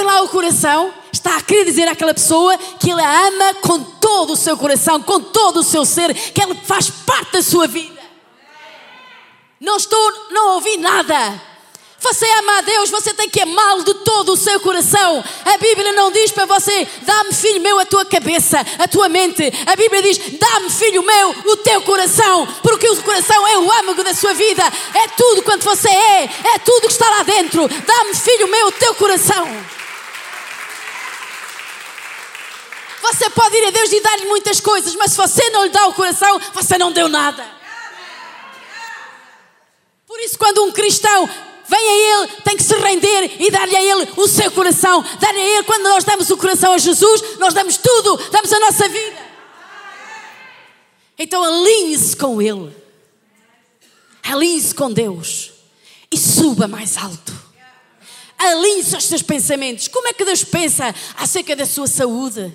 Põe 0.00 0.04
lá 0.04 0.22
o 0.22 0.28
coração, 0.28 0.92
está 1.12 1.36
a 1.36 1.42
querer 1.42 1.64
dizer 1.64 1.86
àquela 1.86 2.14
pessoa 2.14 2.56
que 2.78 2.90
ele 2.90 3.02
a 3.02 3.26
ama 3.26 3.54
com 3.60 3.82
todo 3.82 4.32
o 4.32 4.36
seu 4.36 4.56
coração, 4.56 5.02
com 5.02 5.20
todo 5.20 5.60
o 5.60 5.62
seu 5.62 5.84
ser, 5.84 6.14
que 6.14 6.42
ele 6.42 6.54
faz 6.64 6.88
parte 6.88 7.32
da 7.32 7.42
sua 7.42 7.66
vida. 7.66 8.00
Não 9.60 9.76
estou, 9.76 10.12
não 10.30 10.54
ouvi 10.54 10.78
nada. 10.78 11.42
Você 11.98 12.24
ama 12.38 12.58
a 12.58 12.60
Deus, 12.62 12.88
você 12.88 13.12
tem 13.12 13.28
que 13.28 13.42
amá-lo 13.42 13.84
de 13.84 13.92
todo 13.92 14.32
o 14.32 14.36
seu 14.36 14.58
coração. 14.60 15.22
A 15.44 15.58
Bíblia 15.58 15.92
não 15.92 16.10
diz 16.10 16.30
para 16.30 16.46
você, 16.46 16.88
dá-me, 17.02 17.34
filho 17.34 17.60
meu, 17.60 17.78
a 17.78 17.84
tua 17.84 18.06
cabeça, 18.06 18.64
a 18.78 18.88
tua 18.88 19.10
mente. 19.10 19.52
A 19.66 19.76
Bíblia 19.76 20.00
diz, 20.00 20.18
dá-me, 20.38 20.70
filho 20.70 21.02
meu, 21.02 21.28
o 21.44 21.56
teu 21.58 21.82
coração, 21.82 22.48
porque 22.62 22.88
o 22.88 23.02
coração 23.02 23.46
é 23.46 23.58
o 23.58 23.70
âmago 23.70 24.02
da 24.02 24.14
sua 24.14 24.32
vida. 24.32 24.62
É 24.94 25.08
tudo 25.08 25.42
quanto 25.42 25.62
você 25.62 25.90
é, 25.90 26.24
é 26.54 26.58
tudo 26.60 26.86
que 26.86 26.92
está 26.92 27.10
lá 27.10 27.22
dentro. 27.22 27.68
Dá-me, 27.68 28.14
filho 28.14 28.48
meu, 28.48 28.68
o 28.68 28.72
teu 28.72 28.94
coração. 28.94 29.46
Você 33.02 33.30
pode 33.30 33.56
ir 33.56 33.66
a 33.66 33.70
Deus 33.70 33.92
e 33.92 34.00
dar-lhe 34.00 34.26
muitas 34.26 34.60
coisas, 34.60 34.94
mas 34.94 35.12
se 35.12 35.16
você 35.16 35.48
não 35.50 35.64
lhe 35.64 35.70
dá 35.70 35.86
o 35.86 35.94
coração, 35.94 36.40
você 36.52 36.76
não 36.76 36.92
deu 36.92 37.08
nada. 37.08 37.44
Por 40.06 40.18
isso, 40.20 40.38
quando 40.38 40.64
um 40.64 40.72
cristão 40.72 41.28
vem 41.68 41.78
a 41.78 42.22
Ele, 42.22 42.32
tem 42.44 42.56
que 42.56 42.62
se 42.62 42.74
render 42.74 43.36
e 43.40 43.50
dar-lhe 43.50 43.76
a 43.76 43.82
Ele 43.82 44.08
o 44.16 44.26
seu 44.26 44.50
coração. 44.50 45.02
Dar-lhe 45.18 45.38
a 45.38 45.44
Ele, 45.44 45.62
quando 45.62 45.84
nós 45.84 46.04
damos 46.04 46.28
o 46.30 46.36
coração 46.36 46.72
a 46.72 46.78
Jesus, 46.78 47.38
nós 47.38 47.54
damos 47.54 47.76
tudo, 47.76 48.16
damos 48.30 48.52
a 48.52 48.60
nossa 48.60 48.88
vida. 48.88 49.30
Então 51.16 51.44
alinhe-se 51.44 52.16
com 52.16 52.40
Ele, 52.40 52.74
alinhe-se 54.22 54.74
com 54.74 54.92
Deus 54.92 55.52
e 56.10 56.18
suba 56.18 56.66
mais 56.66 56.96
alto. 56.96 57.32
Alinhe-se 58.36 58.94
aos 58.94 59.04
seus 59.04 59.22
pensamentos. 59.22 59.86
Como 59.86 60.08
é 60.08 60.14
que 60.14 60.24
Deus 60.24 60.42
pensa 60.42 60.94
acerca 61.16 61.54
da 61.54 61.66
sua 61.66 61.86
saúde? 61.86 62.52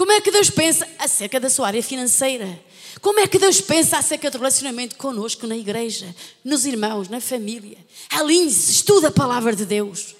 Como 0.00 0.12
é 0.12 0.20
que 0.22 0.30
Deus 0.30 0.48
pensa 0.48 0.88
acerca 0.98 1.38
da 1.38 1.50
sua 1.50 1.66
área 1.66 1.82
financeira? 1.82 2.58
Como 3.02 3.20
é 3.20 3.26
que 3.26 3.38
Deus 3.38 3.60
pensa 3.60 3.98
acerca 3.98 4.30
do 4.30 4.38
relacionamento 4.38 4.96
conosco 4.96 5.46
na 5.46 5.54
igreja, 5.54 6.16
nos 6.42 6.64
irmãos, 6.64 7.10
na 7.10 7.20
família? 7.20 7.76
Alinhe-se, 8.08 8.70
estuda 8.72 9.08
a 9.08 9.10
palavra 9.10 9.54
de 9.54 9.66
Deus. 9.66 10.16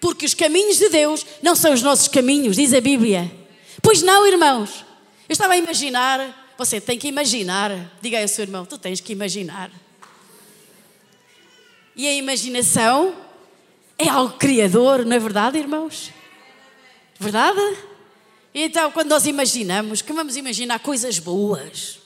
Porque 0.00 0.24
os 0.24 0.32
caminhos 0.32 0.78
de 0.78 0.88
Deus 0.88 1.26
não 1.42 1.54
são 1.54 1.74
os 1.74 1.82
nossos 1.82 2.08
caminhos, 2.08 2.56
diz 2.56 2.72
a 2.72 2.80
Bíblia. 2.80 3.30
Pois 3.82 4.00
não, 4.00 4.26
irmãos. 4.26 4.86
Eu 5.28 5.34
estava 5.34 5.52
a 5.52 5.58
imaginar, 5.58 6.54
você 6.56 6.80
tem 6.80 6.98
que 6.98 7.06
imaginar. 7.06 7.92
Diga 8.00 8.16
aí 8.16 8.22
ao 8.22 8.28
seu 8.28 8.44
irmão, 8.44 8.64
tu 8.64 8.78
tens 8.78 9.02
que 9.02 9.12
imaginar. 9.12 9.70
E 11.94 12.08
a 12.08 12.14
imaginação 12.14 13.14
é 13.98 14.08
algo 14.08 14.38
criador, 14.38 15.04
não 15.04 15.14
é 15.14 15.18
verdade, 15.18 15.58
irmãos? 15.58 16.10
Verdade? 17.18 17.89
Então, 18.54 18.90
quando 18.90 19.10
nós 19.10 19.26
imaginamos, 19.26 20.02
que 20.02 20.12
vamos 20.12 20.36
imaginar 20.36 20.80
coisas 20.80 21.18
boas, 21.18 22.00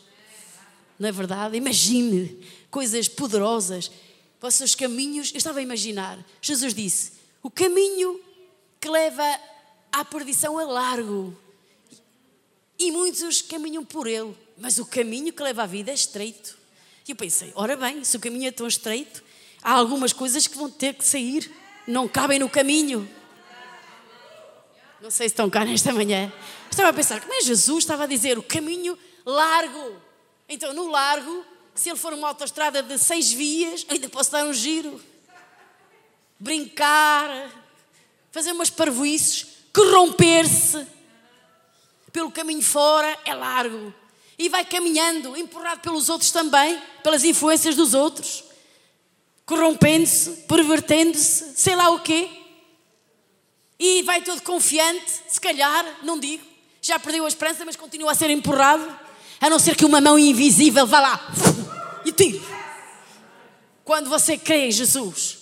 não 0.98 1.08
é 1.08 1.12
verdade? 1.12 1.56
Imagine 1.56 2.38
coisas 2.70 3.08
poderosas. 3.08 3.90
Vossos 4.40 4.74
caminhos, 4.74 5.30
eu 5.32 5.38
estava 5.38 5.58
a 5.58 5.62
imaginar, 5.62 6.18
Jesus 6.42 6.74
disse: 6.74 7.12
o 7.42 7.50
caminho 7.50 8.20
que 8.78 8.88
leva 8.88 9.24
à 9.90 10.04
perdição 10.04 10.60
é 10.60 10.64
largo 10.64 11.34
e 12.78 12.90
muitos 12.90 13.40
caminham 13.40 13.84
por 13.84 14.06
ele, 14.06 14.36
mas 14.58 14.78
o 14.78 14.84
caminho 14.84 15.32
que 15.32 15.42
leva 15.42 15.62
à 15.62 15.66
vida 15.66 15.90
é 15.90 15.94
estreito. 15.94 16.58
E 17.06 17.12
eu 17.12 17.16
pensei: 17.16 17.52
ora 17.54 17.76
bem, 17.76 18.04
se 18.04 18.16
o 18.16 18.20
caminho 18.20 18.48
é 18.48 18.50
tão 18.50 18.66
estreito, 18.66 19.22
há 19.62 19.72
algumas 19.72 20.12
coisas 20.12 20.46
que 20.46 20.56
vão 20.56 20.70
ter 20.70 20.94
que 20.94 21.04
sair, 21.04 21.50
não 21.86 22.06
cabem 22.06 22.38
no 22.38 22.48
caminho. 22.48 23.08
Não 25.04 25.10
sei 25.10 25.28
se 25.28 25.34
estão 25.34 25.50
cá 25.50 25.66
nesta 25.66 25.92
manhã. 25.92 26.32
Estava 26.70 26.88
a 26.88 26.92
pensar, 26.94 27.20
como 27.20 27.34
é 27.34 27.42
Jesus 27.42 27.84
estava 27.84 28.04
a 28.04 28.06
dizer 28.06 28.38
o 28.38 28.42
caminho 28.42 28.98
largo? 29.26 30.00
Então, 30.48 30.72
no 30.72 30.88
largo, 30.88 31.44
se 31.74 31.90
ele 31.90 31.98
for 31.98 32.14
uma 32.14 32.28
autoestrada 32.28 32.82
de 32.82 32.96
seis 32.96 33.30
vias, 33.30 33.84
ainda 33.90 34.08
posso 34.08 34.32
dar 34.32 34.46
um 34.46 34.52
giro, 34.54 34.98
brincar, 36.40 37.50
fazer 38.32 38.52
umas 38.52 38.70
parvoices, 38.70 39.46
corromper-se. 39.74 40.86
Pelo 42.10 42.30
caminho 42.30 42.62
fora 42.62 43.18
é 43.26 43.34
largo. 43.34 43.92
E 44.38 44.48
vai 44.48 44.64
caminhando, 44.64 45.36
empurrado 45.36 45.82
pelos 45.82 46.08
outros 46.08 46.30
também, 46.30 46.80
pelas 47.02 47.24
influências 47.24 47.76
dos 47.76 47.92
outros, 47.92 48.42
corrompendo-se, 49.44 50.30
pervertendo-se, 50.48 51.60
sei 51.60 51.76
lá 51.76 51.90
o 51.90 52.00
quê. 52.00 52.43
E 53.78 54.02
vai 54.02 54.22
todo 54.22 54.40
confiante, 54.42 55.04
se 55.28 55.40
calhar, 55.40 55.84
não 56.02 56.18
digo, 56.18 56.44
já 56.80 56.98
perdeu 56.98 57.24
a 57.24 57.28
esperança, 57.28 57.64
mas 57.64 57.76
continua 57.76 58.12
a 58.12 58.14
ser 58.14 58.30
empurrado. 58.30 58.86
A 59.40 59.50
não 59.50 59.58
ser 59.58 59.74
que 59.74 59.84
uma 59.84 60.00
mão 60.00 60.18
invisível 60.18 60.86
vá 60.86 61.00
lá 61.00 61.32
e 62.04 62.12
tire. 62.12 62.42
Quando 63.84 64.08
você 64.08 64.38
crê 64.38 64.68
em 64.68 64.70
Jesus, 64.70 65.38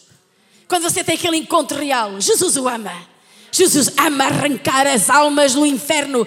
quando 0.67 0.85
você 0.85 1.05
tem 1.05 1.15
aquele 1.15 1.37
encontro 1.37 1.79
real, 1.79 2.21
Jesus 2.21 2.57
o 2.57 2.69
ama. 2.69 2.93
Jesus 3.53 3.91
ama 3.99 4.25
arrancar 4.25 4.87
as 4.87 5.11
almas 5.11 5.55
do 5.55 5.67
inferno, 5.67 6.27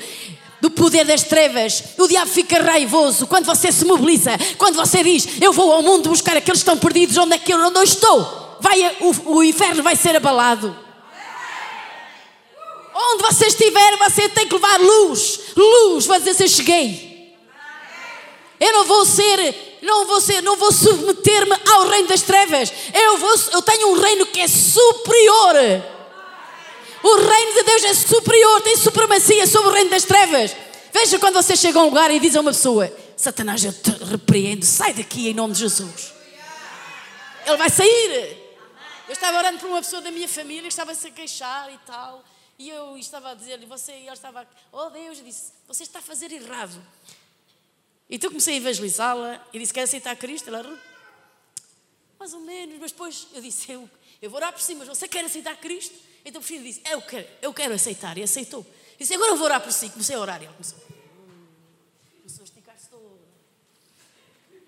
do 0.61 0.69
poder 0.69 1.05
das 1.05 1.23
trevas. 1.23 1.83
O 1.97 2.07
diabo 2.07 2.29
fica 2.29 2.61
raivoso 2.61 3.25
quando 3.25 3.45
você 3.45 3.71
se 3.71 3.83
mobiliza, 3.83 4.31
quando 4.57 4.75
você 4.75 5.03
diz: 5.03 5.41
Eu 5.41 5.51
vou 5.51 5.71
ao 5.73 5.81
mundo 5.81 6.09
buscar 6.09 6.37
aqueles 6.37 6.61
que 6.61 6.69
estão 6.69 6.77
perdidos, 6.77 7.17
onde 7.17 7.33
é 7.33 7.39
que 7.39 7.51
eu, 7.51 7.59
eu 7.59 7.83
estou? 7.83 8.57
Vai, 8.61 8.95
o, 9.01 9.37
o 9.37 9.43
inferno 9.43 9.81
vai 9.81 9.95
ser 9.95 10.15
abalado. 10.15 10.84
Onde 12.97 13.23
você 13.23 13.47
estiver, 13.47 13.97
você 13.97 14.29
tem 14.29 14.47
que 14.47 14.53
levar 14.53 14.79
luz. 14.79 15.41
Luz, 15.53 16.05
vai 16.05 16.21
dizer: 16.21 16.43
Eu 16.43 16.47
cheguei. 16.47 17.35
Eu 18.57 18.71
não 18.71 18.85
vou 18.85 19.03
ser, 19.03 19.77
não 19.81 20.05
vou 20.05 20.21
ser, 20.21 20.41
não 20.41 20.55
vou 20.55 20.71
submeter-me 20.71 21.55
ao 21.73 21.89
reino 21.89 22.07
das 22.07 22.21
trevas. 22.21 22.71
Eu, 22.93 23.17
vou, 23.17 23.35
eu 23.51 23.61
tenho 23.61 23.89
um 23.89 23.99
reino 23.99 24.25
que 24.25 24.39
é 24.39 24.47
superior. 24.47 25.55
O 27.03 27.15
reino 27.17 27.53
de 27.53 27.63
Deus 27.63 27.83
é 27.83 27.93
superior, 27.93 28.61
tem 28.61 28.77
supremacia 28.77 29.45
sobre 29.45 29.67
o 29.69 29.73
reino 29.73 29.89
das 29.89 30.05
trevas. 30.05 30.55
Veja 30.93 31.19
quando 31.19 31.35
você 31.35 31.57
chega 31.57 31.77
a 31.77 31.81
um 31.81 31.87
lugar 31.87 32.09
e 32.11 32.19
diz 32.19 32.33
a 32.33 32.39
uma 32.39 32.51
pessoa: 32.51 32.89
Satanás, 33.17 33.61
eu 33.61 33.73
te 33.73 33.91
repreendo, 34.05 34.65
sai 34.65 34.93
daqui 34.93 35.29
em 35.29 35.33
nome 35.33 35.53
de 35.53 35.59
Jesus. 35.59 36.13
Ele 37.45 37.57
vai 37.57 37.69
sair. 37.69 38.37
Eu 39.05 39.13
estava 39.13 39.37
orando 39.37 39.59
por 39.59 39.67
uma 39.67 39.81
pessoa 39.81 40.01
da 40.01 40.11
minha 40.11 40.29
família 40.29 40.63
que 40.63 40.69
estava 40.69 40.95
-se 40.95 41.07
a 41.07 41.11
queixar 41.11 41.69
e 41.73 41.77
tal. 41.85 42.23
E 42.57 42.69
eu 42.69 42.97
estava 42.97 43.31
a 43.31 43.33
dizer-lhe, 43.33 43.65
você, 43.65 43.91
e 43.91 44.03
ele 44.03 44.11
estava, 44.11 44.47
oh 44.71 44.89
Deus, 44.89 45.19
eu 45.19 45.25
disse, 45.25 45.51
você 45.67 45.83
está 45.83 45.99
a 45.99 46.01
fazer 46.01 46.31
errado. 46.31 46.81
Então 48.09 48.29
comecei 48.29 48.55
a 48.55 48.57
evangelizá-la 48.57 49.45
e 49.51 49.59
disse: 49.59 49.73
Quer 49.73 49.81
aceitar 49.81 50.15
Cristo? 50.15 50.49
Ela, 50.49 50.79
mais 52.19 52.33
ou 52.33 52.39
menos, 52.41 52.77
mas 52.79 52.91
depois 52.91 53.27
eu 53.33 53.41
disse: 53.41 53.71
Eu, 53.71 53.89
eu 54.21 54.29
vou 54.29 54.37
orar 54.37 54.53
por 54.53 54.61
si, 54.61 54.75
mas 54.75 54.87
você 54.87 55.07
quer 55.07 55.25
aceitar 55.25 55.55
Cristo? 55.57 55.95
Então 56.23 56.39
o 56.39 56.43
filho 56.43 56.63
disse: 56.63 56.81
Eu 56.89 57.01
quero, 57.01 57.27
eu 57.41 57.53
quero 57.53 57.73
aceitar. 57.73 58.17
E 58.17 58.23
aceitou. 58.23 58.65
Disse: 58.99 59.13
Agora 59.15 59.31
eu 59.31 59.37
vou 59.37 59.45
orar 59.45 59.61
por 59.61 59.71
si. 59.71 59.89
Comecei 59.89 60.15
a 60.15 60.19
orar 60.19 60.41
e 60.41 60.45
ela 60.45 60.53
começou. 60.53 60.79
A 62.23 62.43
esticar-se. 62.43 62.89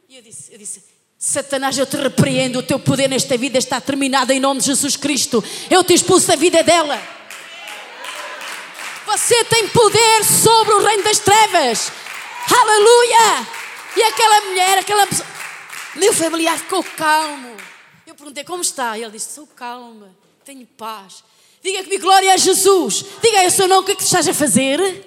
E 0.09 0.15
eu 0.15 0.21
disse, 0.23 0.51
eu 0.51 0.57
disse: 0.57 0.83
Satanás, 1.19 1.77
eu 1.77 1.85
te 1.85 1.95
repreendo. 1.95 2.59
O 2.59 2.63
teu 2.63 2.79
poder 2.79 3.07
nesta 3.07 3.37
vida 3.37 3.59
está 3.59 3.79
terminado 3.79 4.31
em 4.33 4.39
nome 4.39 4.61
de 4.61 4.65
Jesus 4.65 4.95
Cristo. 4.95 5.43
Eu 5.69 5.83
te 5.83 5.93
expulso 5.93 6.27
da 6.27 6.35
vida 6.35 6.63
dela. 6.63 7.16
Você 9.07 9.41
tem 9.45 9.69
poder 9.69 10.25
sobre 10.25 10.73
o 10.73 10.83
reino 10.83 11.01
das 11.01 11.19
trevas. 11.19 11.89
Aleluia! 12.53 13.47
E 13.95 14.03
aquela 14.03 14.41
mulher, 14.41 14.77
aquela 14.79 15.07
pessoa, 15.07 15.27
meu 15.95 16.13
familiar 16.13 16.57
ficou 16.59 16.83
calmo. 16.83 17.55
Eu 18.05 18.13
perguntei 18.15 18.43
como 18.43 18.61
está? 18.61 18.97
E 18.97 19.03
ele 19.03 19.13
disse: 19.13 19.33
Sou 19.33 19.47
calma, 19.47 20.13
tenho 20.43 20.67
paz. 20.67 21.23
Diga 21.63 21.85
comigo, 21.85 22.03
glória 22.03 22.33
a 22.33 22.37
Jesus. 22.37 23.05
Diga 23.21 23.39
aí 23.39 23.47
o 23.47 23.51
seu 23.51 23.79
o 23.79 23.83
que 23.83 23.93
é 23.93 23.95
que 23.95 24.03
estás 24.03 24.27
a 24.27 24.33
fazer? 24.33 25.05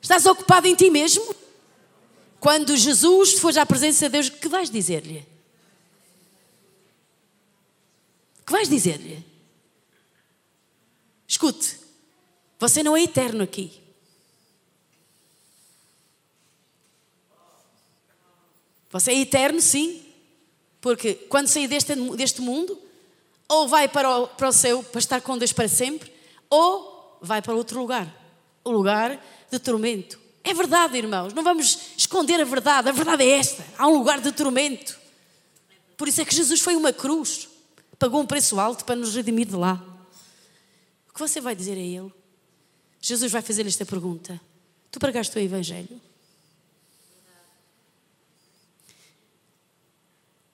Estás 0.00 0.24
ocupado 0.24 0.66
em 0.66 0.74
ti 0.74 0.88
mesmo? 0.88 1.36
Quando 2.40 2.74
Jesus 2.78 3.34
for 3.34 3.56
à 3.58 3.66
presença 3.66 4.06
de 4.06 4.12
Deus, 4.12 4.30
que 4.30 4.48
vais 4.48 4.70
dizer-lhe? 4.70 5.26
que 8.46 8.52
vais 8.52 8.68
dizer-lhe? 8.68 9.33
Escute, 11.44 11.78
você 12.58 12.82
não 12.82 12.96
é 12.96 13.02
eterno 13.02 13.44
aqui. 13.44 13.70
Você 18.90 19.10
é 19.10 19.20
eterno, 19.20 19.60
sim, 19.60 20.02
porque 20.80 21.14
quando 21.14 21.48
sair 21.48 21.68
deste, 21.68 21.94
deste 22.16 22.40
mundo, 22.40 22.80
ou 23.46 23.68
vai 23.68 23.88
para 23.88 24.08
o, 24.08 24.28
para 24.28 24.48
o 24.48 24.52
céu 24.52 24.82
para 24.84 24.98
estar 24.98 25.20
com 25.20 25.36
Deus 25.36 25.52
para 25.52 25.68
sempre, 25.68 26.10
ou 26.48 27.18
vai 27.20 27.42
para 27.42 27.54
outro 27.54 27.78
lugar 27.78 28.08
o 28.64 28.70
lugar 28.70 29.22
de 29.50 29.58
tormento. 29.58 30.18
É 30.42 30.54
verdade, 30.54 30.96
irmãos, 30.96 31.34
não 31.34 31.42
vamos 31.42 31.78
esconder 31.98 32.40
a 32.40 32.44
verdade, 32.44 32.88
a 32.88 32.92
verdade 32.92 33.22
é 33.22 33.38
esta: 33.38 33.62
há 33.76 33.86
um 33.86 33.98
lugar 33.98 34.18
de 34.18 34.32
tormento. 34.32 34.98
Por 35.94 36.08
isso 36.08 36.22
é 36.22 36.24
que 36.24 36.34
Jesus 36.34 36.62
foi 36.62 36.74
uma 36.74 36.92
cruz, 36.92 37.48
pagou 37.98 38.22
um 38.22 38.26
preço 38.26 38.58
alto 38.58 38.84
para 38.86 38.96
nos 38.96 39.14
redimir 39.14 39.46
de 39.46 39.56
lá. 39.56 39.93
O 41.14 41.16
que 41.16 41.20
você 41.20 41.40
vai 41.40 41.54
dizer 41.54 41.78
a 41.78 41.80
ele? 41.80 42.12
Jesus 43.00 43.30
vai 43.30 43.40
fazer 43.40 43.64
esta 43.64 43.86
pergunta: 43.86 44.40
Tu 44.90 44.98
pregaste 44.98 45.38
o 45.38 45.40
Evangelho? 45.40 46.00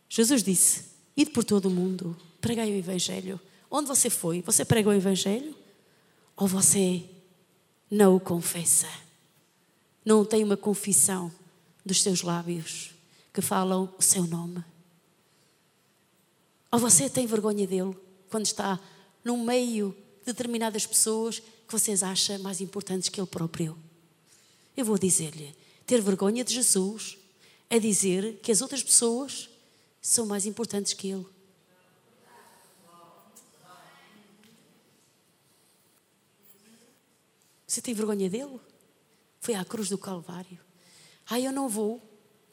Jesus 0.07 0.43
disse: 0.43 0.85
Ide 1.17 1.31
por 1.31 1.45
todo 1.45 1.67
o 1.67 1.71
mundo, 1.71 2.15
pregai 2.43 2.71
o 2.71 2.77
Evangelho. 2.77 3.41
Onde 3.71 3.89
você 3.89 4.11
foi? 4.11 4.43
Você 4.43 4.63
pregou 4.63 4.93
o 4.93 4.97
Evangelho? 4.97 5.57
Ou 6.37 6.47
você 6.47 7.09
não 7.91 8.17
o 8.17 8.21
confessa? 8.21 8.89
Não 10.05 10.27
tem 10.27 10.45
uma 10.45 10.59
confissão 10.59 11.33
dos 11.87 12.03
seus 12.03 12.21
lábios 12.21 12.93
que 13.33 13.41
falam 13.41 13.95
o 13.97 14.03
seu 14.03 14.27
nome? 14.27 14.63
Ou 16.71 16.79
você 16.79 17.09
tem 17.09 17.27
vergonha 17.27 17.67
dele 17.67 17.97
quando 18.29 18.45
está 18.45 18.79
no 19.25 19.39
meio 19.39 19.97
determinadas 20.25 20.87
pessoas 20.87 21.41
que 21.41 21.73
vocês 21.73 22.03
acham 22.03 22.39
mais 22.41 22.61
importantes 22.61 23.09
que 23.09 23.21
ele 23.21 23.27
próprio? 23.27 23.79
Eu 24.77 24.85
vou 24.85 24.99
dizer-lhe: 24.99 25.55
ter 25.87 26.01
vergonha 26.01 26.45
de 26.45 26.55
Jesus 26.55 27.19
é 27.69 27.79
dizer 27.79 28.41
que 28.43 28.53
as 28.53 28.61
outras 28.61 28.83
pessoas 28.83 29.49
são 30.01 30.27
mais 30.27 30.47
importantes 30.47 30.93
que 30.93 31.09
ele. 31.09 31.27
Você 37.67 37.81
tem 37.81 37.95
vergonha 37.95 38.29
dele? 38.29 38.59
Foi 39.39 39.55
à 39.55 39.65
cruz 39.65 39.89
do 39.89 39.97
Calvário. 39.97 40.59
Ah, 41.29 41.39
eu 41.39 41.53
não 41.53 41.69
vou 41.69 42.03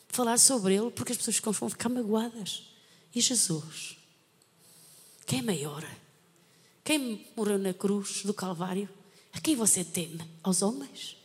falar 0.09 0.37
sobre 0.37 0.75
ele 0.75 0.91
porque 0.91 1.11
as 1.11 1.17
pessoas 1.17 1.39
vão 1.57 1.69
ficar 1.69 1.89
magoadas. 1.89 2.69
E 3.15 3.19
Jesus? 3.19 3.97
Quem 5.25 5.39
é 5.39 5.41
maior? 5.41 5.83
Quem 6.87 7.29
morreu 7.35 7.59
na 7.59 7.73
cruz 7.73 8.23
do 8.23 8.33
Calvário? 8.33 8.87
A 9.33 9.41
quem 9.41 9.57
você 9.57 9.83
teme? 9.83 10.21
Aos 10.41 10.61
homens? 10.61 11.17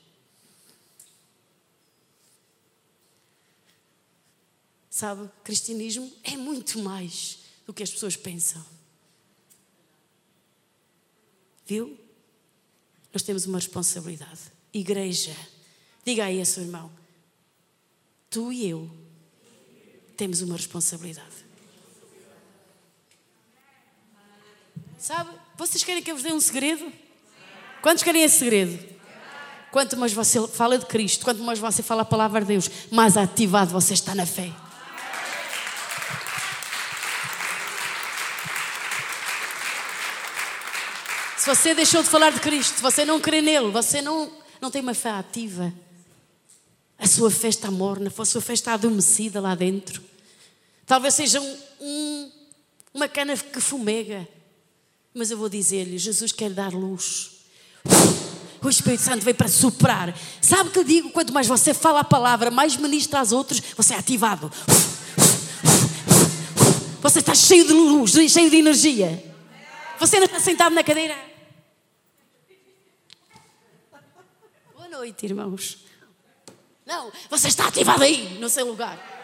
Sabe, 4.91 5.31
cristianismo 5.45 6.13
é 6.25 6.37
muito 6.37 6.81
mais 6.81 7.45
do 7.65 7.73
que 7.73 7.81
as 7.81 7.93
pessoas 7.93 8.17
pensam. 8.17 8.67
Viu? 11.65 11.97
Nós 13.13 13.23
temos 13.23 13.47
uma 13.47 13.59
responsabilidade. 13.59 14.41
Igreja, 14.75 15.37
diga 16.05 16.25
aí 16.25 16.41
a 16.41 16.45
seu 16.45 16.65
irmão: 16.65 16.91
tu 18.29 18.53
e 18.53 18.69
eu 18.69 18.91
temos 20.17 20.43
uma 20.43 20.57
responsabilidade. 20.57 21.53
Sabe, 24.99 25.37
vocês 25.67 25.85
querem 25.85 26.03
que 26.03 26.11
eu 26.11 26.17
vos 26.17 26.25
dê 26.25 26.33
um 26.33 26.41
segredo? 26.41 26.93
Quantos 27.81 28.03
querem 28.03 28.25
esse 28.25 28.39
segredo? 28.39 28.85
Quanto 29.71 29.97
mais 29.97 30.13
você 30.13 30.45
fala 30.49 30.77
de 30.77 30.87
Cristo, 30.87 31.25
quanto 31.25 31.41
mais 31.41 31.61
você 31.61 31.85
fala 31.85 32.03
a 32.03 32.05
palavra 32.05 32.41
de 32.41 32.49
Deus, 32.49 32.69
mais 32.91 33.17
ativado 33.17 33.71
você 33.71 33.95
está 33.95 34.13
na 34.13 34.27
fé. 34.27 34.51
Se 41.39 41.47
você 41.47 41.75
deixou 41.75 42.03
de 42.03 42.09
falar 42.09 42.31
de 42.31 42.41
Cristo, 42.41 42.83
você 42.83 43.05
não 43.05 43.21
crê 43.21 43.41
nele, 43.41 43.71
você 43.71 44.03
não, 44.03 44.33
não 44.61 44.71
tem 44.71 44.83
uma 44.83 44.95
fé 44.95 45.11
ativa, 45.11 45.73
a 46.99 47.07
sua 47.07 47.31
fé 47.31 47.49
está 47.49 47.71
morna, 47.71 48.13
a 48.17 48.25
sua 48.25 48.41
fé 48.41 48.53
está 48.53 48.75
adormecida 48.75 49.41
lá 49.41 49.55
dentro. 49.55 50.03
Talvez 50.85 51.15
seja 51.15 51.41
um, 51.41 51.59
um, 51.81 52.33
uma 52.95 53.09
cana 53.09 53.37
que 53.37 53.61
fumega, 53.61 54.29
mas 55.15 55.31
eu 55.31 55.39
vou 55.39 55.49
dizer-lhe: 55.49 55.99
Jesus 55.99 56.33
quer 56.33 56.51
dar 56.51 56.73
luz. 56.73 57.31
O 58.63 58.69
Espírito 58.69 59.03
Santo 59.03 59.25
veio 59.25 59.37
para 59.37 59.49
soprar. 59.49 60.17
Sabe 60.41 60.69
o 60.69 60.73
que 60.73 60.79
eu 60.79 60.85
digo? 60.85 61.11
Quanto 61.11 61.33
mais 61.33 61.49
você 61.49 61.75
fala 61.75 62.01
a 62.01 62.05
palavra, 62.05 62.51
mais 62.51 62.77
ministra 62.77 63.19
aos 63.19 63.33
outros, 63.33 63.61
você 63.77 63.95
é 63.95 63.99
ativado. 63.99 64.53
Você 67.01 67.19
está 67.19 67.35
cheio 67.35 67.67
de 67.67 67.73
luz, 67.73 68.13
cheio 68.31 68.49
de 68.49 68.57
energia. 68.57 69.33
Você 69.99 70.19
não 70.19 70.27
está 70.27 70.39
sentado 70.39 70.73
na 70.73 70.85
cadeira. 70.85 71.33
noite, 75.03 75.27
irmãos. 75.27 75.79
Não, 76.87 77.11
você 77.29 77.49
está 77.49 77.67
ativado 77.67 78.05
aí, 78.05 78.39
no 78.39 78.49
seu 78.49 78.65
lugar. 78.65 79.22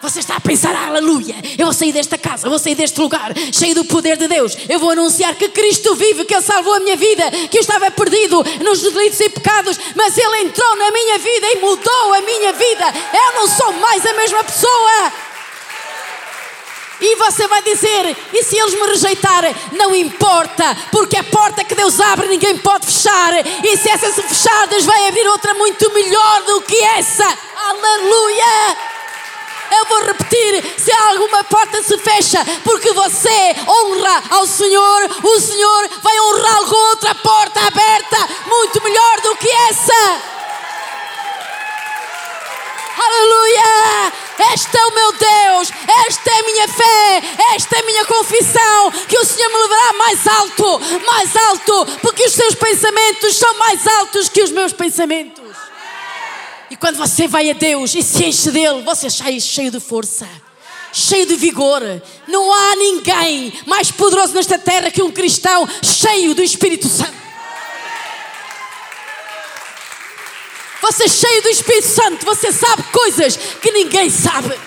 Você 0.00 0.20
está 0.20 0.36
a 0.36 0.40
pensar, 0.40 0.76
aleluia, 0.76 1.34
eu 1.58 1.66
vou 1.66 1.74
sair 1.74 1.92
desta 1.92 2.16
casa, 2.16 2.46
eu 2.46 2.50
vou 2.50 2.58
sair 2.58 2.76
deste 2.76 3.00
lugar, 3.00 3.32
cheio 3.52 3.74
do 3.74 3.84
poder 3.84 4.16
de 4.16 4.28
Deus. 4.28 4.56
Eu 4.68 4.78
vou 4.78 4.90
anunciar 4.90 5.34
que 5.34 5.48
Cristo 5.48 5.96
vive, 5.96 6.24
que 6.24 6.34
Ele 6.34 6.42
salvou 6.42 6.74
a 6.74 6.80
minha 6.80 6.96
vida, 6.96 7.28
que 7.50 7.58
eu 7.58 7.60
estava 7.60 7.90
perdido 7.90 8.44
nos 8.62 8.80
delitos 8.80 9.18
e 9.18 9.28
pecados, 9.28 9.78
mas 9.96 10.16
Ele 10.16 10.42
entrou 10.42 10.76
na 10.76 10.90
minha 10.92 11.18
vida 11.18 11.46
e 11.52 11.56
mudou 11.56 12.14
a 12.14 12.20
minha 12.20 12.52
vida. 12.52 12.94
Eu 13.12 13.40
não 13.40 13.48
sou 13.48 13.72
mais 13.72 14.06
a 14.06 14.12
mesma 14.12 14.44
pessoa. 14.44 15.12
E 17.00 17.16
você 17.16 17.46
vai 17.48 17.62
dizer: 17.62 18.16
e 18.32 18.42
se 18.44 18.56
eles 18.56 18.74
me 18.74 18.86
rejeitarem? 18.86 19.54
Não 19.72 19.94
importa, 19.94 20.76
porque 20.92 21.16
a 21.16 21.24
porta 21.24 21.64
que 21.64 21.74
Deus 21.74 22.00
abre 22.00 22.28
ninguém 22.28 22.56
pode 22.58 22.86
fechar. 22.86 23.32
E 23.64 23.76
se 23.76 23.88
essa 23.88 24.12
se 24.12 24.22
fechar, 24.22 24.66
Deus 24.68 24.84
vai 24.84 25.08
abrir 25.08 25.26
outra 25.28 25.54
muito 25.54 25.92
melhor 25.92 26.42
do 26.42 26.62
que 26.62 26.76
essa. 26.76 27.26
Aleluia! 27.56 28.97
Eu 29.76 29.84
vou 29.86 30.04
repetir: 30.04 30.64
se 30.78 30.92
alguma 30.92 31.44
porta 31.44 31.82
se 31.82 31.98
fecha 31.98 32.44
porque 32.64 32.92
você 32.92 33.56
honra 33.66 34.22
ao 34.30 34.46
Senhor, 34.46 35.10
o 35.22 35.40
Senhor 35.40 35.88
vai 36.02 36.20
honrá-lo 36.20 36.66
com 36.66 36.76
outra 36.90 37.14
porta 37.14 37.60
aberta, 37.60 38.28
muito 38.46 38.82
melhor 38.82 39.20
do 39.22 39.36
que 39.36 39.48
essa. 39.48 40.38
Aleluia! 43.00 44.12
Este 44.54 44.76
é 44.76 44.86
o 44.86 44.94
meu 44.94 45.12
Deus, 45.12 45.72
esta 46.06 46.30
é 46.30 46.38
a 46.38 46.42
minha 46.42 46.68
fé, 46.68 47.22
esta 47.54 47.76
é 47.76 47.80
a 47.80 47.84
minha 47.84 48.04
confissão. 48.04 48.90
Que 49.08 49.18
o 49.18 49.24
Senhor 49.24 49.48
me 49.50 49.58
levará 49.58 49.92
mais 49.94 50.26
alto, 50.26 50.80
mais 51.04 51.36
alto, 51.36 51.86
porque 52.00 52.24
os 52.24 52.32
seus 52.32 52.54
pensamentos 52.54 53.36
são 53.36 53.54
mais 53.58 53.86
altos 53.86 54.28
que 54.28 54.42
os 54.42 54.50
meus 54.50 54.72
pensamentos. 54.72 55.47
E 56.70 56.76
quando 56.76 56.96
você 56.96 57.26
vai 57.26 57.50
a 57.50 57.54
Deus 57.54 57.94
e 57.94 58.02
se 58.02 58.24
enche 58.24 58.50
dele, 58.50 58.82
você 58.82 59.08
sai 59.08 59.40
cheio 59.40 59.70
de 59.70 59.80
força, 59.80 60.28
cheio 60.92 61.26
de 61.26 61.36
vigor. 61.36 61.82
Não 62.26 62.52
há 62.52 62.76
ninguém 62.76 63.52
mais 63.66 63.90
poderoso 63.90 64.34
nesta 64.34 64.58
terra 64.58 64.90
que 64.90 65.02
um 65.02 65.10
cristão 65.10 65.66
cheio 65.82 66.34
do 66.34 66.42
Espírito 66.42 66.88
Santo. 66.88 67.16
Você 70.82 71.04
é 71.04 71.08
cheio 71.08 71.42
do 71.42 71.48
Espírito 71.48 71.86
Santo, 71.86 72.24
você 72.24 72.52
sabe 72.52 72.82
coisas 72.84 73.36
que 73.36 73.70
ninguém 73.72 74.10
sabe. 74.10 74.58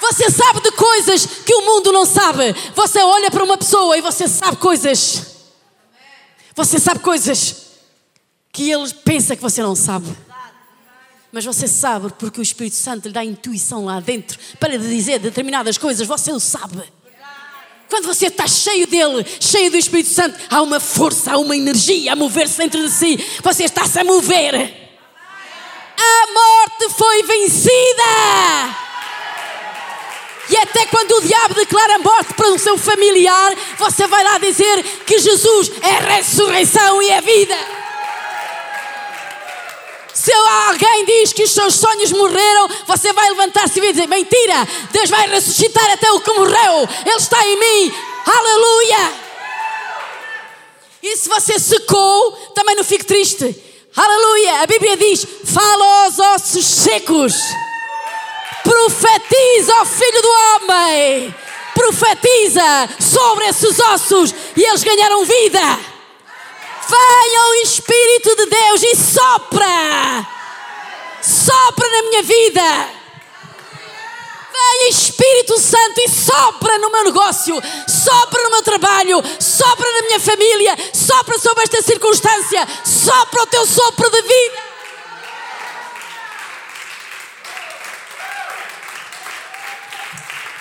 Você 0.00 0.30
sabe 0.30 0.60
de 0.60 0.70
coisas 0.72 1.26
que 1.44 1.54
o 1.54 1.62
mundo 1.62 1.90
não 1.90 2.04
sabe. 2.04 2.54
Você 2.74 3.00
olha 3.00 3.30
para 3.30 3.42
uma 3.42 3.58
pessoa 3.58 3.96
e 3.98 4.00
você 4.00 4.28
sabe 4.28 4.56
coisas. 4.56 5.22
Você 6.54 6.78
sabe 6.78 7.00
coisas 7.00 7.56
que 8.52 8.70
ele 8.70 8.92
pensa 9.04 9.34
que 9.34 9.42
você 9.42 9.62
não 9.62 9.74
sabe. 9.74 10.25
Mas 11.36 11.44
você 11.44 11.68
sabe 11.68 12.10
porque 12.18 12.40
o 12.40 12.42
Espírito 12.42 12.76
Santo 12.76 13.08
lhe 13.08 13.12
dá 13.12 13.22
intuição 13.22 13.84
lá 13.84 14.00
dentro 14.00 14.38
para 14.58 14.78
dizer 14.78 15.18
determinadas 15.18 15.76
coisas, 15.76 16.08
você 16.08 16.32
o 16.32 16.40
sabe. 16.40 16.82
Quando 17.90 18.06
você 18.06 18.28
está 18.28 18.46
cheio 18.46 18.86
dele, 18.86 19.22
cheio 19.38 19.70
do 19.70 19.76
Espírito 19.76 20.08
Santo, 20.08 20.34
há 20.48 20.62
uma 20.62 20.80
força, 20.80 21.32
há 21.32 21.36
uma 21.36 21.54
energia 21.54 22.14
a 22.14 22.16
mover-se 22.16 22.56
dentro 22.56 22.82
de 22.82 22.90
si. 22.90 23.22
Você 23.42 23.64
está-se 23.64 23.98
a 23.98 24.04
mover. 24.04 24.54
A 25.98 26.32
morte 26.32 26.94
foi 26.96 27.22
vencida. 27.24 28.02
E 30.48 30.56
até 30.56 30.86
quando 30.86 31.18
o 31.18 31.20
diabo 31.20 31.52
declara 31.52 31.98
morte 31.98 32.32
para 32.32 32.48
o 32.48 32.58
seu 32.58 32.78
familiar, 32.78 33.52
você 33.76 34.06
vai 34.06 34.24
lá 34.24 34.38
dizer 34.38 34.82
que 35.04 35.18
Jesus 35.18 35.70
é 35.82 36.14
ressurreição 36.14 37.02
e 37.02 37.12
a 37.12 37.20
vida. 37.20 37.85
Se 40.16 40.32
alguém 40.32 41.04
diz 41.04 41.34
que 41.34 41.42
os 41.42 41.50
seus 41.50 41.74
sonhos 41.74 42.10
morreram, 42.10 42.70
você 42.86 43.12
vai 43.12 43.28
levantar-se 43.28 43.78
e 43.78 43.92
dizer: 43.92 44.08
Mentira, 44.08 44.66
Deus 44.90 45.10
vai 45.10 45.28
ressuscitar 45.28 45.90
até 45.90 46.10
o 46.10 46.20
que 46.20 46.32
morreu, 46.32 46.88
Ele 47.04 47.16
está 47.16 47.46
em 47.46 47.60
mim. 47.60 47.94
Aleluia! 48.24 49.12
E 51.02 51.16
se 51.18 51.28
você 51.28 51.58
secou, 51.58 52.32
também 52.54 52.74
não 52.74 52.82
fique 52.82 53.04
triste. 53.04 53.62
Aleluia! 53.94 54.62
A 54.62 54.66
Bíblia 54.66 54.96
diz: 54.96 55.26
Fala 55.44 56.04
aos 56.04 56.18
ossos 56.18 56.64
secos, 56.64 57.34
profetiza 58.64 59.74
ao 59.74 59.84
filho 59.84 60.22
do 60.22 60.28
homem, 60.30 61.34
profetiza 61.74 62.88
sobre 62.98 63.48
esses 63.48 63.78
ossos 63.78 64.34
e 64.56 64.64
eles 64.64 64.82
ganharam 64.82 65.26
vida. 65.26 65.95
Venha 66.88 67.46
o 67.48 67.54
Espírito 67.62 68.36
de 68.36 68.46
Deus 68.46 68.82
e 68.82 68.96
sopra. 68.96 70.26
Sopra 71.22 71.88
na 71.90 72.02
minha 72.02 72.22
vida. 72.22 72.96
Vem 74.52 74.88
Espírito 74.88 75.58
Santo 75.58 76.00
e 76.00 76.08
sopra 76.08 76.78
no 76.78 76.90
meu 76.90 77.04
negócio, 77.04 77.60
sopra 77.86 78.42
no 78.42 78.50
meu 78.50 78.62
trabalho, 78.62 79.22
sopra 79.40 79.90
na 79.92 80.02
minha 80.02 80.20
família, 80.20 80.76
sopra 80.92 81.38
sobre 81.38 81.64
esta 81.64 81.82
circunstância, 81.82 82.66
sopra 82.84 83.42
o 83.42 83.46
teu 83.46 83.66
sopro 83.66 84.10
de 84.10 84.22
vida. 84.22 84.66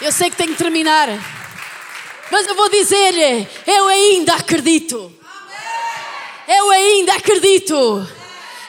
Eu 0.02 0.12
sei 0.12 0.30
que 0.30 0.36
tenho 0.36 0.52
que 0.52 0.58
terminar, 0.58 1.10
mas 2.30 2.46
eu 2.48 2.56
vou 2.56 2.70
dizer-lhe: 2.70 3.48
eu 3.66 3.88
ainda 3.88 4.36
acredito. 4.36 5.12
Eu 6.48 6.70
ainda 6.70 7.16
acredito. 7.16 8.08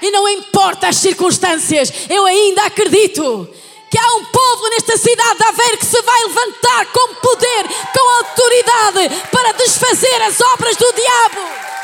E 0.00 0.10
não 0.10 0.28
importa 0.28 0.88
as 0.88 0.96
circunstâncias, 0.96 1.92
eu 2.08 2.24
ainda 2.24 2.64
acredito 2.64 3.48
que 3.90 3.98
há 3.98 4.14
um 4.16 4.24
povo 4.24 4.68
nesta 4.70 4.96
cidade 4.96 5.38
de 5.38 5.44
Aveiro 5.44 5.78
que 5.78 5.86
se 5.86 6.02
vai 6.02 6.22
levantar 6.24 6.86
com 6.86 7.14
poder, 7.14 7.66
com 7.94 8.16
autoridade 8.18 9.28
para 9.30 9.52
desfazer 9.52 10.22
as 10.22 10.40
obras 10.40 10.76
do 10.76 10.92
diabo. 10.92 11.75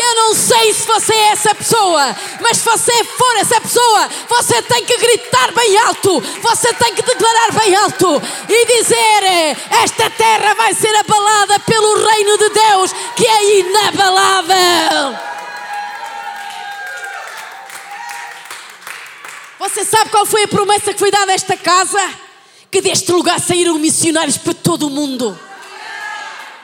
Eu 0.00 0.14
não 0.14 0.34
sei 0.34 0.72
se 0.72 0.86
você 0.86 1.12
é 1.12 1.28
essa 1.32 1.54
pessoa, 1.54 2.16
mas 2.40 2.58
se 2.58 2.64
você 2.64 3.04
for 3.04 3.36
essa 3.36 3.60
pessoa, 3.60 4.08
você 4.28 4.62
tem 4.62 4.84
que 4.84 4.96
gritar 4.96 5.52
bem 5.52 5.78
alto, 5.78 6.20
você 6.42 6.72
tem 6.74 6.94
que 6.94 7.02
declarar 7.02 7.52
bem 7.52 7.74
alto 7.74 8.22
e 8.48 8.66
dizer: 8.66 9.56
Esta 9.82 10.10
terra 10.10 10.54
vai 10.54 10.74
ser 10.74 10.94
abalada 10.94 11.58
pelo 11.60 12.06
reino 12.06 12.38
de 12.38 12.48
Deus 12.50 12.92
que 13.16 13.26
é 13.26 13.60
inabalável. 13.60 15.18
Você 19.58 19.84
sabe 19.84 20.10
qual 20.10 20.24
foi 20.24 20.44
a 20.44 20.48
promessa 20.48 20.92
que 20.92 20.98
foi 20.98 21.10
dada 21.10 21.32
a 21.32 21.34
esta 21.34 21.56
casa? 21.56 22.00
Que 22.70 22.80
deste 22.80 23.10
lugar 23.10 23.40
saíram 23.40 23.78
missionários 23.78 24.36
para 24.36 24.54
todo 24.54 24.86
o 24.86 24.90
mundo. 24.90 25.38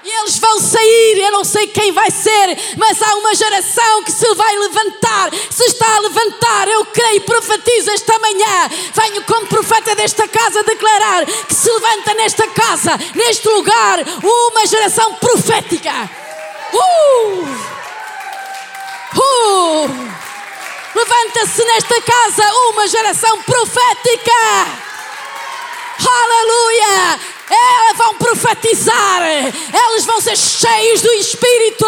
E 0.05 0.11
eles 0.21 0.37
vão 0.37 0.61
sair, 0.61 1.19
eu 1.19 1.33
não 1.33 1.45
sei 1.45 1.67
quem 1.67 1.91
vai 1.91 2.11
ser, 2.11 2.77
mas 2.77 3.01
há 3.01 3.15
uma 3.15 3.35
geração 3.35 4.03
que 4.03 4.13
se 4.13 4.35
vai 4.35 4.55
levantar, 4.59 5.31
se 5.51 5.65
está 5.65 5.97
a 5.97 6.01
levantar, 6.01 6.69
eu 6.69 6.85
creio, 6.85 7.23
profetizo 7.23 7.91
esta 7.91 8.19
manhã. 8.19 8.69
Venho 8.93 9.25
como 9.25 9.47
profeta 9.47 9.95
desta 9.95 10.29
casa 10.29 10.63
declarar 10.63 11.25
que 11.25 11.55
se 11.55 11.71
levanta 11.71 12.13
nesta 12.15 12.47
casa, 12.49 13.01
neste 13.15 13.49
lugar, 13.49 14.01
uma 14.23 14.67
geração 14.67 15.15
profética. 15.15 16.11
Uh! 16.75 17.49
Uh! 19.17 20.15
Levanta-se 20.95 21.65
nesta 21.65 22.03
casa 22.03 22.43
uma 22.69 22.87
geração 22.87 23.41
profética. 23.43 24.33
Aleluia! 26.07 27.34
Elas 27.51 27.97
vão 27.97 28.15
profetizar, 28.15 29.23
elas 29.73 30.05
vão 30.05 30.21
ser 30.21 30.37
cheios 30.37 31.03
do 31.03 31.13
Espírito. 31.13 31.87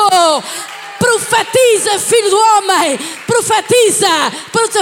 Profetiza, 0.98 1.98
filho 1.98 2.30
do 2.30 2.38
homem, 2.38 2.98
profetiza. 3.26 4.08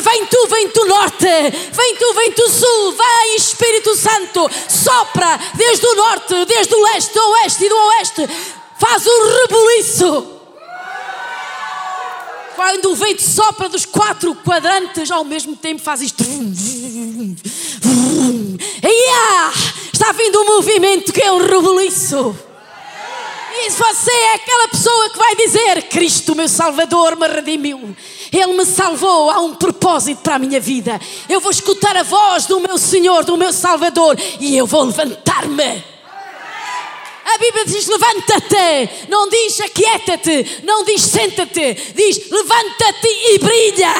Vem 0.02 0.26
tu, 0.26 0.46
vem 0.46 0.68
tu 0.68 0.84
norte, 0.86 1.26
vem 1.72 1.96
tu, 1.96 2.14
vem 2.14 2.32
tu 2.32 2.50
sul, 2.50 2.92
vem 2.92 3.36
Espírito 3.36 3.94
Santo, 3.96 4.48
sopra 4.68 5.38
desde 5.54 5.86
o 5.86 5.94
norte, 5.94 6.44
desde 6.44 6.74
o 6.74 6.82
leste, 6.82 7.12
do 7.12 7.30
oeste 7.30 7.64
e 7.64 7.68
do 7.68 7.76
oeste. 7.76 8.28
Faz 8.78 9.06
um 9.06 9.38
rebuliço. 9.40 10.33
Quando 12.54 12.92
o 12.92 12.94
vento 12.94 13.22
sopra 13.22 13.68
dos 13.68 13.84
quatro 13.84 14.34
quadrantes, 14.36 15.10
ao 15.10 15.24
mesmo 15.24 15.56
tempo 15.56 15.82
faz 15.82 16.00
isto. 16.02 16.22
Está 19.92 20.12
vindo 20.12 20.40
um 20.40 20.46
movimento 20.56 21.12
que 21.12 21.22
é 21.22 21.32
um 21.32 21.38
rebuliço. 21.38 22.36
E 23.56 23.70
você 23.70 24.10
é 24.10 24.34
aquela 24.34 24.68
pessoa 24.68 25.10
que 25.10 25.18
vai 25.18 25.36
dizer: 25.36 25.82
Cristo, 25.88 26.34
meu 26.34 26.48
Salvador, 26.48 27.16
me 27.16 27.26
redimiu. 27.28 27.96
Ele 28.32 28.52
me 28.52 28.64
salvou. 28.66 29.30
Há 29.30 29.40
um 29.40 29.54
propósito 29.54 30.20
para 30.22 30.34
a 30.34 30.38
minha 30.38 30.60
vida. 30.60 31.00
Eu 31.28 31.40
vou 31.40 31.50
escutar 31.50 31.96
a 31.96 32.02
voz 32.02 32.46
do 32.46 32.60
meu 32.60 32.76
Senhor, 32.76 33.24
do 33.24 33.36
meu 33.36 33.52
Salvador, 33.52 34.18
e 34.40 34.56
eu 34.56 34.66
vou 34.66 34.82
levantar-me. 34.84 35.93
A 37.24 37.38
Bíblia 37.38 37.64
diz: 37.64 37.86
levanta-te, 37.86 39.08
não 39.08 39.28
diz 39.28 39.60
aquieta-te, 39.60 40.62
não 40.62 40.84
diz 40.84 41.02
senta-te, 41.02 41.74
diz 41.94 42.30
levanta-te 42.30 43.08
e 43.08 43.38
brilha. 43.38 43.94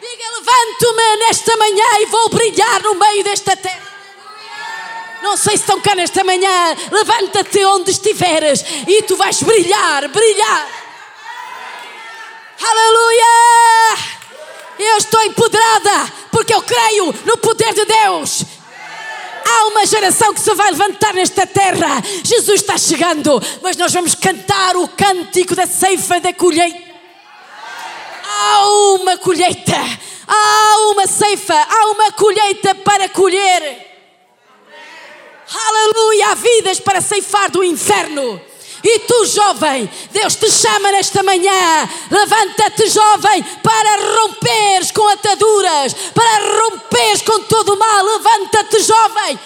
Diga: 0.00 0.30
levanto-me 0.38 1.16
nesta 1.16 1.56
manhã 1.56 1.86
e 2.00 2.06
vou 2.06 2.28
brilhar 2.28 2.82
no 2.82 2.94
meio 2.94 3.24
desta 3.24 3.56
terra. 3.56 3.90
Não 5.22 5.36
sei 5.36 5.56
se 5.56 5.62
estão 5.62 5.80
cá 5.80 5.94
nesta 5.94 6.24
manhã. 6.24 6.76
Levanta-te 6.90 7.64
onde 7.64 7.90
estiveres 7.90 8.64
e 8.86 9.02
tu 9.02 9.16
vais 9.16 9.42
brilhar, 9.42 10.08
brilhar. 10.08 10.68
Aleluia! 12.62 13.98
Eu 14.78 14.96
estou 14.96 15.22
empoderada 15.22 16.12
porque 16.30 16.54
eu 16.54 16.62
creio 16.62 17.14
no 17.24 17.36
poder 17.38 17.72
de 17.74 17.84
Deus. 17.84 18.44
Há 19.44 19.66
uma 19.66 19.86
geração 19.86 20.32
que 20.34 20.40
se 20.40 20.54
vai 20.54 20.70
levantar 20.70 21.14
nesta 21.14 21.46
terra. 21.46 22.02
Jesus 22.24 22.60
está 22.60 22.76
chegando, 22.78 23.40
mas 23.62 23.76
nós 23.76 23.92
vamos 23.92 24.14
cantar 24.14 24.76
o 24.76 24.88
cântico 24.88 25.54
da 25.54 25.66
ceifa 25.66 26.20
da 26.20 26.32
colheita. 26.32 26.90
Há 28.24 28.68
uma 28.94 29.18
colheita, 29.18 29.76
há 30.26 30.90
uma 30.92 31.06
ceifa, 31.06 31.54
há 31.54 31.86
uma 31.90 32.12
colheita 32.12 32.74
para 32.76 33.08
colher. 33.08 33.90
Aleluia! 35.52 36.28
Há 36.28 36.34
vidas 36.34 36.78
para 36.78 37.00
ceifar 37.00 37.50
do 37.50 37.64
inferno. 37.64 38.40
E 38.82 38.98
tu, 39.00 39.26
jovem, 39.26 39.90
Deus 40.10 40.36
te 40.36 40.50
chama 40.50 40.92
nesta 40.92 41.22
manhã. 41.22 41.88
Levanta-te, 42.10 42.88
jovem, 42.88 43.42
para 43.62 44.20
romperes 44.20 44.90
com 44.90 45.06
ataduras, 45.08 45.94
para 46.14 46.62
romperes 46.62 47.22
com 47.22 47.40
todo 47.42 47.74
o 47.74 47.78
mal. 47.78 48.04
Levanta-te, 48.04 48.82
jovem. 48.82 49.38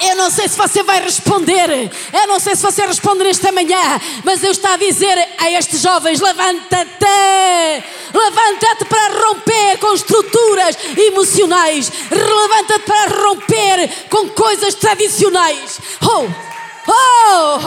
Eu 0.00 0.16
não 0.16 0.30
sei 0.30 0.48
se 0.48 0.56
você 0.56 0.82
vai 0.82 1.00
responder, 1.00 1.70
eu 2.12 2.26
não 2.26 2.40
sei 2.40 2.56
se 2.56 2.62
você 2.62 2.84
responder 2.84 3.28
esta 3.28 3.52
manhã, 3.52 4.00
mas 4.24 4.42
eu 4.42 4.50
estou 4.50 4.70
a 4.70 4.76
dizer 4.76 5.16
a 5.38 5.50
estes 5.50 5.80
jovens: 5.80 6.20
levanta-te, 6.20 7.84
levanta-te 8.12 8.84
para 8.86 9.26
romper 9.26 9.78
com 9.78 9.94
estruturas 9.94 10.76
emocionais, 10.96 11.90
levanta-te 12.10 12.84
para 12.84 13.22
romper 13.22 13.90
com 14.10 14.28
coisas 14.30 14.74
tradicionais. 14.74 15.80
Oh, 16.02 16.53
oh, 16.86 17.58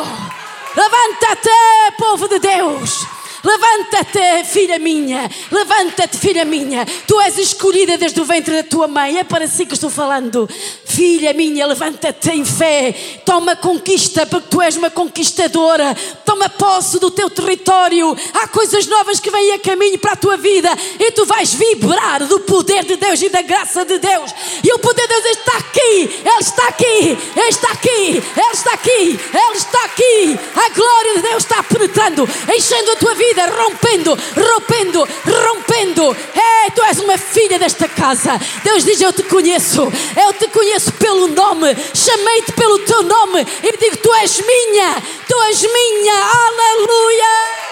levanta-te, 0.76 1.50
povo 1.98 2.28
de 2.28 2.40
Deus. 2.40 3.17
Levanta-te, 3.44 4.46
filha 4.46 4.80
minha. 4.80 5.30
Levanta-te, 5.52 6.18
filha 6.18 6.44
minha. 6.44 6.86
Tu 7.06 7.22
és 7.22 7.38
escolhida 7.38 7.98
desde 7.98 8.20
o 8.20 8.26
ventre 8.26 8.56
da 8.56 8.64
tua 8.64 8.88
mãe. 8.88 9.20
É 9.20 9.24
para 9.24 9.48
si 9.48 9.66
que 9.66 9.74
estou 9.74 9.90
falando. 9.90 10.50
Filha 10.86 11.34
minha, 11.34 11.66
levanta-te 11.68 12.32
em 12.32 12.44
fé. 12.44 12.94
Toma 13.24 13.56
conquista, 13.56 14.26
porque 14.26 14.48
tu 14.50 14.62
és 14.62 14.76
uma 14.76 14.90
conquistadora. 14.90 15.96
Toma 16.26 16.50
posse 16.50 17.00
do 17.00 17.12
teu 17.12 17.30
território. 17.30 18.16
Há 18.34 18.48
coisas 18.48 18.88
novas 18.88 19.20
que 19.20 19.30
vêm 19.30 19.54
a 19.54 19.60
caminho 19.60 20.00
para 20.00 20.14
a 20.14 20.18
tua 20.18 20.38
vida. 20.38 20.70
E 21.00 21.12
tu 21.12 21.26
vais 21.26 21.54
vibrar 21.54 22.26
do 22.26 22.40
poder 22.42 22.84
de 22.86 22.96
Deus 22.96 23.22
e 23.22 23.30
da 23.30 23.42
graça 23.42 23.86
de 23.86 24.00
Deus. 24.00 24.32
E 24.64 24.74
o 24.74 24.80
poder 24.80 25.08
de 25.08 25.22
Deus 25.22 25.38
está 25.38 25.58
aqui. 25.58 26.22
Ele 26.26 26.40
está 26.40 26.68
aqui. 26.68 27.18
Ele 27.36 27.50
está 27.50 27.72
aqui. 27.72 27.90
Ele 28.36 28.54
está 28.54 28.74
aqui. 28.74 29.20
Ele 29.34 29.58
está 29.58 29.86
aqui. 29.86 30.40
A 30.56 30.70
glória 30.70 31.16
de 31.16 31.22
Deus 31.22 31.44
está 31.44 31.64
penetrando, 31.64 32.28
enchendo 32.56 32.92
a 32.92 32.96
tua 32.96 33.14
vida 33.14 33.27
vida, 33.28 33.46
rompendo, 33.46 34.18
rompendo, 34.36 35.08
rompendo. 35.26 36.18
É, 36.34 36.70
tu 36.72 36.84
és 36.84 37.00
uma 37.00 37.18
filha 37.18 37.60
desta 37.60 37.88
casa. 37.88 38.40
Deus 38.64 38.84
diz: 38.84 39.02
Eu 39.02 39.12
te 39.12 39.24
conheço, 39.24 39.82
eu 40.16 40.34
te 40.34 40.48
conheço 40.48 40.92
pelo 40.94 41.28
nome, 41.28 41.76
chamei-te 41.94 42.52
pelo 42.54 42.80
teu 42.80 43.04
nome 43.04 43.46
e 43.64 43.78
digo: 43.78 43.98
Tu 43.98 44.14
és 44.16 44.40
minha, 44.40 45.04
tu 45.28 45.42
és 45.44 45.62
minha, 45.62 46.14
aleluia. 46.14 47.68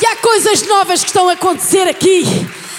E 0.00 0.06
há 0.06 0.16
coisas 0.16 0.62
novas 0.62 1.00
que 1.00 1.06
estão 1.06 1.28
a 1.28 1.32
acontecer 1.32 1.88
aqui. 1.88 2.24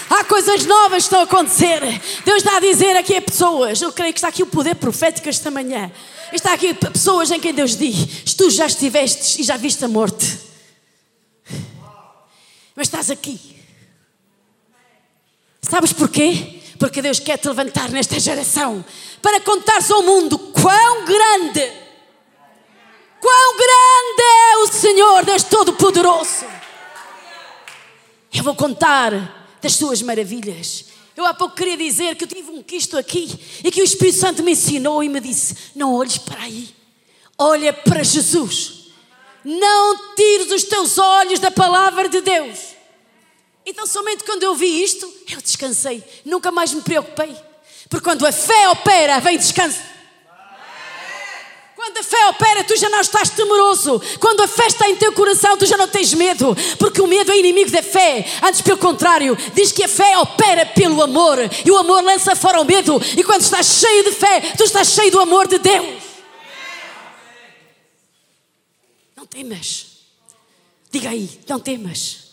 Há 0.08 0.24
coisas 0.24 0.64
novas 0.64 0.98
que 0.98 1.06
estão 1.06 1.20
a 1.20 1.24
acontecer. 1.24 1.80
Deus 2.24 2.38
está 2.38 2.56
a 2.56 2.60
dizer 2.60 2.96
aqui 2.96 3.16
a 3.16 3.22
pessoas. 3.22 3.80
Eu 3.82 3.92
creio 3.92 4.12
que 4.12 4.18
está 4.18 4.28
aqui 4.28 4.42
o 4.42 4.46
poder 4.46 4.76
profético 4.76 5.28
esta 5.28 5.50
manhã. 5.50 5.90
Está 6.32 6.52
aqui 6.52 6.74
pessoas 6.74 7.30
em 7.30 7.40
quem 7.40 7.52
Deus 7.52 7.76
diz: 7.76 8.34
Tu 8.34 8.50
já 8.50 8.66
estiveste 8.66 9.40
e 9.40 9.44
já 9.44 9.56
viste 9.56 9.84
a 9.84 9.88
morte, 9.88 10.38
mas 12.74 12.86
estás 12.86 13.10
aqui. 13.10 13.56
Sabes 15.62 15.92
porquê? 15.92 16.60
Porque 16.78 17.02
Deus 17.02 17.18
quer 17.18 17.38
te 17.38 17.48
levantar 17.48 17.90
nesta 17.90 18.20
geração 18.20 18.84
para 19.20 19.40
contares 19.40 19.90
ao 19.90 20.02
mundo 20.02 20.38
quão 20.38 21.04
grande, 21.04 21.72
quão 23.20 23.56
grande 23.56 24.22
é 24.22 24.56
o 24.58 24.66
Senhor 24.68 25.24
Deus 25.24 25.42
Todo-Poderoso. 25.42 26.44
Eu 28.32 28.44
vou 28.44 28.54
contar 28.54 29.45
das 29.66 29.74
suas 29.74 30.00
maravilhas. 30.00 30.84
Eu 31.16 31.26
há 31.26 31.34
pouco 31.34 31.56
queria 31.56 31.76
dizer 31.76 32.14
que 32.14 32.22
eu 32.22 32.28
tive 32.28 32.50
um 32.50 32.62
quisto 32.62 32.96
aqui 32.96 33.28
e 33.64 33.70
que 33.70 33.80
o 33.80 33.84
Espírito 33.84 34.18
Santo 34.18 34.44
me 34.44 34.52
ensinou 34.52 35.02
e 35.02 35.08
me 35.08 35.18
disse: 35.18 35.56
Não 35.74 35.92
olhes 35.94 36.18
para 36.18 36.42
aí, 36.42 36.68
olha 37.36 37.72
para 37.72 38.04
Jesus. 38.04 38.86
Não 39.44 40.14
tires 40.14 40.52
os 40.52 40.64
teus 40.64 40.98
olhos 40.98 41.40
da 41.40 41.50
palavra 41.50 42.08
de 42.08 42.20
Deus. 42.20 42.58
Então, 43.64 43.86
somente 43.86 44.22
quando 44.24 44.44
eu 44.44 44.54
vi 44.54 44.82
isto, 44.82 45.12
eu 45.28 45.40
descansei. 45.40 46.02
Nunca 46.24 46.52
mais 46.52 46.72
me 46.72 46.82
preocupei. 46.82 47.34
Porque 47.88 48.04
quando 48.04 48.24
a 48.24 48.32
fé 48.32 48.68
opera, 48.68 49.18
vem 49.20 49.36
descanso. 49.36 49.80
Quando 51.86 51.98
a 51.98 52.02
fé 52.02 52.26
opera, 52.26 52.64
tu 52.64 52.76
já 52.76 52.90
não 52.90 53.00
estás 53.00 53.30
temeroso. 53.30 54.02
Quando 54.18 54.40
a 54.42 54.48
fé 54.48 54.66
está 54.66 54.88
em 54.88 54.96
teu 54.96 55.12
coração, 55.12 55.56
tu 55.56 55.64
já 55.64 55.76
não 55.76 55.86
tens 55.86 56.12
medo. 56.14 56.56
Porque 56.80 57.00
o 57.00 57.06
medo 57.06 57.30
é 57.30 57.38
inimigo 57.38 57.70
da 57.70 57.80
fé. 57.80 58.26
Antes, 58.42 58.60
pelo 58.60 58.76
contrário, 58.76 59.38
diz 59.54 59.70
que 59.70 59.84
a 59.84 59.88
fé 59.88 60.18
opera 60.18 60.66
pelo 60.66 61.00
amor. 61.00 61.38
E 61.64 61.70
o 61.70 61.76
amor 61.76 62.02
lança 62.02 62.34
fora 62.34 62.60
o 62.60 62.64
medo. 62.64 63.00
E 63.16 63.22
quando 63.22 63.42
estás 63.42 63.66
cheio 63.66 64.02
de 64.02 64.10
fé, 64.10 64.40
tu 64.58 64.64
estás 64.64 64.88
cheio 64.88 65.12
do 65.12 65.20
amor 65.20 65.46
de 65.46 65.58
Deus. 65.58 66.02
Não 69.16 69.24
temas. 69.24 69.86
Diga 70.90 71.10
aí, 71.10 71.30
não 71.48 71.60
temas. 71.60 72.30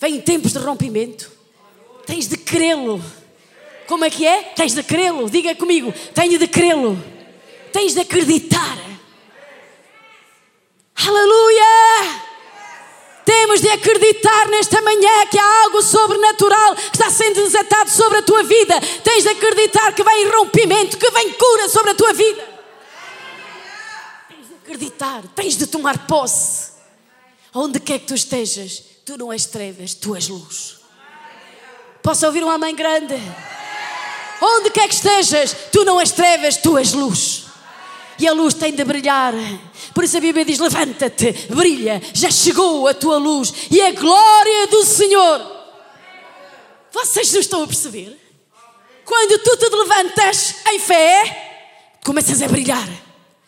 Vem 0.00 0.20
tempos 0.20 0.52
de 0.52 0.58
rompimento. 0.58 1.30
Tens 2.06 2.26
de 2.26 2.36
crê-lo. 2.36 3.00
Como 3.86 4.04
é 4.04 4.10
que 4.10 4.26
é? 4.26 4.42
Tens 4.42 4.74
de 4.74 4.82
crê-lo. 4.82 5.30
Diga 5.30 5.54
comigo, 5.54 5.94
tenho 6.12 6.40
de 6.40 6.48
crê-lo. 6.48 7.13
Tens 7.74 7.92
de 7.92 8.00
acreditar. 8.00 8.78
Aleluia! 10.94 12.22
Temos 13.26 13.60
de 13.60 13.68
acreditar 13.68 14.48
nesta 14.48 14.80
manhã 14.80 15.26
que 15.30 15.38
há 15.38 15.62
algo 15.64 15.82
sobrenatural 15.82 16.76
que 16.76 16.96
está 16.96 17.10
sendo 17.10 17.42
desatado 17.42 17.90
sobre 17.90 18.18
a 18.18 18.22
tua 18.22 18.42
vida. 18.44 18.80
Tens 19.02 19.24
de 19.24 19.30
acreditar 19.30 19.92
que 19.94 20.04
vem 20.04 20.30
rompimento, 20.30 20.96
que 20.96 21.10
vem 21.10 21.32
cura 21.32 21.68
sobre 21.68 21.90
a 21.90 21.94
tua 21.94 22.12
vida 22.14 22.54
acreditar, 24.64 25.22
tens 25.34 25.56
de 25.56 25.66
tomar 25.66 26.06
posse. 26.06 26.72
Onde 27.54 27.78
quer 27.78 28.00
que 28.00 28.06
tu 28.06 28.14
estejas, 28.14 28.82
tu 29.04 29.16
não 29.16 29.32
és 29.32 29.46
trevas, 29.46 29.94
tu 29.94 30.16
és 30.16 30.28
luz. 30.28 30.78
Posso 32.02 32.26
ouvir 32.26 32.42
um 32.42 32.50
amém 32.50 32.74
grande? 32.74 33.14
Onde 34.40 34.70
quer 34.70 34.88
que 34.88 34.94
estejas, 34.94 35.54
tu 35.70 35.84
não 35.84 36.00
és 36.00 36.10
trevas, 36.10 36.56
tu 36.56 36.76
és 36.76 36.92
luz. 36.92 37.43
E 38.18 38.28
a 38.28 38.32
luz 38.32 38.54
tem 38.54 38.72
de 38.72 38.84
brilhar. 38.84 39.34
Por 39.94 40.04
isso 40.04 40.16
a 40.16 40.20
Bíblia 40.20 40.44
diz: 40.44 40.58
levanta-te, 40.58 41.32
brilha, 41.50 42.00
já 42.12 42.30
chegou 42.30 42.86
a 42.86 42.94
tua 42.94 43.18
luz 43.18 43.52
e 43.70 43.80
a 43.80 43.92
glória 43.92 44.66
do 44.68 44.84
Senhor. 44.84 45.54
Vocês 46.92 47.32
não 47.32 47.40
estão 47.40 47.62
a 47.62 47.66
perceber? 47.66 48.16
Quando 49.04 49.38
tu 49.38 49.56
te 49.56 49.68
levantas 49.68 50.54
em 50.72 50.78
fé, 50.78 51.98
começas 52.04 52.40
a 52.40 52.48
brilhar. 52.48 52.88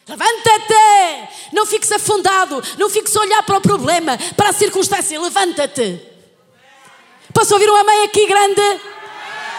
Levanta-te! 0.08 1.52
Não 1.52 1.66
fiques 1.66 1.90
afundado, 1.90 2.62
não 2.78 2.88
fiques 2.88 3.16
a 3.16 3.20
olhar 3.20 3.42
para 3.42 3.56
o 3.56 3.60
problema, 3.60 4.18
para 4.36 4.50
a 4.50 4.52
circunstância. 4.52 5.20
Levanta-te. 5.20 6.00
Posso 7.32 7.54
ouvir 7.54 7.68
um 7.70 7.76
amém 7.76 8.04
aqui 8.04 8.26
grande? 8.26 8.80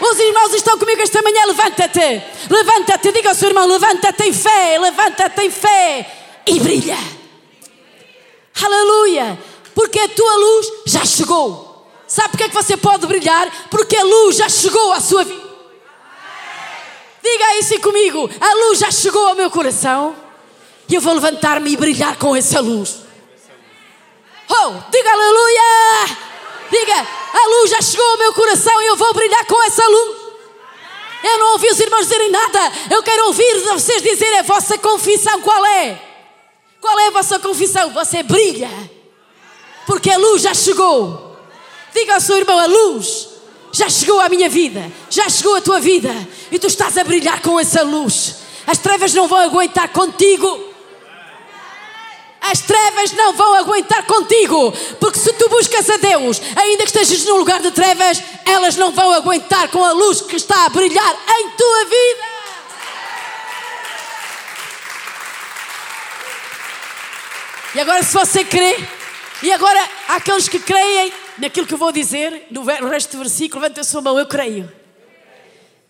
Os 0.00 0.18
irmãos 0.18 0.54
estão 0.54 0.78
comigo 0.78 1.02
esta 1.02 1.20
manhã. 1.22 1.44
Levanta-te, 1.46 2.22
levanta-te. 2.48 3.12
Diga 3.12 3.30
ao 3.30 3.34
seu 3.34 3.48
irmão: 3.48 3.66
levanta-te 3.66 4.24
em 4.24 4.32
fé, 4.32 4.78
levanta-te 4.78 5.42
em 5.42 5.50
fé 5.50 6.06
e 6.46 6.60
brilha. 6.60 6.98
Aleluia! 8.62 9.38
Porque 9.74 9.98
a 9.98 10.08
tua 10.08 10.36
luz 10.36 10.66
já 10.86 11.04
chegou. 11.04 11.86
Sabe 12.06 12.30
porque 12.30 12.44
é 12.44 12.48
que 12.48 12.54
você 12.54 12.76
pode 12.76 13.06
brilhar? 13.06 13.50
Porque 13.70 13.96
a 13.96 14.02
luz 14.02 14.36
já 14.36 14.48
chegou 14.48 14.92
à 14.92 15.00
sua 15.00 15.24
vida. 15.24 15.48
Diga 17.22 17.58
isso 17.58 17.80
comigo: 17.80 18.30
a 18.40 18.54
luz 18.54 18.78
já 18.78 18.90
chegou 18.90 19.26
ao 19.26 19.34
meu 19.34 19.50
coração. 19.50 20.16
E 20.88 20.94
eu 20.94 21.00
vou 21.00 21.12
levantar-me 21.12 21.70
e 21.70 21.76
brilhar 21.76 22.16
com 22.16 22.34
essa 22.34 22.60
luz. 22.60 23.00
Oh, 24.48 24.72
diga 24.90 25.12
aleluia! 25.12 26.27
Diga, 26.70 26.94
a 26.94 27.48
luz 27.48 27.70
já 27.70 27.80
chegou 27.80 28.06
ao 28.06 28.18
meu 28.18 28.32
coração 28.32 28.82
e 28.82 28.86
eu 28.86 28.96
vou 28.96 29.12
brilhar 29.14 29.44
com 29.46 29.62
essa 29.62 29.86
luz. 29.86 30.16
Eu 31.22 31.38
não 31.38 31.52
ouvi 31.52 31.68
os 31.68 31.80
irmãos 31.80 32.02
dizerem 32.02 32.30
nada. 32.30 32.72
Eu 32.90 33.02
quero 33.02 33.26
ouvir 33.26 33.60
vocês 33.64 34.02
dizerem 34.02 34.38
a 34.38 34.42
vossa 34.42 34.78
confissão. 34.78 35.40
Qual 35.40 35.66
é? 35.66 36.00
Qual 36.80 36.98
é 36.98 37.08
a 37.08 37.10
vossa 37.10 37.38
confissão? 37.38 37.90
Você 37.92 38.22
brilha. 38.22 38.70
Porque 39.86 40.10
a 40.10 40.18
luz 40.18 40.42
já 40.42 40.54
chegou. 40.54 41.36
Diga 41.94 42.14
ao 42.14 42.20
seu 42.20 42.36
irmão: 42.36 42.58
a 42.58 42.66
luz 42.66 43.28
já 43.72 43.88
chegou 43.88 44.20
à 44.20 44.28
minha 44.28 44.48
vida. 44.48 44.92
Já 45.10 45.28
chegou 45.28 45.56
à 45.56 45.60
tua 45.60 45.80
vida. 45.80 46.14
E 46.52 46.58
tu 46.58 46.66
estás 46.66 46.96
a 46.96 47.04
brilhar 47.04 47.40
com 47.42 47.58
essa 47.58 47.82
luz. 47.82 48.36
As 48.66 48.78
trevas 48.78 49.12
não 49.14 49.26
vão 49.26 49.38
aguentar 49.38 49.88
contigo. 49.88 50.67
As 52.40 52.60
trevas 52.60 53.12
não 53.12 53.32
vão 53.32 53.54
aguentar 53.54 54.04
contigo, 54.06 54.72
porque 55.00 55.18
se 55.18 55.32
tu 55.34 55.48
buscas 55.48 55.88
a 55.90 55.96
Deus, 55.96 56.40
ainda 56.56 56.84
que 56.84 56.98
estejas 56.98 57.24
num 57.24 57.38
lugar 57.38 57.60
de 57.60 57.70
trevas, 57.70 58.22
elas 58.44 58.76
não 58.76 58.92
vão 58.92 59.12
aguentar 59.12 59.68
com 59.68 59.84
a 59.84 59.92
luz 59.92 60.20
que 60.22 60.36
está 60.36 60.64
a 60.64 60.68
brilhar 60.68 61.16
em 61.40 61.50
tua 61.50 61.84
vida. 61.84 62.38
E 67.74 67.80
agora, 67.80 68.02
se 68.02 68.14
você 68.14 68.44
crê, 68.44 68.76
e 69.42 69.52
agora 69.52 69.80
aqueles 70.08 70.48
que 70.48 70.58
creem 70.58 71.12
naquilo 71.36 71.66
que 71.66 71.74
eu 71.74 71.78
vou 71.78 71.92
dizer, 71.92 72.46
no 72.50 72.64
resto 72.88 73.12
do 73.12 73.18
versículo, 73.18 73.62
levanta 73.62 73.82
a 73.82 73.84
sua 73.84 74.00
mão, 74.00 74.18
eu 74.18 74.26
creio. 74.26 74.77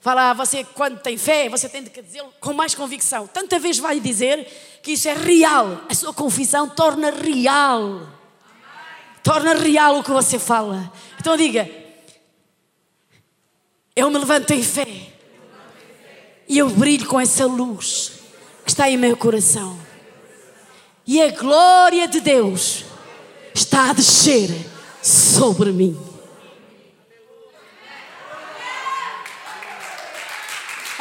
Fala, 0.09 0.32
você 0.32 0.64
quando 0.64 1.00
tem 1.00 1.18
fé, 1.18 1.50
você 1.50 1.68
tem 1.68 1.84
que 1.84 2.00
dizê-lo 2.00 2.32
com 2.40 2.54
mais 2.54 2.74
convicção. 2.74 3.26
Tanta 3.26 3.59
vez 3.59 3.78
vai 3.78 4.00
dizer 4.00 4.46
que 4.82 4.92
isso 4.92 5.06
é 5.06 5.12
real. 5.12 5.82
A 5.86 5.94
sua 5.94 6.14
confissão 6.14 6.66
torna 6.66 7.11
real. 7.11 8.09
Torna 9.22 9.52
real 9.52 9.98
o 9.98 10.02
que 10.02 10.11
você 10.11 10.38
fala. 10.38 10.90
Então 11.20 11.36
diga: 11.36 11.70
Eu 13.94 14.09
me 14.09 14.16
levanto 14.16 14.50
em 14.50 14.62
fé. 14.62 15.12
E 16.48 16.56
eu 16.56 16.70
brilho 16.70 17.06
com 17.06 17.20
essa 17.20 17.44
luz 17.44 18.12
que 18.64 18.70
está 18.70 18.88
em 18.88 18.96
meu 18.96 19.14
coração. 19.14 19.78
E 21.06 21.20
a 21.20 21.30
glória 21.32 22.09
de 22.09 22.20
Deus 22.20 22.82
está 23.52 23.90
a 23.90 23.92
descer 23.92 24.48
sobre 25.02 25.70
mim. 25.70 26.07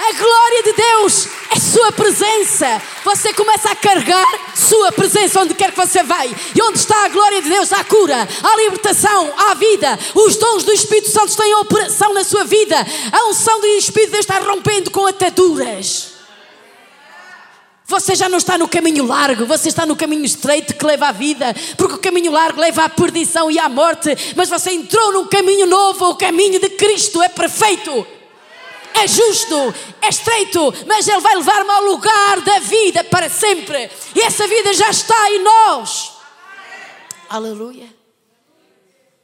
A 0.08 0.14
glória 0.14 0.64
de 0.64 0.72
Deus 0.72 1.28
é 1.52 1.60
Sua 1.60 1.92
presença. 1.92 2.82
Você 3.04 3.34
começa 3.34 3.70
a 3.70 3.76
carregar 3.76 4.26
Sua 4.56 4.90
presença 4.90 5.42
onde 5.42 5.54
quer 5.54 5.72
que 5.72 5.78
você 5.78 6.02
vá. 6.02 6.26
E 6.26 6.62
onde 6.62 6.78
está 6.78 7.04
a 7.04 7.10
glória 7.10 7.42
de 7.42 7.50
Deus, 7.50 7.74
há 7.74 7.84
cura, 7.84 8.26
há 8.42 8.56
libertação, 8.56 9.34
há 9.36 9.54
vida. 9.56 10.00
Os 10.16 10.38
dons 10.38 10.64
do 10.64 10.72
Espírito 10.72 11.10
Santo 11.10 11.44
em 11.44 11.56
operação 11.56 12.14
na 12.14 12.24
sua 12.24 12.46
vida. 12.46 12.78
A 13.12 13.28
unção 13.28 13.60
do 13.60 13.68
Espírito 13.68 14.08
de 14.08 14.12
Deus 14.14 14.26
está 14.26 14.40
rompendo 14.40 14.90
com 14.92 15.06
ataduras. 15.06 16.14
Você 17.86 18.16
já 18.16 18.30
não 18.30 18.38
está 18.38 18.58
no 18.58 18.68
caminho 18.68 19.06
largo, 19.06 19.46
você 19.46 19.68
está 19.68 19.86
no 19.86 19.96
caminho 19.96 20.24
estreito 20.24 20.74
que 20.74 20.86
leva 20.86 21.08
à 21.08 21.12
vida, 21.12 21.54
porque 21.78 21.96
o 21.96 22.00
caminho 22.00 22.32
largo 22.32 22.60
leva 22.60 22.84
à 22.84 22.90
perdição 22.90 23.50
e 23.50 23.58
à 23.58 23.70
morte, 23.70 24.10
mas 24.36 24.50
você 24.50 24.72
entrou 24.72 25.14
num 25.14 25.26
caminho 25.28 25.66
novo, 25.66 26.10
o 26.10 26.16
caminho 26.16 26.60
de 26.60 26.70
Cristo 26.72 27.24
é 27.24 27.30
perfeito 27.30 28.17
é 29.04 29.08
justo, 29.08 29.56
é 30.02 30.10
estreito, 30.10 30.74
mas 30.86 31.08
Ele 31.08 31.22
vai 31.22 31.36
levar-me 31.36 31.70
ao 31.70 31.84
lugar 31.84 32.42
da 32.42 32.60
vida 32.60 33.04
para 33.04 33.30
sempre. 33.30 33.90
E 34.16 34.22
essa 34.22 34.48
vida 34.48 34.74
já 34.74 34.90
está 34.90 35.32
em 35.32 35.44
nós. 35.44 36.14
Aleluia. 37.30 37.94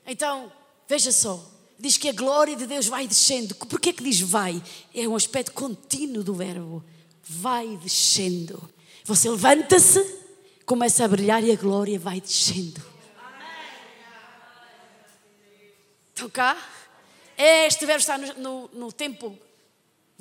Então, 0.05 0.51
veja 0.87 1.11
só. 1.11 1.43
Diz 1.79 1.97
que 1.97 2.09
a 2.09 2.13
glória 2.13 2.55
de 2.55 2.65
Deus 2.65 2.87
vai 2.87 3.07
descendo. 3.07 3.55
Por 3.55 3.79
que 3.79 3.91
diz 3.91 4.21
vai? 4.21 4.61
É 4.93 5.07
um 5.07 5.15
aspecto 5.15 5.51
contínuo 5.51 6.23
do 6.23 6.33
verbo. 6.33 6.83
Vai 7.23 7.77
descendo. 7.77 8.69
Você 9.03 9.29
levanta-se, 9.29 10.01
começa 10.65 11.03
a 11.03 11.07
brilhar 11.07 11.43
e 11.43 11.51
a 11.51 11.55
glória 11.55 11.99
vai 11.99 12.21
descendo. 12.21 12.81
Estão 16.13 16.29
cá? 16.29 16.55
Este 17.35 17.85
verbo 17.85 17.99
está 17.99 18.17
no, 18.17 18.33
no, 18.35 18.69
no 18.73 18.91
tempo 18.91 19.37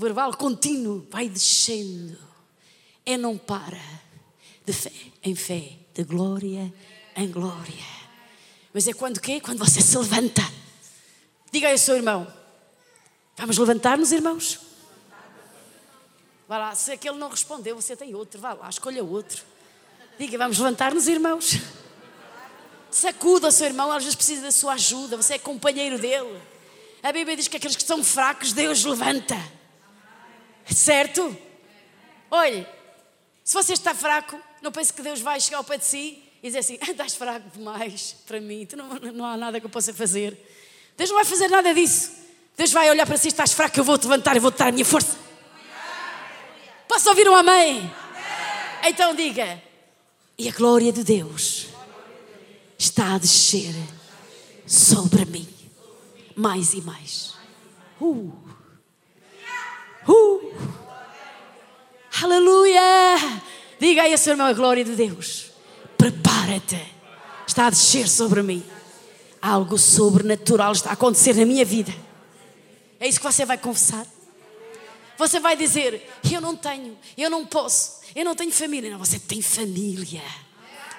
verbal 0.03 0.37
contínuo 0.37 1.07
vai 1.11 1.29
descendo. 1.29 2.19
É 3.05 3.17
não 3.17 3.39
para. 3.39 3.81
De 4.65 4.73
fé 4.73 4.93
em 5.25 5.35
fé, 5.35 5.79
de 5.95 6.05
glória 6.05 6.73
em 7.17 7.31
glória. 7.31 8.03
Mas 8.73 8.89
é 8.89 8.93
quando 8.93 9.21
quê? 9.21 9.41
Quando 9.41 9.59
você 9.59 9.81
se 9.81 9.97
levanta. 9.97 10.43
Diga 11.51 11.69
aí 11.69 11.73
ao 11.73 11.79
seu 11.79 11.97
irmão. 11.97 12.33
Vamos 13.37 13.59
levantar-nos, 13.59 14.13
irmãos? 14.13 14.61
Vá 16.49 16.59
lá, 16.59 16.75
se 16.75 16.93
aquele 16.93 17.17
não 17.17 17.29
respondeu, 17.29 17.77
você 17.77 17.97
tem 17.97 18.15
outro. 18.15 18.41
Vá 18.41 18.53
lá, 18.53 18.69
escolha 18.69 19.03
outro. 19.03 19.43
Diga, 20.19 20.39
vamos 20.39 20.59
levantar-nos, 20.59 21.09
irmãos? 21.09 21.59
Sacuda 22.91 23.49
o 23.49 23.53
seu 23.53 23.67
irmão, 23.67 23.91
às 23.91 24.03
vezes 24.03 24.15
precisa 24.15 24.43
da 24.43 24.53
sua 24.53 24.75
ajuda, 24.75 25.17
você 25.17 25.35
é 25.35 25.39
companheiro 25.39 25.99
dele. 25.99 26.41
A 27.03 27.11
Bíblia 27.11 27.37
diz 27.37 27.49
que 27.49 27.57
aqueles 27.57 27.75
que 27.75 27.83
são 27.83 28.05
fracos, 28.05 28.53
Deus 28.53 28.85
levanta. 28.85 29.37
Certo? 30.67 31.37
Olhe, 32.31 32.67
se 33.45 33.55
você 33.55 33.73
está 33.73 33.95
fraco, 33.95 34.41
não 34.61 34.73
pense 34.73 34.93
que 34.93 35.03
Deus 35.03 35.21
vai 35.21 35.41
chegar 35.41 35.59
ao 35.59 35.65
pé 35.65 35.79
de 35.79 35.85
si 35.85 36.23
e 36.43 36.47
dizer 36.47 36.59
assim: 36.61 36.79
estás 36.83 37.15
fraco 37.15 37.49
demais 37.51 38.17
para 38.27 38.41
mim, 38.41 38.67
tu 38.67 38.77
não, 38.77 38.89
não 39.13 39.25
há 39.25 39.37
nada 39.37 39.61
que 39.61 39.67
eu 39.67 39.71
possa 39.71 39.93
fazer. 39.93 40.39
Deus 40.97 41.11
não 41.11 41.17
vai 41.17 41.25
fazer 41.25 41.49
nada 41.49 41.75
disso. 41.75 42.13
Deus 42.57 42.73
vai 42.73 42.91
olhar 42.91 43.07
para 43.07 43.17
si: 43.17 43.29
estás 43.29 43.53
fraco, 43.53 43.79
eu 43.79 43.85
vou-te 43.85 44.05
levantar, 44.05 44.37
eu 44.37 44.43
vou-te 44.43 44.59
dar 44.59 44.69
a 44.69 44.73
minha 44.73 44.85
força. 44.85 45.17
Posso 46.89 47.09
ouvir 47.09 47.29
um 47.29 47.35
amém? 47.35 47.79
amém? 47.79 47.91
Então 48.85 49.15
diga: 49.15 49.63
e 50.39 50.49
a 50.49 50.53
glória 50.53 50.93
de 50.93 51.05
Deus 51.05 51.69
está 52.79 53.15
a 53.15 53.19
descer 53.19 53.75
sobre 54.67 55.25
mim, 55.25 55.49
mais 56.35 56.73
e 56.75 56.81
mais. 56.81 57.35
Uh. 58.01 58.42
Uh. 60.13 60.53
Aleluia! 62.23 62.83
Diga 63.81 64.03
aí 64.03 64.13
a 64.13 64.19
seu 64.19 64.33
irmão 64.33 64.47
a 64.47 64.53
glória 64.53 64.85
de 64.85 64.95
Deus. 64.95 65.51
Prepara-te. 65.97 66.81
Está 67.47 67.67
a 67.67 67.71
descer 67.71 68.09
sobre 68.09 68.43
mim. 68.43 68.63
Algo 69.41 69.77
sobrenatural 69.79 70.73
está 70.73 70.91
a 70.91 70.93
acontecer 70.93 71.35
na 71.35 71.45
minha 71.45 71.65
vida. 71.65 71.93
É 73.01 73.09
isso 73.09 73.19
que 73.19 73.27
você 73.27 73.45
vai 73.45 73.59
confessar. 73.59 74.07
Você 75.19 75.41
vai 75.41 75.57
dizer: 75.57 76.09
Eu 76.33 76.41
não 76.41 76.55
tenho, 76.55 76.97
eu 77.17 77.29
não 77.29 77.45
posso, 77.45 78.01
eu 78.15 78.25
não 78.25 78.35
tenho 78.35 78.53
família. 78.53 78.91
Não, 78.91 78.99
você 78.99 79.19
tem 79.19 79.43
família. 79.43 80.23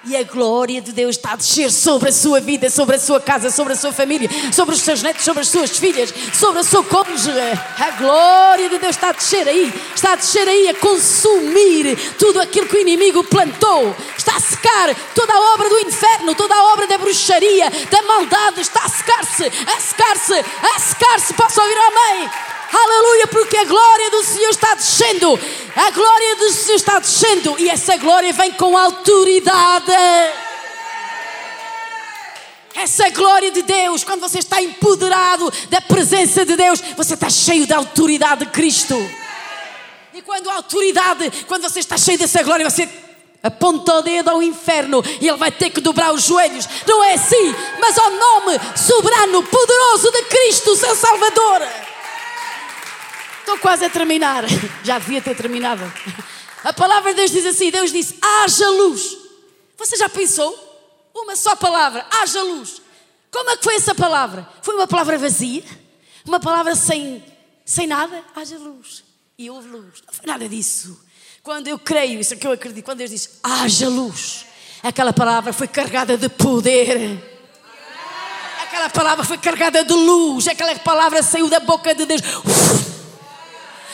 E 0.06 0.14
a 0.16 0.22
glória 0.22 0.82
de 0.82 0.92
Deus 0.92 1.16
está 1.16 1.32
a 1.32 1.36
descer 1.36 1.70
sobre 1.70 2.10
a 2.10 2.12
sua 2.12 2.38
vida, 2.38 2.68
sobre 2.68 2.96
a 2.96 2.98
sua 2.98 3.18
casa, 3.18 3.50
sobre 3.50 3.72
a 3.72 3.76
sua 3.76 3.90
família, 3.90 4.28
sobre 4.52 4.74
os 4.74 4.82
seus 4.82 5.02
netos, 5.02 5.24
sobre 5.24 5.40
as 5.40 5.48
suas 5.48 5.78
filhas, 5.78 6.12
sobre 6.32 6.60
a 6.60 6.64
sua 6.64 6.84
cônjuge. 6.84 7.30
A 7.78 7.90
glória 7.92 8.68
de 8.68 8.78
Deus 8.78 8.96
está 8.96 9.08
a 9.08 9.12
descer 9.12 9.48
aí, 9.48 9.72
está 9.94 10.12
a 10.12 10.16
descer 10.16 10.46
aí 10.46 10.68
a 10.68 10.74
consumir 10.74 11.96
tudo 12.18 12.38
aquilo 12.38 12.66
que 12.66 12.76
o 12.76 12.80
inimigo 12.80 13.24
plantou. 13.24 13.96
Está 14.16 14.36
a 14.36 14.40
secar 14.40 14.94
toda 15.14 15.32
a 15.32 15.54
obra 15.54 15.70
do 15.70 15.78
inferno, 15.78 16.34
toda 16.34 16.54
a 16.54 16.72
obra 16.74 16.86
da 16.86 16.98
bruxaria, 16.98 17.70
da 17.90 18.02
maldade. 18.02 18.60
Está 18.60 18.84
a 18.84 18.88
secar-se, 18.88 19.44
a 19.44 19.80
secar-se, 19.80 20.34
a 20.34 20.78
secar-se. 20.78 21.32
Posso 21.32 21.60
ouvir 21.62 21.78
amém? 21.78 22.53
Aleluia, 22.76 23.28
porque 23.28 23.56
a 23.56 23.64
glória 23.64 24.10
do 24.10 24.24
Senhor 24.24 24.50
está 24.50 24.74
descendo. 24.74 25.38
A 25.76 25.90
glória 25.92 26.36
do 26.36 26.50
Senhor 26.50 26.74
está 26.74 26.98
descendo 26.98 27.54
e 27.58 27.70
essa 27.70 27.96
glória 27.96 28.32
vem 28.32 28.50
com 28.52 28.76
autoridade. 28.76 29.92
Essa 32.74 33.08
glória 33.10 33.52
de 33.52 33.62
Deus, 33.62 34.02
quando 34.02 34.20
você 34.20 34.40
está 34.40 34.60
empoderado 34.60 35.52
da 35.70 35.80
presença 35.80 36.44
de 36.44 36.56
Deus, 36.56 36.80
você 36.96 37.14
está 37.14 37.30
cheio 37.30 37.64
da 37.64 37.76
autoridade 37.76 38.44
de 38.44 38.50
Cristo. 38.50 38.96
E 40.12 40.20
quando 40.22 40.50
a 40.50 40.56
autoridade, 40.56 41.30
quando 41.46 41.62
você 41.62 41.78
está 41.78 41.96
cheio 41.96 42.18
dessa 42.18 42.42
glória, 42.42 42.68
você 42.68 42.88
aponta 43.40 43.94
o 43.94 44.02
dedo 44.02 44.30
ao 44.30 44.42
inferno 44.42 45.00
e 45.20 45.28
ele 45.28 45.36
vai 45.36 45.52
ter 45.52 45.70
que 45.70 45.80
dobrar 45.80 46.12
os 46.12 46.24
joelhos. 46.24 46.68
Não 46.84 47.04
é 47.04 47.14
assim, 47.14 47.54
mas 47.78 47.96
ao 47.96 48.10
nome 48.10 48.58
soberano, 48.76 49.44
poderoso 49.44 50.10
de 50.10 50.22
Cristo, 50.24 50.74
seu 50.74 50.96
Salvador. 50.96 51.62
Estou 53.44 53.58
quase 53.58 53.84
a 53.84 53.90
terminar. 53.90 54.44
Já 54.82 54.98
devia 54.98 55.20
ter 55.20 55.36
terminado. 55.36 55.84
A 56.64 56.72
palavra 56.72 57.10
de 57.10 57.18
Deus 57.18 57.30
diz 57.30 57.44
assim: 57.44 57.70
Deus 57.70 57.92
disse: 57.92 58.18
haja 58.22 58.70
luz. 58.70 59.18
Você 59.76 59.96
já 59.96 60.08
pensou? 60.08 60.56
Uma 61.14 61.36
só 61.36 61.54
palavra, 61.54 62.06
haja 62.10 62.42
luz. 62.42 62.80
Como 63.30 63.50
é 63.50 63.56
que 63.56 63.64
foi 63.64 63.74
essa 63.74 63.94
palavra? 63.94 64.48
Foi 64.62 64.74
uma 64.74 64.86
palavra 64.86 65.18
vazia? 65.18 65.62
Uma 66.24 66.40
palavra 66.40 66.74
sem, 66.74 67.22
sem 67.66 67.86
nada? 67.86 68.24
Haja 68.34 68.56
luz. 68.56 69.04
E 69.36 69.50
houve 69.50 69.68
luz. 69.68 70.02
Não 70.06 70.14
foi 70.14 70.26
nada 70.26 70.48
disso. 70.48 70.98
Quando 71.42 71.68
eu 71.68 71.78
creio, 71.78 72.20
isso 72.20 72.32
é 72.32 72.36
que 72.36 72.46
eu 72.46 72.52
acredito, 72.52 72.84
quando 72.84 72.98
Deus 72.98 73.10
diz 73.10 73.40
haja 73.42 73.88
luz, 73.88 74.46
aquela 74.82 75.12
palavra 75.12 75.52
foi 75.52 75.68
carregada 75.68 76.16
de 76.16 76.28
poder. 76.30 77.22
Aquela 78.62 78.88
palavra 78.88 79.24
foi 79.24 79.36
carregada 79.36 79.84
de 79.84 79.92
luz. 79.92 80.48
Aquela 80.48 80.74
palavra 80.76 81.22
saiu 81.22 81.48
da 81.48 81.60
boca 81.60 81.94
de 81.94 82.06
Deus. 82.06 82.22
Uf, 82.44 82.93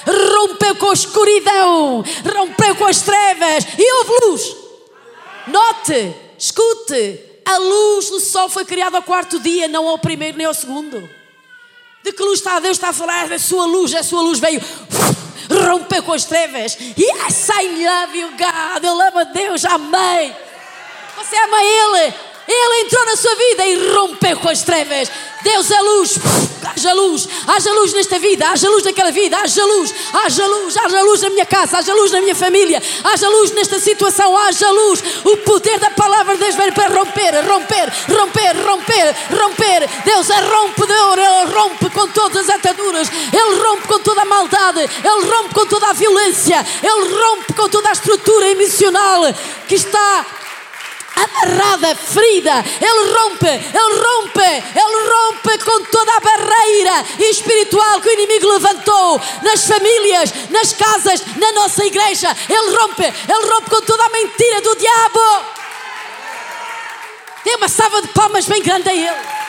rompeu 0.06 0.74
com 0.76 0.90
a 0.90 0.92
escuridão, 0.92 2.04
rompeu 2.34 2.74
com 2.76 2.86
as 2.86 3.00
trevas 3.00 3.66
e 3.78 3.92
houve 3.92 4.26
luz. 4.26 4.56
Note, 5.46 6.14
escute, 6.38 7.20
a 7.44 7.58
luz 7.58 8.10
do 8.10 8.20
sol 8.20 8.48
foi 8.48 8.64
criada 8.64 8.98
ao 8.98 9.02
quarto 9.02 9.38
dia, 9.40 9.68
não 9.68 9.88
ao 9.88 9.98
primeiro 9.98 10.38
nem 10.38 10.46
ao 10.46 10.54
segundo. 10.54 11.08
De 12.02 12.12
que 12.12 12.22
luz 12.22 12.38
está 12.38 12.58
Deus 12.60 12.76
está 12.76 12.90
a 12.90 12.92
falar 12.92 13.28
da 13.28 13.38
sua 13.38 13.66
luz, 13.66 13.94
a 13.94 14.02
sua 14.02 14.22
luz 14.22 14.38
veio, 14.38 14.62
rompeu 15.68 16.02
com 16.02 16.12
as 16.12 16.24
trevas. 16.24 16.78
Yes, 16.96 17.48
I 17.48 17.84
love 17.84 18.18
you, 18.18 18.30
God. 18.30 18.84
Eu 18.84 19.00
amo 19.00 19.18
a 19.18 19.24
Deus, 19.24 19.64
amém. 19.64 20.34
Você 21.16 21.36
ama 21.36 21.62
Ele. 21.62 22.29
Ele 22.52 22.84
entrou 22.84 23.06
na 23.06 23.16
sua 23.16 23.34
vida 23.36 23.66
e 23.66 23.92
rompeu 23.94 24.36
com 24.38 24.48
as 24.48 24.62
trevas. 24.62 25.08
Deus 25.42 25.70
é 25.70 25.80
luz. 25.80 26.18
Haja 26.62 26.92
luz, 26.92 27.28
haja 27.46 27.72
luz 27.72 27.92
nesta 27.94 28.18
vida, 28.18 28.46
haja 28.48 28.68
luz 28.68 28.84
naquela 28.84 29.10
vida, 29.10 29.38
haja 29.38 29.64
luz, 29.64 29.94
haja 30.12 30.46
luz, 30.46 30.76
haja 30.76 31.02
luz 31.02 31.22
na 31.22 31.30
minha 31.30 31.46
casa, 31.46 31.78
haja 31.78 31.94
luz 31.94 32.12
na 32.12 32.20
minha 32.20 32.34
família, 32.34 32.82
haja 33.02 33.28
luz 33.28 33.50
nesta 33.52 33.78
situação, 33.78 34.36
haja 34.36 34.70
luz. 34.70 35.02
O 35.24 35.36
poder 35.38 35.78
da 35.78 35.90
palavra 35.90 36.34
de 36.34 36.40
Deus 36.44 36.56
vem 36.56 36.70
para 36.72 36.88
romper, 36.88 37.34
romper, 37.46 37.92
romper, 38.08 38.56
romper, 38.66 39.14
romper. 39.40 39.88
Deus 40.04 40.28
é 40.28 40.40
rompedor, 40.40 41.18
Ele 41.18 41.54
rompe 41.54 41.90
com 41.90 42.08
todas 42.08 42.48
as 42.48 42.56
ataduras, 42.56 43.08
Ele 43.08 43.62
rompe 43.62 43.88
com 43.88 43.98
toda 44.00 44.20
a 44.20 44.26
maldade, 44.26 44.80
Ele 44.80 45.30
rompe 45.30 45.54
com 45.54 45.66
toda 45.66 45.88
a 45.88 45.92
violência, 45.94 46.64
Ele 46.82 47.14
rompe 47.14 47.54
com 47.54 47.68
toda 47.70 47.88
a 47.88 47.92
estrutura 47.92 48.50
emocional 48.50 49.22
que 49.66 49.76
está 49.76 50.26
amarrada, 51.24 51.94
ferida. 51.94 52.64
Ele 52.80 53.12
rompe, 53.12 53.48
ele 53.48 54.02
rompe, 54.02 54.40
ele 54.40 55.10
rompe 55.12 55.58
com 55.64 55.84
toda 55.84 56.12
a 56.16 56.20
barreira 56.20 57.04
espiritual 57.18 58.00
que 58.00 58.08
o 58.08 58.12
inimigo 58.12 58.48
levantou 58.48 59.20
nas 59.42 59.66
famílias, 59.66 60.32
nas 60.50 60.72
casas, 60.72 61.22
na 61.36 61.52
nossa 61.52 61.84
igreja. 61.84 62.34
Ele 62.48 62.76
rompe, 62.76 63.04
ele 63.04 63.52
rompe 63.52 63.70
com 63.70 63.80
toda 63.82 64.04
a 64.04 64.08
mentira 64.10 64.60
do 64.60 64.76
diabo. 64.76 65.20
Dê 67.44 67.54
uma 67.56 67.68
salva 67.68 68.02
de 68.02 68.08
palmas 68.08 68.46
bem 68.46 68.62
grande 68.62 68.88
a 68.88 68.94
ele. 68.94 69.40